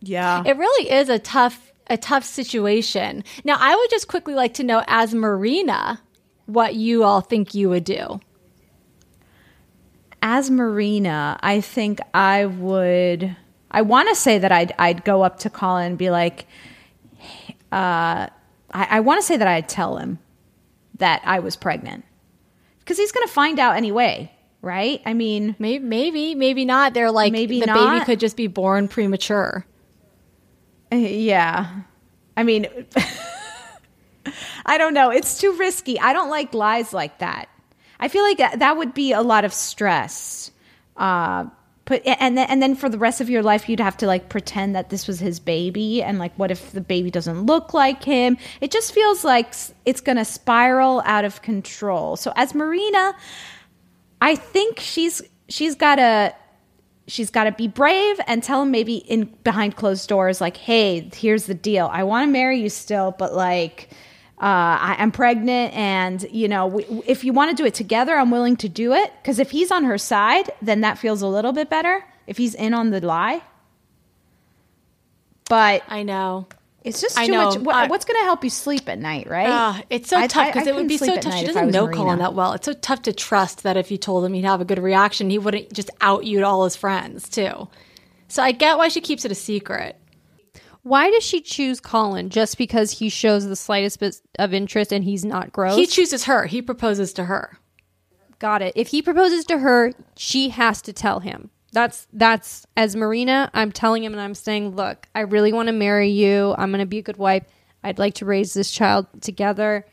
Yeah. 0.00 0.42
It 0.44 0.56
really 0.56 0.90
is 0.90 1.08
a 1.08 1.18
tough 1.18 1.72
a 1.88 1.96
tough 1.96 2.24
situation. 2.24 3.24
Now, 3.44 3.56
I 3.58 3.74
would 3.74 3.90
just 3.90 4.06
quickly 4.06 4.34
like 4.34 4.54
to 4.54 4.64
know 4.64 4.84
as 4.86 5.12
Marina 5.12 6.00
what 6.46 6.76
you 6.76 7.02
all 7.02 7.20
think 7.20 7.52
you 7.52 7.68
would 7.68 7.84
do. 7.84 8.20
As 10.22 10.50
Marina, 10.50 11.38
I 11.42 11.60
think 11.60 12.00
I 12.14 12.46
would. 12.46 13.36
I 13.70 13.82
want 13.82 14.08
to 14.08 14.14
say 14.14 14.38
that 14.38 14.52
I'd 14.52 14.72
I'd 14.78 15.04
go 15.04 15.22
up 15.22 15.40
to 15.40 15.50
Colin 15.50 15.86
and 15.86 15.98
be 15.98 16.10
like, 16.10 16.46
uh, 17.72 18.28
I, 18.30 18.30
I 18.72 19.00
want 19.00 19.20
to 19.20 19.26
say 19.26 19.36
that 19.36 19.48
I'd 19.48 19.68
tell 19.68 19.96
him 19.96 20.18
that 20.98 21.22
I 21.24 21.40
was 21.40 21.56
pregnant 21.56 22.04
because 22.80 22.98
he's 22.98 23.12
going 23.12 23.26
to 23.26 23.32
find 23.32 23.58
out 23.58 23.76
anyway, 23.76 24.30
right? 24.60 25.00
I 25.06 25.14
mean, 25.14 25.56
Maybe 25.58 25.84
maybe, 25.84 26.34
maybe 26.34 26.64
not. 26.64 26.94
They're 26.94 27.10
like 27.10 27.32
Maybe 27.32 27.60
the 27.60 27.66
baby 27.66 28.04
could 28.04 28.20
just 28.20 28.36
be 28.36 28.46
born 28.46 28.86
premature. 28.88 29.64
Yeah. 30.96 31.70
I 32.36 32.42
mean, 32.42 32.66
I 34.66 34.78
don't 34.78 34.94
know. 34.94 35.10
It's 35.10 35.40
too 35.40 35.52
risky. 35.52 35.98
I 36.00 36.12
don't 36.12 36.30
like 36.30 36.54
lies 36.54 36.92
like 36.92 37.18
that. 37.18 37.48
I 37.98 38.08
feel 38.08 38.22
like 38.22 38.38
that, 38.38 38.58
that 38.60 38.76
would 38.76 38.94
be 38.94 39.12
a 39.12 39.20
lot 39.20 39.44
of 39.44 39.52
stress. 39.52 40.50
Uh, 40.96 41.46
but 41.84 42.02
and 42.06 42.38
then 42.38 42.46
and 42.48 42.62
then 42.62 42.76
for 42.76 42.88
the 42.88 42.98
rest 42.98 43.20
of 43.20 43.28
your 43.28 43.42
life, 43.42 43.68
you'd 43.68 43.80
have 43.80 43.96
to 43.96 44.06
like 44.06 44.28
pretend 44.28 44.76
that 44.76 44.90
this 44.90 45.08
was 45.08 45.18
his 45.18 45.40
baby, 45.40 46.02
and 46.04 46.20
like, 46.20 46.32
what 46.38 46.52
if 46.52 46.70
the 46.70 46.80
baby 46.80 47.10
doesn't 47.10 47.46
look 47.46 47.74
like 47.74 48.04
him? 48.04 48.38
It 48.60 48.70
just 48.70 48.94
feels 48.94 49.24
like 49.24 49.54
it's 49.84 50.00
gonna 50.00 50.24
spiral 50.24 51.02
out 51.04 51.24
of 51.24 51.42
control. 51.42 52.14
So 52.16 52.32
as 52.36 52.54
Marina, 52.54 53.16
I 54.20 54.36
think 54.36 54.78
she's 54.78 55.20
she's 55.48 55.74
got 55.74 55.96
to 55.96 56.32
she's 57.10 57.30
got 57.30 57.44
to 57.44 57.52
be 57.52 57.66
brave 57.68 58.20
and 58.26 58.42
tell 58.42 58.62
him 58.62 58.70
maybe 58.70 58.96
in 58.96 59.24
behind 59.44 59.76
closed 59.76 60.08
doors 60.08 60.40
like 60.40 60.56
hey 60.56 61.10
here's 61.14 61.44
the 61.46 61.54
deal. 61.54 61.88
I 61.92 62.04
want 62.04 62.26
to 62.26 62.32
marry 62.32 62.60
you 62.60 62.68
still 62.68 63.14
but 63.18 63.34
like 63.34 63.88
uh, 64.40 64.80
I, 64.80 64.96
i'm 64.98 65.12
pregnant 65.12 65.74
and 65.74 66.22
you 66.30 66.48
know 66.48 66.80
if 67.06 67.24
you 67.24 67.34
want 67.34 67.50
to 67.50 67.62
do 67.62 67.66
it 67.66 67.74
together 67.74 68.16
i'm 68.16 68.30
willing 68.30 68.56
to 68.58 68.68
do 68.68 68.94
it. 68.94 69.12
Because 69.20 69.38
if 69.38 69.50
he's 69.50 69.70
on 69.70 69.84
her 69.84 69.98
side 69.98 70.50
then 70.62 70.80
that 70.82 70.98
feels 70.98 71.20
a 71.22 71.26
little 71.26 71.52
bit 71.52 71.68
better. 71.68 72.04
If 72.26 72.36
he's 72.36 72.54
in 72.54 72.74
on 72.74 72.90
the 72.90 73.00
lie. 73.04 73.42
But 75.48 75.82
I 75.88 76.04
know. 76.04 76.46
It's 76.82 77.00
just 77.00 77.18
I 77.18 77.26
too 77.26 77.32
know. 77.32 77.44
much 77.50 77.58
what, 77.60 77.74
I- 77.76 77.86
what's 77.88 78.04
going 78.04 78.18
to 78.20 78.24
help 78.24 78.42
you 78.44 78.50
sleep 78.50 78.88
at 78.88 78.98
night 78.98 79.28
right 79.28 79.48
Ah, 79.48 79.82
it's 79.90 80.08
so 80.08 80.16
I- 80.18 80.26
tough 80.26 80.52
because 80.52 80.66
it 80.66 80.74
would 80.74 80.88
be 80.88 80.96
so 80.98 81.14
tough. 81.16 81.24
She 81.24 81.28
night 81.30 81.42
if 81.44 81.50
I 81.56 81.60
doesn't 81.60 81.70
know 81.72 81.84
Marina. 81.86 81.96
Colin 82.02 82.18
that 82.20 82.34
well. 82.34 82.52
It's 82.54 82.64
so 82.66 82.72
tough 82.72 83.02
to 83.02 83.12
trust 83.12 83.62
that 83.64 83.76
if 83.76 83.90
you 83.90 83.98
told 83.98 84.24
him 84.24 84.32
he'd 84.32 84.44
have 84.44 84.60
a 84.60 84.64
good 84.64 84.78
reaction, 84.78 85.30
he 85.30 85.38
wouldn't 85.38 85.72
just 85.72 85.90
out 86.00 86.24
you 86.24 86.40
to 86.40 86.46
all 86.46 86.64
his 86.64 86.76
friends 86.76 87.28
too. 87.28 87.68
So 88.28 88.42
I 88.42 88.52
get 88.52 88.78
why 88.78 88.88
she 88.88 89.00
keeps 89.00 89.24
it 89.24 89.32
a 89.32 89.34
secret. 89.34 89.96
Why 90.82 91.10
does 91.10 91.22
she 91.22 91.42
choose 91.42 91.78
Colin? 91.80 92.30
Just 92.30 92.56
because 92.56 92.90
he 92.92 93.10
shows 93.10 93.46
the 93.46 93.56
slightest 93.56 94.00
bit 94.00 94.16
of 94.38 94.54
interest 94.54 94.92
and 94.92 95.04
he's 95.04 95.24
not 95.26 95.52
gross? 95.52 95.76
He 95.76 95.86
chooses 95.86 96.24
her. 96.24 96.46
He 96.46 96.62
proposes 96.62 97.12
to 97.14 97.24
her. 97.24 97.58
Got 98.38 98.62
it. 98.62 98.72
If 98.76 98.88
he 98.88 99.02
proposes 99.02 99.44
to 99.46 99.58
her, 99.58 99.92
she 100.16 100.48
has 100.48 100.80
to 100.82 100.94
tell 100.94 101.20
him. 101.20 101.50
That's 101.72 102.08
that's 102.12 102.66
as 102.76 102.96
Marina, 102.96 103.50
I'm 103.54 103.72
telling 103.72 104.02
him 104.02 104.12
and 104.12 104.20
I'm 104.20 104.34
saying, 104.34 104.74
"Look, 104.74 105.06
I 105.14 105.20
really 105.20 105.52
want 105.52 105.68
to 105.68 105.72
marry 105.72 106.08
you. 106.08 106.54
I'm 106.58 106.70
going 106.70 106.80
to 106.80 106.86
be 106.86 106.98
a 106.98 107.02
good 107.02 107.16
wife. 107.16 107.44
I'd 107.84 107.98
like 107.98 108.14
to 108.14 108.24
raise 108.24 108.54
this 108.54 108.70
child 108.70 109.06
together." 109.20 109.86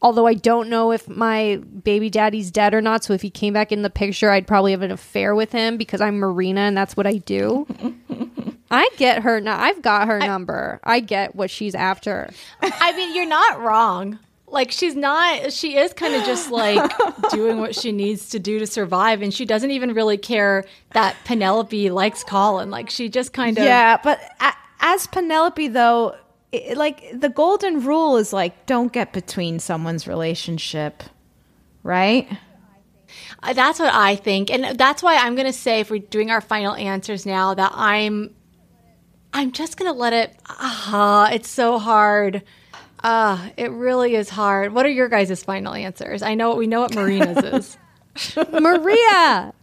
Although 0.00 0.26
I 0.28 0.34
don't 0.34 0.68
know 0.68 0.92
if 0.92 1.08
my 1.08 1.56
baby 1.56 2.08
daddy's 2.08 2.52
dead 2.52 2.72
or 2.72 2.80
not, 2.80 3.02
so 3.02 3.14
if 3.14 3.22
he 3.22 3.30
came 3.30 3.52
back 3.52 3.72
in 3.72 3.82
the 3.82 3.90
picture, 3.90 4.30
I'd 4.30 4.46
probably 4.46 4.70
have 4.70 4.82
an 4.82 4.92
affair 4.92 5.34
with 5.34 5.50
him 5.50 5.76
because 5.76 6.00
I'm 6.00 6.18
Marina 6.18 6.60
and 6.60 6.76
that's 6.76 6.96
what 6.96 7.06
I 7.06 7.14
do. 7.14 7.66
I 8.70 8.88
get 8.96 9.22
her 9.22 9.40
now. 9.40 9.58
I've 9.58 9.82
got 9.82 10.06
her 10.06 10.20
number. 10.20 10.78
I 10.84 11.00
get 11.00 11.34
what 11.34 11.50
she's 11.50 11.74
after. 11.74 12.30
I 12.62 12.96
mean, 12.96 13.14
you're 13.14 13.26
not 13.26 13.60
wrong. 13.60 14.20
Like 14.50 14.70
she's 14.70 14.94
not. 14.96 15.52
She 15.52 15.76
is 15.76 15.92
kind 15.92 16.14
of 16.14 16.24
just 16.24 16.50
like 16.50 16.90
doing 17.30 17.58
what 17.58 17.74
she 17.74 17.92
needs 17.92 18.30
to 18.30 18.38
do 18.38 18.58
to 18.58 18.66
survive, 18.66 19.22
and 19.22 19.32
she 19.32 19.44
doesn't 19.44 19.70
even 19.70 19.94
really 19.94 20.16
care 20.18 20.64
that 20.92 21.16
Penelope 21.24 21.90
likes 21.90 22.24
Colin. 22.24 22.70
Like 22.70 22.90
she 22.90 23.08
just 23.08 23.32
kind 23.32 23.58
of 23.58 23.64
Yeah, 23.64 23.98
but 24.02 24.20
as 24.80 25.06
Penelope, 25.08 25.68
though, 25.68 26.16
it, 26.52 26.76
like 26.76 27.02
the 27.18 27.28
golden 27.28 27.84
rule 27.84 28.16
is 28.16 28.32
like 28.32 28.66
don't 28.66 28.92
get 28.92 29.12
between 29.12 29.58
someone's 29.58 30.06
relationship, 30.06 31.02
right? 31.82 32.28
Uh, 33.42 33.52
That's 33.52 33.78
what 33.78 33.92
I 33.92 34.16
think, 34.16 34.50
and 34.50 34.78
that's 34.78 35.02
why 35.02 35.16
I'm 35.16 35.34
going 35.34 35.46
to 35.46 35.52
say, 35.52 35.80
if 35.80 35.90
we're 35.90 36.00
doing 36.00 36.30
our 36.30 36.40
final 36.40 36.74
answers 36.74 37.24
now, 37.24 37.54
that 37.54 37.72
I'm, 37.74 38.34
I'm 39.32 39.52
just 39.52 39.76
going 39.76 39.90
to 39.90 39.98
let 39.98 40.12
it. 40.12 40.36
Ah, 40.48 41.30
it's 41.32 41.48
so 41.48 41.78
hard. 41.78 42.42
Ah, 43.02 43.50
it 43.56 43.70
really 43.70 44.14
is 44.14 44.28
hard. 44.28 44.72
What 44.72 44.86
are 44.86 44.90
your 44.90 45.08
guys' 45.08 45.42
final 45.42 45.74
answers? 45.74 46.22
I 46.22 46.34
know 46.34 46.48
what 46.48 46.58
we 46.58 46.66
know 46.66 46.80
what 46.80 46.94
Marina's 46.94 47.76
is. 48.16 48.36
Maria. 48.60 49.52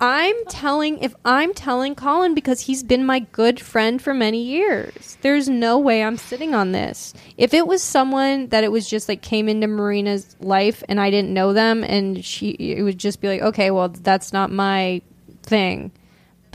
I'm 0.00 0.34
telling 0.48 0.98
if 0.98 1.14
I'm 1.24 1.54
telling 1.54 1.94
Colin 1.94 2.34
because 2.34 2.60
he's 2.60 2.82
been 2.82 3.06
my 3.06 3.20
good 3.20 3.60
friend 3.60 4.02
for 4.02 4.12
many 4.12 4.42
years. 4.42 5.16
There's 5.22 5.48
no 5.48 5.78
way 5.78 6.02
I'm 6.02 6.18
sitting 6.18 6.54
on 6.54 6.72
this. 6.72 7.14
If 7.38 7.54
it 7.54 7.66
was 7.66 7.82
someone 7.82 8.48
that 8.48 8.64
it 8.64 8.72
was 8.72 8.88
just 8.88 9.08
like 9.08 9.22
came 9.22 9.48
into 9.48 9.66
Marina's 9.66 10.36
life 10.40 10.82
and 10.88 11.00
I 11.00 11.10
didn't 11.10 11.32
know 11.32 11.52
them 11.52 11.84
and 11.84 12.22
she 12.24 12.50
it 12.50 12.82
would 12.82 12.98
just 12.98 13.20
be 13.20 13.28
like, 13.28 13.40
"Okay, 13.40 13.70
well, 13.70 13.88
that's 13.88 14.32
not 14.32 14.50
my 14.50 15.00
thing." 15.42 15.92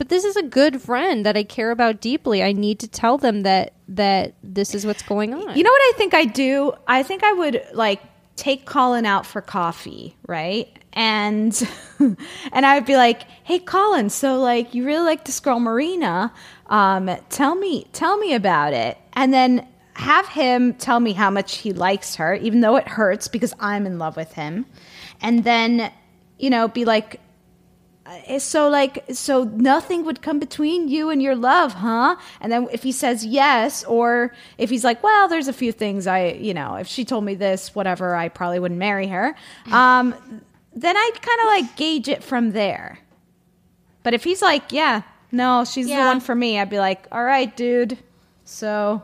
But 0.00 0.08
this 0.08 0.24
is 0.24 0.34
a 0.34 0.42
good 0.42 0.80
friend 0.80 1.26
that 1.26 1.36
I 1.36 1.42
care 1.42 1.70
about 1.70 2.00
deeply. 2.00 2.42
I 2.42 2.52
need 2.52 2.78
to 2.78 2.88
tell 2.88 3.18
them 3.18 3.42
that 3.42 3.74
that 3.88 4.32
this 4.42 4.74
is 4.74 4.86
what's 4.86 5.02
going 5.02 5.34
on. 5.34 5.54
You 5.54 5.62
know 5.62 5.70
what 5.70 5.82
I 5.82 5.92
think 5.98 6.14
I 6.14 6.24
do? 6.24 6.72
I 6.88 7.02
think 7.02 7.22
I 7.22 7.34
would 7.34 7.62
like 7.74 8.00
take 8.34 8.64
Colin 8.64 9.04
out 9.04 9.26
for 9.26 9.42
coffee, 9.42 10.16
right? 10.26 10.74
And 10.94 11.52
and 11.98 12.64
I 12.64 12.76
would 12.76 12.86
be 12.86 12.96
like, 12.96 13.24
"Hey, 13.44 13.58
Colin, 13.58 14.08
so 14.08 14.40
like 14.40 14.74
you 14.74 14.86
really 14.86 15.04
like 15.04 15.26
this 15.26 15.38
girl 15.38 15.60
Marina? 15.60 16.32
Um, 16.68 17.10
tell 17.28 17.54
me, 17.54 17.86
tell 17.92 18.16
me 18.16 18.32
about 18.32 18.72
it." 18.72 18.96
And 19.12 19.34
then 19.34 19.68
have 19.92 20.26
him 20.28 20.72
tell 20.72 21.00
me 21.00 21.12
how 21.12 21.28
much 21.28 21.58
he 21.58 21.74
likes 21.74 22.14
her, 22.14 22.36
even 22.36 22.62
though 22.62 22.76
it 22.76 22.88
hurts 22.88 23.28
because 23.28 23.52
I'm 23.60 23.84
in 23.84 23.98
love 23.98 24.16
with 24.16 24.32
him. 24.32 24.64
And 25.20 25.44
then, 25.44 25.92
you 26.38 26.48
know, 26.48 26.68
be 26.68 26.86
like, 26.86 27.20
so 28.38 28.68
like 28.68 29.04
so 29.12 29.44
nothing 29.44 30.04
would 30.04 30.22
come 30.22 30.38
between 30.38 30.88
you 30.88 31.10
and 31.10 31.22
your 31.22 31.34
love 31.34 31.74
huh? 31.74 32.16
And 32.40 32.50
then 32.52 32.68
if 32.72 32.82
he 32.82 32.92
says 32.92 33.24
yes 33.24 33.84
or 33.84 34.32
if 34.58 34.70
he's 34.70 34.84
like 34.84 35.02
well 35.02 35.28
there's 35.28 35.48
a 35.48 35.52
few 35.52 35.72
things 35.72 36.06
i 36.06 36.28
you 36.32 36.54
know 36.54 36.76
if 36.76 36.86
she 36.86 37.04
told 37.04 37.24
me 37.24 37.34
this 37.34 37.74
whatever 37.74 38.14
i 38.14 38.28
probably 38.28 38.58
wouldn't 38.58 38.78
marry 38.78 39.06
her. 39.08 39.34
Um 39.72 40.14
then 40.74 40.96
i'd 40.96 41.22
kind 41.22 41.40
of 41.40 41.46
like 41.46 41.76
gauge 41.76 42.08
it 42.08 42.22
from 42.22 42.52
there. 42.52 42.98
But 44.02 44.14
if 44.14 44.24
he's 44.24 44.42
like 44.42 44.72
yeah 44.72 45.02
no 45.32 45.64
she's 45.64 45.86
the 45.86 45.94
one 45.94 46.20
for 46.20 46.34
me 46.34 46.58
i'd 46.58 46.70
be 46.70 46.78
like 46.78 47.06
all 47.12 47.24
right 47.24 47.54
dude. 47.56 47.98
So 48.44 49.02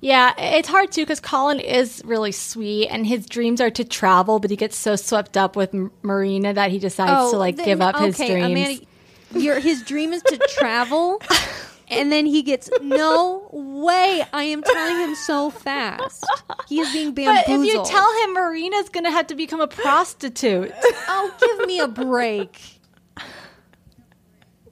Yeah, 0.00 0.34
it's 0.38 0.68
hard 0.68 0.92
too 0.92 1.02
because 1.02 1.20
Colin 1.20 1.60
is 1.60 2.02
really 2.04 2.32
sweet, 2.32 2.88
and 2.88 3.06
his 3.06 3.26
dreams 3.26 3.60
are 3.60 3.70
to 3.70 3.84
travel, 3.84 4.38
but 4.38 4.50
he 4.50 4.56
gets 4.56 4.76
so 4.76 4.96
swept 4.96 5.36
up 5.36 5.56
with 5.56 5.74
M- 5.74 5.90
Marina 6.02 6.52
that 6.54 6.70
he 6.70 6.78
decides 6.78 7.30
to 7.30 7.36
oh, 7.36 7.38
like 7.38 7.54
Oh, 7.54 7.56
then- 7.58 7.66
give 7.66 7.80
up 7.80 7.96
his 7.98 8.14
okay, 8.14 8.30
dreams. 8.32 8.46
Amanda, 8.52 8.86
your 9.34 9.58
his 9.60 9.82
dream 9.82 10.12
is 10.12 10.22
to 10.22 10.38
travel, 10.58 11.20
and 11.88 12.12
then 12.12 12.26
he 12.26 12.42
gets 12.42 12.70
no 12.80 13.48
way. 13.52 14.22
I 14.32 14.44
am 14.44 14.62
telling 14.62 15.08
him 15.08 15.14
so 15.14 15.50
fast. 15.50 16.24
He 16.68 16.80
is 16.80 16.92
being 16.92 17.12
but 17.14 17.46
bamboozled. 17.46 17.66
if 17.66 17.72
you 17.74 17.84
tell 17.84 18.22
him 18.24 18.34
Marina's 18.34 18.88
going 18.88 19.04
to 19.04 19.10
have 19.10 19.26
to 19.28 19.34
become 19.34 19.60
a 19.60 19.66
prostitute, 19.68 20.72
oh, 21.08 21.34
give 21.40 21.66
me 21.66 21.80
a 21.80 21.88
break. 21.88 22.75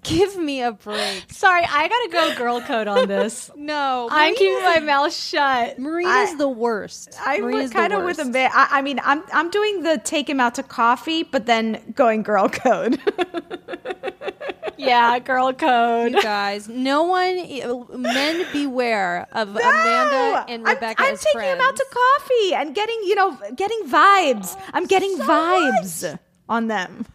Give 0.04 0.36
me 0.36 0.62
a 0.62 0.72
break. 0.72 1.24
sorry, 1.32 1.64
I 1.64 1.88
got 1.88 2.02
to 2.04 2.08
go 2.10 2.38
girl 2.38 2.60
code 2.60 2.86
on 2.88 3.08
this. 3.08 3.50
No, 3.56 4.08
I'm 4.10 4.34
keeping 4.34 4.62
my 4.62 4.78
mouth 4.80 5.12
shut. 5.14 5.78
Marina's 5.78 6.36
the 6.36 6.48
worst. 6.48 7.16
I'm 7.24 7.40
Marina's 7.42 7.70
the 7.70 7.74
kind 7.76 7.92
of 7.94 8.04
with 8.04 8.18
worst. 8.18 8.28
a 8.28 8.32
bit. 8.32 8.50
I, 8.54 8.68
I 8.78 8.82
mean, 8.82 9.00
I'm 9.02 9.22
I'm 9.32 9.50
doing 9.50 9.82
the 9.82 9.96
take 10.04 10.28
him 10.28 10.38
out 10.38 10.56
to 10.56 10.62
coffee, 10.62 11.22
but 11.22 11.46
then 11.46 11.94
going 11.96 12.22
girl 12.22 12.48
code. 12.48 13.00
Yeah, 14.76 15.18
girl 15.20 15.52
code. 15.54 16.12
You 16.12 16.20
guys, 16.22 16.68
no 16.68 17.04
one, 17.04 17.36
men 18.02 18.44
beware 18.52 19.26
of 19.32 19.48
Amanda 19.50 20.44
and 20.48 20.66
I'm- 20.66 20.74
Rebecca 20.76 21.02
I'm, 21.02 21.14
as 21.14 21.20
taking 21.22 21.40
friends. 21.40 21.60
him 21.60 21.66
out 21.66 21.76
to 21.76 21.86
coffee 21.90 22.54
and 22.54 22.74
getting, 22.74 22.98
you 23.04 23.14
know, 23.14 23.38
getting 23.56 23.82
vibes. 23.86 24.60
I'm 24.74 24.84
getting 24.86 25.16
vibes 25.18 26.18
on 26.50 26.66
them. 26.66 27.06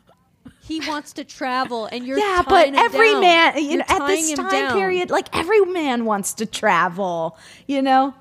He 0.70 0.80
wants 0.88 1.12
to 1.14 1.26
travel, 1.26 1.88
and 1.92 2.06
you're 2.08 2.18
yeah, 2.18 2.44
but 2.48 2.52
tying 2.64 2.74
him 2.76 2.80
every 2.80 3.12
down. 3.12 3.22
man, 3.22 3.58
you 3.58 3.62
You're 3.72 3.78
know, 3.80 3.86
at 3.90 4.08
this 4.08 4.32
time 4.34 4.50
down. 4.52 4.78
period, 4.78 5.10
like 5.10 5.36
every 5.36 5.60
man 5.66 6.06
wants 6.06 6.34
to 6.36 6.46
travel. 6.46 7.38
You 7.68 7.82
know, 7.82 8.14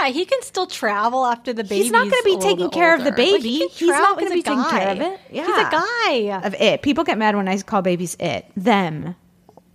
Yeah, 0.00 0.08
he 0.08 0.24
can 0.24 0.42
still 0.42 0.66
travel 0.66 1.24
after 1.24 1.52
the 1.52 1.62
baby. 1.64 1.82
He's 1.82 1.92
not 1.92 2.10
gonna 2.10 2.22
be 2.24 2.36
taking 2.38 2.70
care 2.70 2.94
of 2.94 3.04
the 3.04 3.12
baby. 3.12 3.68
He's 3.72 3.88
not 3.88 4.18
gonna 4.18 4.34
be 4.34 4.42
taking 4.42 4.64
care 4.64 4.88
of 4.90 5.00
it. 5.00 5.20
Yeah, 5.30 5.46
He's 5.46 5.56
a 5.56 5.70
guy. 5.70 6.40
of 6.44 6.54
it. 6.54 6.82
People 6.82 7.04
get 7.04 7.16
mad 7.18 7.36
when 7.36 7.46
I 7.48 7.56
call 7.62 7.82
babies 7.82 8.16
it. 8.18 8.44
Them. 8.56 9.14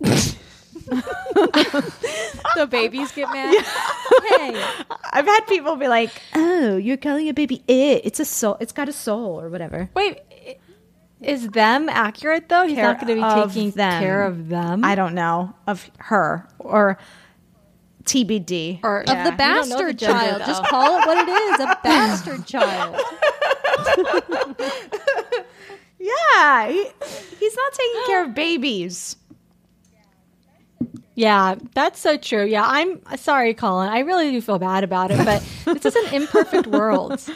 the 2.56 2.66
babies 2.70 3.10
get 3.12 3.30
mad. 3.32 3.54
Hey, 4.28 4.64
I've 5.12 5.24
had 5.26 5.40
people 5.48 5.76
be 5.76 5.88
like, 5.88 6.10
"Oh, 6.34 6.76
you're 6.76 6.96
calling 6.96 7.28
a 7.28 7.34
baby 7.34 7.62
it? 7.66 8.02
It's 8.04 8.20
a 8.20 8.24
soul. 8.24 8.56
It's 8.60 8.72
got 8.72 8.88
a 8.88 8.92
soul 8.92 9.40
or 9.40 9.48
whatever." 9.48 9.88
Wait, 9.94 10.18
i- 10.30 10.56
is 11.24 11.48
them 11.48 11.88
accurate 11.88 12.48
though? 12.48 12.66
He's 12.66 12.76
not 12.76 13.00
going 13.00 13.16
to 13.16 13.22
be 13.22 13.52
taking 13.52 13.70
them. 13.72 14.02
care 14.02 14.24
of 14.24 14.48
them. 14.48 14.84
I 14.84 14.94
don't 14.94 15.14
know 15.14 15.54
of 15.66 15.90
her 15.98 16.48
or 16.58 16.98
TBD. 18.04 18.80
Or 18.82 19.00
of 19.00 19.06
the 19.06 19.14
We 19.14 19.24
the 19.24 19.32
bastard 19.36 19.98
gender, 19.98 20.14
child. 20.18 20.42
though. 20.42 20.46
Just 20.46 20.64
call 20.64 20.98
it 20.98 21.06
what 21.06 21.18
it 21.18 21.30
is 21.30 21.60
a 21.60 21.78
bastard 21.84 22.46
child. 22.46 22.96
yeah, 25.98 26.68
he, 26.68 26.86
he's 27.38 27.56
not 27.56 27.72
taking 27.72 28.02
care 28.06 28.24
of 28.24 28.34
babies. 28.34 29.16
Yeah, 31.16 31.54
that's 31.74 32.00
so 32.00 32.16
true. 32.16 32.44
Yeah, 32.44 32.64
I'm 32.66 33.00
sorry, 33.16 33.54
Colin. 33.54 33.88
I 33.88 34.00
really 34.00 34.30
do 34.32 34.40
feel 34.40 34.58
bad 34.58 34.82
about 34.82 35.12
it, 35.12 35.24
but 35.24 35.42
this 35.64 35.86
is 35.86 35.94
an 35.94 36.14
imperfect 36.14 36.66
world. 36.66 37.20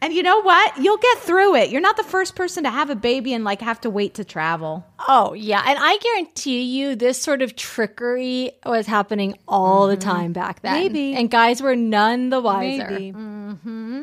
And 0.00 0.12
you 0.14 0.22
know 0.22 0.40
what? 0.42 0.78
You'll 0.78 0.96
get 0.96 1.18
through 1.18 1.56
it. 1.56 1.70
You're 1.70 1.80
not 1.80 1.96
the 1.96 2.04
first 2.04 2.36
person 2.36 2.62
to 2.64 2.70
have 2.70 2.88
a 2.88 2.94
baby 2.94 3.34
and 3.34 3.42
like 3.42 3.60
have 3.62 3.80
to 3.80 3.90
wait 3.90 4.14
to 4.14 4.24
travel. 4.24 4.86
Oh, 5.08 5.32
yeah. 5.32 5.62
And 5.66 5.76
I 5.80 5.96
guarantee 5.98 6.62
you 6.62 6.94
this 6.94 7.20
sort 7.20 7.42
of 7.42 7.56
trickery 7.56 8.52
was 8.64 8.86
happening 8.86 9.36
all 9.48 9.88
the 9.88 9.96
mm-hmm. 9.96 10.08
time 10.08 10.32
back 10.32 10.62
then. 10.62 10.74
Maybe. 10.74 11.14
And 11.14 11.28
guys 11.28 11.60
were 11.60 11.74
none 11.74 12.30
the 12.30 12.40
wiser. 12.40 12.90
Maybe. 12.90 13.12
Mm-hmm. 13.12 14.02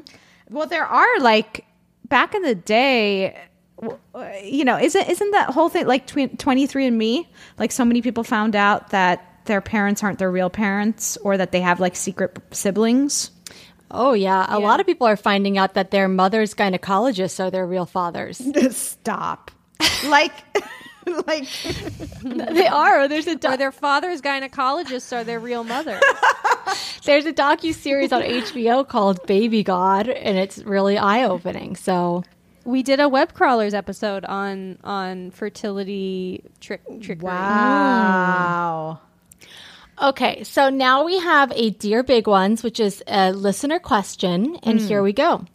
Well, 0.49 0.67
there 0.67 0.85
are 0.85 1.19
like 1.19 1.65
back 2.09 2.35
in 2.35 2.41
the 2.41 2.55
day, 2.55 3.39
you 4.43 4.65
know, 4.65 4.77
isn't 4.77 5.09
isn't 5.09 5.31
that 5.31 5.51
whole 5.51 5.69
thing 5.69 5.87
like 5.87 6.07
twenty 6.37 6.67
three 6.67 6.87
and 6.87 6.97
Me? 6.97 7.29
Like 7.57 7.71
so 7.71 7.85
many 7.85 8.01
people 8.01 8.23
found 8.23 8.55
out 8.55 8.89
that 8.89 9.43
their 9.45 9.61
parents 9.61 10.03
aren't 10.03 10.19
their 10.19 10.31
real 10.31 10.49
parents, 10.49 11.17
or 11.17 11.37
that 11.37 11.51
they 11.51 11.61
have 11.61 11.79
like 11.79 11.95
secret 11.95 12.37
siblings. 12.51 13.31
Oh, 13.95 14.13
yeah. 14.13 14.45
A 14.49 14.59
lot 14.59 14.79
of 14.79 14.85
people 14.85 15.07
are 15.07 15.15
finding 15.17 15.57
out 15.57 15.73
that 15.75 15.91
their 15.91 16.07
mother's 16.07 16.53
gynecologists 16.53 17.39
are 17.43 17.49
their 17.49 17.65
real 17.65 17.85
fathers. 17.85 18.41
Stop. 18.75 19.51
like, 20.07 20.33
like 21.27 21.47
they 22.23 22.67
are. 22.67 23.07
There's 23.07 23.27
a 23.27 23.31
Or 23.31 23.35
doc- 23.35 23.57
their 23.59 23.71
father's 23.71 24.21
gynecologists 24.21 25.15
are 25.15 25.23
their 25.23 25.39
real 25.39 25.63
mother. 25.63 25.99
there's 27.05 27.25
a 27.25 27.33
docu 27.33 27.73
series 27.73 28.11
on 28.11 28.21
HBO 28.21 28.87
called 28.87 29.25
Baby 29.27 29.63
God, 29.63 30.09
and 30.09 30.37
it's 30.37 30.59
really 30.59 30.97
eye 30.97 31.23
opening. 31.23 31.75
So 31.75 32.23
we 32.63 32.81
did 32.83 32.99
a 32.99 33.07
web 33.07 33.33
crawlers 33.33 33.73
episode 33.75 34.25
on 34.25 34.77
on 34.83 35.29
fertility 35.31 36.43
trick 36.59 36.81
trickery. 37.01 37.23
wow. 37.25 38.99
Okay, 40.01 40.43
so 40.43 40.69
now 40.69 41.05
we 41.05 41.19
have 41.19 41.53
a 41.55 41.69
Dear 41.69 42.03
Big 42.03 42.27
Ones, 42.27 42.63
which 42.63 42.81
is 42.81 43.01
a 43.07 43.31
listener 43.31 43.79
question, 43.79 44.57
and 44.61 44.77
here 44.81 45.01
we 45.01 45.13
go. 45.13 45.45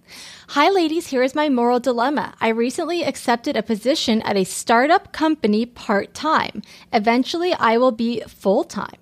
Hi, 0.49 0.70
ladies. 0.70 1.09
Here 1.09 1.22
is 1.22 1.34
my 1.34 1.51
moral 1.51 1.78
dilemma. 1.78 2.34
I 2.41 2.49
recently 2.49 3.05
accepted 3.05 3.55
a 3.55 3.62
position 3.62 4.22
at 4.22 4.38
a 4.38 4.45
startup 4.45 5.12
company 5.12 5.66
part 5.66 6.14
time. 6.14 6.62
Eventually, 6.91 7.53
I 7.53 7.76
will 7.76 7.93
be 7.93 8.22
full 8.22 8.64
time. 8.64 8.97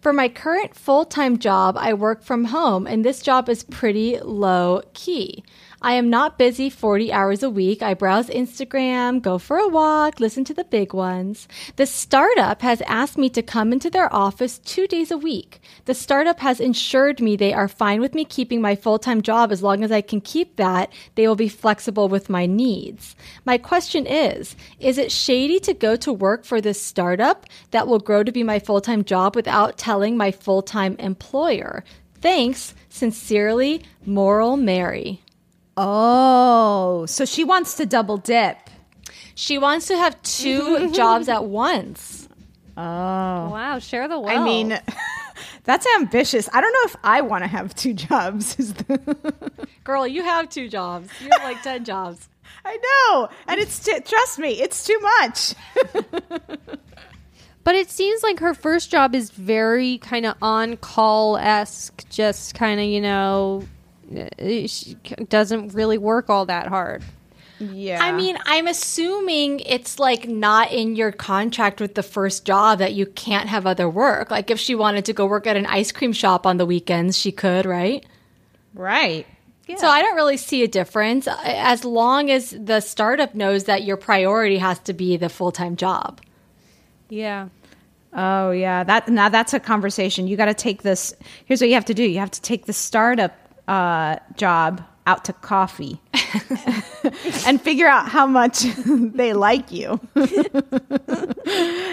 For 0.00 0.12
my 0.12 0.28
current 0.28 0.74
full 0.74 1.04
time 1.04 1.38
job, 1.38 1.76
I 1.78 1.94
work 1.94 2.24
from 2.24 2.46
home, 2.46 2.88
and 2.88 3.04
this 3.04 3.22
job 3.22 3.48
is 3.48 3.62
pretty 3.62 4.18
low 4.18 4.82
key. 4.92 5.44
I 5.82 5.94
am 5.94 6.10
not 6.10 6.36
busy 6.36 6.68
40 6.68 7.10
hours 7.10 7.42
a 7.42 7.48
week. 7.48 7.80
I 7.80 7.94
browse 7.94 8.28
Instagram, 8.28 9.22
go 9.22 9.38
for 9.38 9.56
a 9.56 9.66
walk, 9.66 10.20
listen 10.20 10.44
to 10.44 10.52
the 10.52 10.64
big 10.64 10.92
ones. 10.92 11.48
The 11.76 11.86
startup 11.86 12.60
has 12.60 12.82
asked 12.82 13.16
me 13.16 13.30
to 13.30 13.40
come 13.40 13.72
into 13.72 13.88
their 13.88 14.12
office 14.12 14.58
two 14.58 14.86
days 14.86 15.10
a 15.10 15.16
week. 15.16 15.62
The 15.86 15.94
startup 15.94 16.40
has 16.40 16.60
assured 16.60 17.22
me 17.22 17.34
they 17.34 17.54
are 17.54 17.66
fine 17.66 18.02
with 18.02 18.14
me 18.14 18.26
keeping 18.26 18.60
my 18.60 18.76
full 18.76 18.98
time 18.98 19.22
job 19.22 19.50
as 19.50 19.62
long 19.62 19.82
as 19.82 19.90
I 19.90 20.02
can 20.02 20.20
keep 20.20 20.56
that. 20.56 20.92
They 21.14 21.26
will 21.26 21.34
be 21.34 21.48
flexible 21.48 22.10
with 22.10 22.28
my 22.28 22.44
needs. 22.44 23.16
My 23.46 23.56
question 23.56 24.06
is 24.06 24.56
Is 24.80 24.98
it 24.98 25.10
shady 25.10 25.58
to 25.60 25.72
go 25.72 25.96
to 25.96 26.12
work 26.12 26.44
for 26.44 26.60
this 26.60 26.82
startup 26.82 27.46
that 27.70 27.88
will 27.88 28.00
grow 28.00 28.22
to 28.22 28.32
be 28.32 28.42
my 28.42 28.58
full 28.58 28.82
time 28.82 29.02
job 29.02 29.34
without 29.34 29.78
telling 29.78 30.18
my 30.18 30.30
full 30.30 30.60
time 30.60 30.94
employer? 30.98 31.84
Thanks, 32.20 32.74
sincerely, 32.90 33.82
Moral 34.04 34.58
Mary. 34.58 35.22
Oh, 35.76 37.06
so 37.06 37.24
she 37.24 37.44
wants 37.44 37.74
to 37.74 37.86
double 37.86 38.16
dip. 38.16 38.58
She 39.34 39.58
wants 39.58 39.86
to 39.88 39.96
have 39.96 40.20
two 40.22 40.90
jobs 40.94 41.28
at 41.28 41.44
once. 41.44 42.28
Oh. 42.76 42.82
Wow, 43.50 43.78
share 43.78 44.08
the 44.08 44.18
wealth. 44.18 44.38
I 44.38 44.44
mean, 44.44 44.78
that's 45.64 45.86
ambitious. 45.96 46.48
I 46.52 46.60
don't 46.60 46.72
know 46.72 46.84
if 46.84 46.96
I 47.04 47.20
want 47.22 47.44
to 47.44 47.48
have 47.48 47.74
two 47.74 47.94
jobs. 47.94 48.56
Girl, 49.84 50.06
you 50.06 50.22
have 50.22 50.48
two 50.48 50.68
jobs. 50.68 51.08
You 51.20 51.28
have 51.32 51.42
like 51.42 51.62
10 51.62 51.84
jobs. 51.84 52.28
I 52.64 52.76
know, 52.76 53.28
and 53.48 53.58
it's 53.58 53.78
t- 53.78 54.00
trust 54.00 54.38
me, 54.38 54.60
it's 54.60 54.84
too 54.84 54.98
much. 55.00 55.54
But 57.62 57.74
it 57.74 57.90
seems 57.90 58.22
like 58.22 58.40
her 58.40 58.54
first 58.54 58.90
job 58.90 59.14
is 59.14 59.30
very 59.30 59.98
kind 59.98 60.26
of 60.26 60.34
on 60.40 60.76
call 60.78 61.36
esque, 61.36 62.08
just 62.08 62.54
kind 62.54 62.80
of, 62.80 62.86
you 62.86 63.00
know, 63.00 63.62
Uh, 64.14 64.66
she 64.66 64.96
doesn't 65.28 65.74
really 65.74 65.98
work 65.98 66.30
all 66.30 66.46
that 66.46 66.66
hard. 66.66 67.02
Yeah, 67.60 68.02
I 68.02 68.12
mean, 68.12 68.38
I'm 68.46 68.66
assuming 68.66 69.60
it's 69.60 69.98
like 69.98 70.26
not 70.26 70.72
in 70.72 70.96
your 70.96 71.12
contract 71.12 71.78
with 71.80 71.94
the 71.94 72.02
first 72.02 72.46
job 72.46 72.78
that 72.78 72.94
you 72.94 73.04
can't 73.04 73.50
have 73.50 73.66
other 73.66 73.88
work. 73.88 74.30
Like 74.30 74.50
if 74.50 74.58
she 74.58 74.74
wanted 74.74 75.04
to 75.04 75.12
go 75.12 75.26
work 75.26 75.46
at 75.46 75.58
an 75.58 75.66
ice 75.66 75.92
cream 75.92 76.14
shop 76.14 76.46
on 76.46 76.56
the 76.56 76.64
weekends, 76.64 77.18
she 77.18 77.32
could, 77.32 77.66
right? 77.66 78.04
right. 78.74 79.26
So 79.76 79.86
I 79.86 80.02
don't 80.02 80.16
really 80.16 80.36
see 80.36 80.62
a 80.64 80.68
difference 80.68 81.28
uh, 81.28 81.38
as 81.44 81.84
long 81.84 82.30
as 82.30 82.50
the 82.50 82.80
startup 82.80 83.34
knows 83.34 83.64
that 83.64 83.84
your 83.84 83.96
priority 83.96 84.58
has 84.58 84.78
to 84.80 84.92
be 84.92 85.16
the 85.16 85.28
full 85.28 85.52
time 85.52 85.76
job. 85.76 86.20
Yeah. 87.08 87.48
Oh 88.12 88.50
yeah, 88.50 88.82
that 88.82 89.08
now 89.08 89.28
that's 89.28 89.54
a 89.54 89.60
conversation. 89.60 90.26
You 90.26 90.36
got 90.36 90.46
to 90.46 90.54
take 90.54 90.82
this. 90.82 91.14
Here's 91.44 91.60
what 91.60 91.68
you 91.68 91.74
have 91.74 91.84
to 91.84 91.94
do. 91.94 92.02
You 92.02 92.18
have 92.18 92.32
to 92.32 92.42
take 92.42 92.66
the 92.66 92.72
startup 92.72 93.32
uh, 93.70 94.18
job 94.36 94.82
out 95.06 95.24
to 95.24 95.32
coffee 95.32 96.00
and 97.46 97.60
figure 97.62 97.86
out 97.86 98.08
how 98.08 98.26
much 98.26 98.62
they 98.86 99.32
like 99.32 99.70
you. 99.72 100.00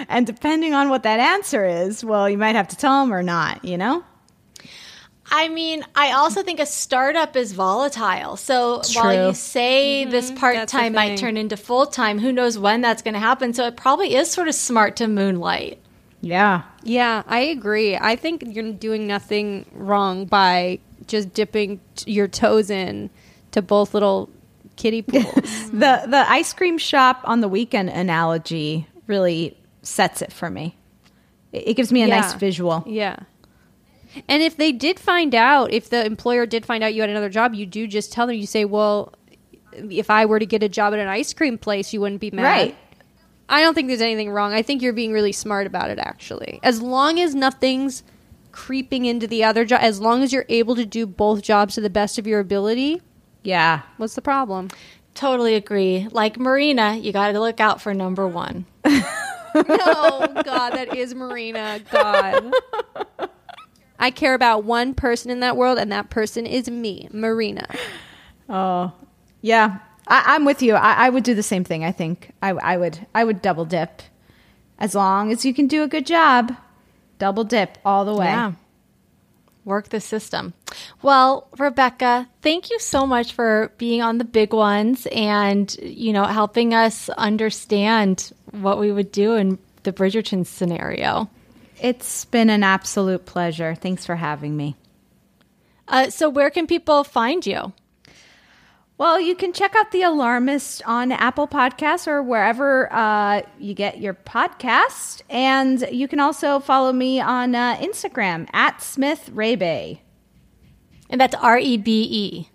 and 0.09 0.25
depending 0.27 0.73
on 0.73 0.89
what 0.89 1.03
that 1.03 1.19
answer 1.19 1.65
is, 1.65 2.03
well, 2.03 2.29
you 2.29 2.37
might 2.37 2.55
have 2.55 2.67
to 2.69 2.75
tell 2.75 3.01
them 3.01 3.13
or 3.13 3.23
not. 3.23 3.63
You 3.63 3.77
know. 3.77 4.03
I 5.29 5.49
mean, 5.49 5.83
I 5.93 6.13
also 6.13 6.41
think 6.41 6.59
a 6.59 6.65
startup 6.65 7.35
is 7.35 7.51
volatile. 7.51 8.37
So 8.37 8.81
while 8.95 9.27
you 9.27 9.33
say 9.33 10.05
this 10.05 10.31
part 10.31 10.69
time 10.69 10.93
might 10.93 11.17
turn 11.17 11.35
into 11.35 11.57
full 11.57 11.85
time, 11.85 12.17
who 12.17 12.31
knows 12.31 12.57
when 12.57 12.79
that's 12.79 13.01
going 13.01 13.13
to 13.13 13.19
happen? 13.19 13.53
So 13.53 13.65
it 13.67 13.75
probably 13.75 14.15
is 14.15 14.31
sort 14.31 14.47
of 14.47 14.55
smart 14.55 14.95
to 14.97 15.07
moonlight. 15.07 15.81
Yeah. 16.21 16.63
Yeah, 16.83 17.23
I 17.27 17.39
agree. 17.39 17.97
I 17.97 18.15
think 18.15 18.43
you're 18.47 18.71
doing 18.71 19.05
nothing 19.05 19.65
wrong 19.73 20.25
by 20.25 20.79
just 21.07 21.33
dipping 21.33 21.79
t- 21.95 22.11
your 22.11 22.27
toes 22.27 22.69
in 22.69 23.09
to 23.51 23.61
both 23.61 23.93
little 23.93 24.29
kiddie 24.75 25.01
pools. 25.03 25.69
The 25.71 26.03
the 26.07 26.25
ice 26.29 26.53
cream 26.53 26.77
shop 26.77 27.21
on 27.23 27.41
the 27.41 27.47
weekend 27.47 27.89
analogy 27.89 28.87
really 29.07 29.57
sets 29.81 30.21
it 30.21 30.31
for 30.33 30.49
me. 30.49 30.77
It, 31.51 31.69
it 31.69 31.73
gives 31.75 31.91
me 31.91 32.03
a 32.03 32.07
Yeah. 32.07 32.19
nice 32.21 32.33
visual. 32.33 32.83
yeah. 32.87 33.17
And 34.27 34.41
if 34.41 34.57
they 34.57 34.71
did 34.71 34.99
find 34.99 35.35
out, 35.35 35.71
if 35.71 35.89
the 35.89 36.03
employer 36.05 36.45
did 36.47 36.65
find 36.65 36.83
out 36.83 36.93
you 36.93 37.01
had 37.01 37.09
another 37.09 37.29
job, 37.29 37.53
you 37.53 37.65
do 37.67 37.85
just 37.87 38.11
tell 38.11 38.25
them, 38.25 38.35
you 38.35 38.47
say, 38.47 38.65
well, 38.65 39.13
if 39.73 40.09
I 40.09 40.25
were 40.25 40.39
to 40.39 40.45
get 40.45 40.63
a 40.63 40.69
job 40.69 40.93
at 40.93 40.99
an 40.99 41.07
ice 41.07 41.33
cream 41.33 41.57
place, 41.57 41.93
you 41.93 42.01
wouldn't 42.01 42.21
be 42.21 42.31
mad. 42.31 42.43
Right. 42.43 42.77
I 43.49 43.61
don't 43.61 43.75
think 43.75 43.89
there's 43.89 44.01
anything 44.01 44.31
wrong. 44.31 44.53
I 44.53 44.61
think 44.63 44.81
you're 44.81 44.93
being 44.93 45.11
really 45.13 45.33
smart 45.33 45.67
about 45.67 45.89
it, 45.91 45.99
actually. 45.99 46.59
As 46.63 46.81
long 46.81 47.19
as 47.19 47.35
nothing's 47.35 48.01
creeping 48.57 49.05
into 49.05 49.27
the 49.27 49.43
other 49.43 49.63
job, 49.65 49.79
as 49.83 50.01
long 50.01 50.23
as 50.23 50.33
you're 50.33 50.45
able 50.49 50.75
to 50.75 50.83
do 50.85 51.05
both 51.05 51.43
jobs 51.43 51.75
to 51.75 51.81
the 51.81 51.91
best 51.91 52.17
of 52.17 52.25
your 52.25 52.39
ability, 52.39 53.01
Yeah. 53.43 53.81
what's 53.97 54.15
the 54.15 54.21
problem? 54.21 54.69
Totally 55.13 55.53
agree. 55.53 56.07
Like 56.11 56.39
Marina, 56.39 56.95
you 56.95 57.13
got 57.13 57.31
to 57.33 57.39
look 57.39 57.59
out 57.59 57.79
for 57.81 57.93
number 57.93 58.27
one. 58.27 58.65
No, 59.55 60.27
God, 60.43 60.71
that 60.73 60.95
is 60.95 61.15
Marina. 61.15 61.79
God. 61.89 62.53
I 63.97 64.11
care 64.11 64.35
about 64.35 64.65
one 64.65 64.93
person 64.93 65.31
in 65.31 65.39
that 65.39 65.57
world, 65.57 65.79
and 65.79 65.91
that 65.91 66.11
person 66.11 66.45
is 66.45 66.69
me, 66.69 67.07
Marina. 67.11 67.67
Oh, 68.47 68.91
yeah. 69.41 69.79
I, 70.07 70.35
I'm 70.35 70.45
with 70.45 70.61
you. 70.61 70.75
I, 70.75 71.07
I 71.07 71.09
would 71.09 71.23
do 71.23 71.33
the 71.33 71.41
same 71.41 71.63
thing. 71.63 71.83
I 71.83 71.91
think 71.91 72.33
I, 72.43 72.49
I 72.51 72.77
would. 72.77 73.07
I 73.15 73.23
would 73.23 73.41
double 73.41 73.65
dip, 73.65 74.03
as 74.77 74.93
long 74.93 75.31
as 75.31 75.43
you 75.43 75.55
can 75.55 75.65
do 75.65 75.81
a 75.81 75.87
good 75.87 76.05
job. 76.05 76.55
Double 77.19 77.43
dip 77.43 77.77
all 77.85 78.05
the 78.05 78.13
way. 78.15 78.25
Yeah. 78.25 78.53
Work 79.65 79.89
the 79.89 79.99
system. 79.99 80.53
Well, 81.01 81.49
Rebecca, 81.57 82.29
thank 82.41 82.69
you 82.69 82.79
so 82.79 83.05
much 83.05 83.33
for 83.33 83.73
being 83.77 84.01
on 84.01 84.17
the 84.17 84.23
big 84.23 84.53
ones 84.53 85.05
and, 85.11 85.75
you 85.81 86.13
know, 86.13 86.23
helping 86.23 86.73
us 86.73 87.09
understand 87.09 88.31
what 88.51 88.79
we 88.79 88.91
would 88.91 89.11
do 89.11 89.35
in 89.35 89.59
the 89.83 89.91
Bridgerton 89.91 90.45
scenario. 90.45 91.29
It's 91.81 92.25
been 92.25 92.49
an 92.49 92.63
absolute 92.63 93.25
pleasure. 93.25 93.75
Thanks 93.75 94.05
for 94.05 94.15
having 94.15 94.55
me. 94.55 94.75
Uh, 95.87 96.09
so, 96.09 96.29
where 96.29 96.49
can 96.49 96.67
people 96.67 97.03
find 97.03 97.45
you? 97.45 97.73
Well, 98.97 99.19
you 99.19 99.35
can 99.35 99.53
check 99.53 99.75
out 99.75 99.91
The 99.91 100.01
Alarmist 100.01 100.81
on 100.85 101.11
Apple 101.11 101.47
Podcasts 101.47 102.07
or 102.07 102.23
wherever 102.23 102.91
uh, 102.91 103.43
you 103.59 103.75
get 103.75 103.99
your 103.99 104.15
podcast. 104.15 105.21
And 105.29 105.87
you 105.91 106.07
can 106.07 106.19
also 106.19 106.59
follow 106.59 106.91
me 106.91 107.19
on 107.21 107.53
uh, 107.53 107.77
Instagram 107.77 108.47
at 108.53 108.81
Smith 108.81 109.29
Rebe. 109.33 109.99
And 111.09 111.21
that's 111.21 111.35
R 111.35 111.59
E 111.59 111.77
B 111.77 112.07
E. 112.09 112.49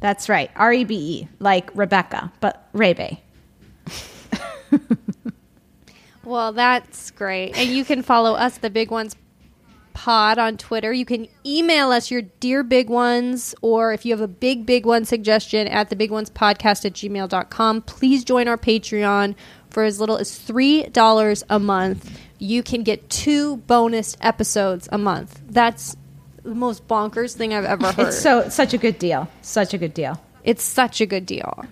That's 0.00 0.28
right. 0.28 0.50
R 0.56 0.72
E 0.72 0.84
B 0.84 0.96
E, 0.96 1.28
like 1.38 1.70
Rebecca, 1.74 2.32
but 2.40 2.72
Rebe. 2.72 3.18
Well, 6.24 6.52
that's 6.52 7.10
great. 7.10 7.56
And 7.56 7.70
you 7.70 7.84
can 7.84 8.02
follow 8.02 8.34
us, 8.34 8.58
the 8.58 8.70
Big 8.70 8.90
Ones 8.90 9.14
Pod, 9.94 10.38
on 10.38 10.56
Twitter. 10.58 10.92
You 10.92 11.06
can 11.06 11.26
email 11.46 11.90
us 11.90 12.10
your 12.10 12.22
dear 12.22 12.62
big 12.62 12.90
ones, 12.90 13.54
or 13.62 13.92
if 13.92 14.04
you 14.04 14.12
have 14.12 14.20
a 14.20 14.28
big, 14.28 14.66
big 14.66 14.84
one 14.84 15.04
suggestion 15.04 15.66
at 15.68 15.88
the 15.88 15.96
big 15.96 16.10
ones 16.10 16.28
podcast 16.28 16.84
at 16.84 16.92
gmail.com. 16.92 17.82
Please 17.82 18.24
join 18.24 18.46
our 18.48 18.58
Patreon 18.58 19.34
for 19.70 19.84
as 19.84 19.98
little 19.98 20.18
as 20.18 20.30
$3 20.30 21.42
a 21.48 21.58
month. 21.58 22.20
You 22.38 22.62
can 22.62 22.82
get 22.82 23.08
two 23.08 23.56
bonus 23.58 24.16
episodes 24.20 24.88
a 24.92 24.98
month. 24.98 25.40
That's 25.48 25.96
the 26.42 26.54
most 26.54 26.86
bonkers 26.86 27.34
thing 27.34 27.54
I've 27.54 27.64
ever 27.64 27.92
heard. 27.92 28.08
It's 28.08 28.20
so 28.20 28.48
such 28.48 28.74
a 28.74 28.78
good 28.78 28.98
deal. 28.98 29.28
Such 29.40 29.72
a 29.72 29.78
good 29.78 29.94
deal. 29.94 30.20
It's 30.42 30.62
such 30.62 31.00
a 31.00 31.06
good 31.06 31.24
deal. 31.24 31.64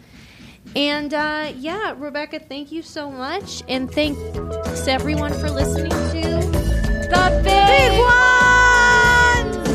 And 0.75 1.13
uh, 1.13 1.53
yeah, 1.57 1.95
Rebecca, 1.99 2.39
thank 2.39 2.73
you 2.73 2.83
so 2.83 3.11
much. 3.11 3.63
And 3.69 3.93
thanks 3.93 4.89
everyone 4.89 5.35
for 5.35 5.51
listening 5.51 5.91
to 5.91 6.62
The 7.13 7.25
Big, 7.45 7.93
Ones! 8.01 9.69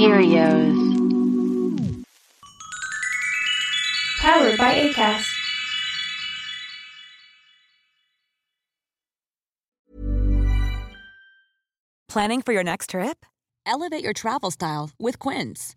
Earios. 0.00 0.78
Powered 4.18 4.58
by 4.58 4.72
ACAST. 4.74 5.36
Planning 12.08 12.42
for 12.42 12.52
your 12.52 12.64
next 12.64 12.90
trip? 12.90 13.24
Elevate 13.64 14.02
your 14.02 14.12
travel 14.12 14.50
style 14.50 14.90
with 14.98 15.20
Quince. 15.20 15.76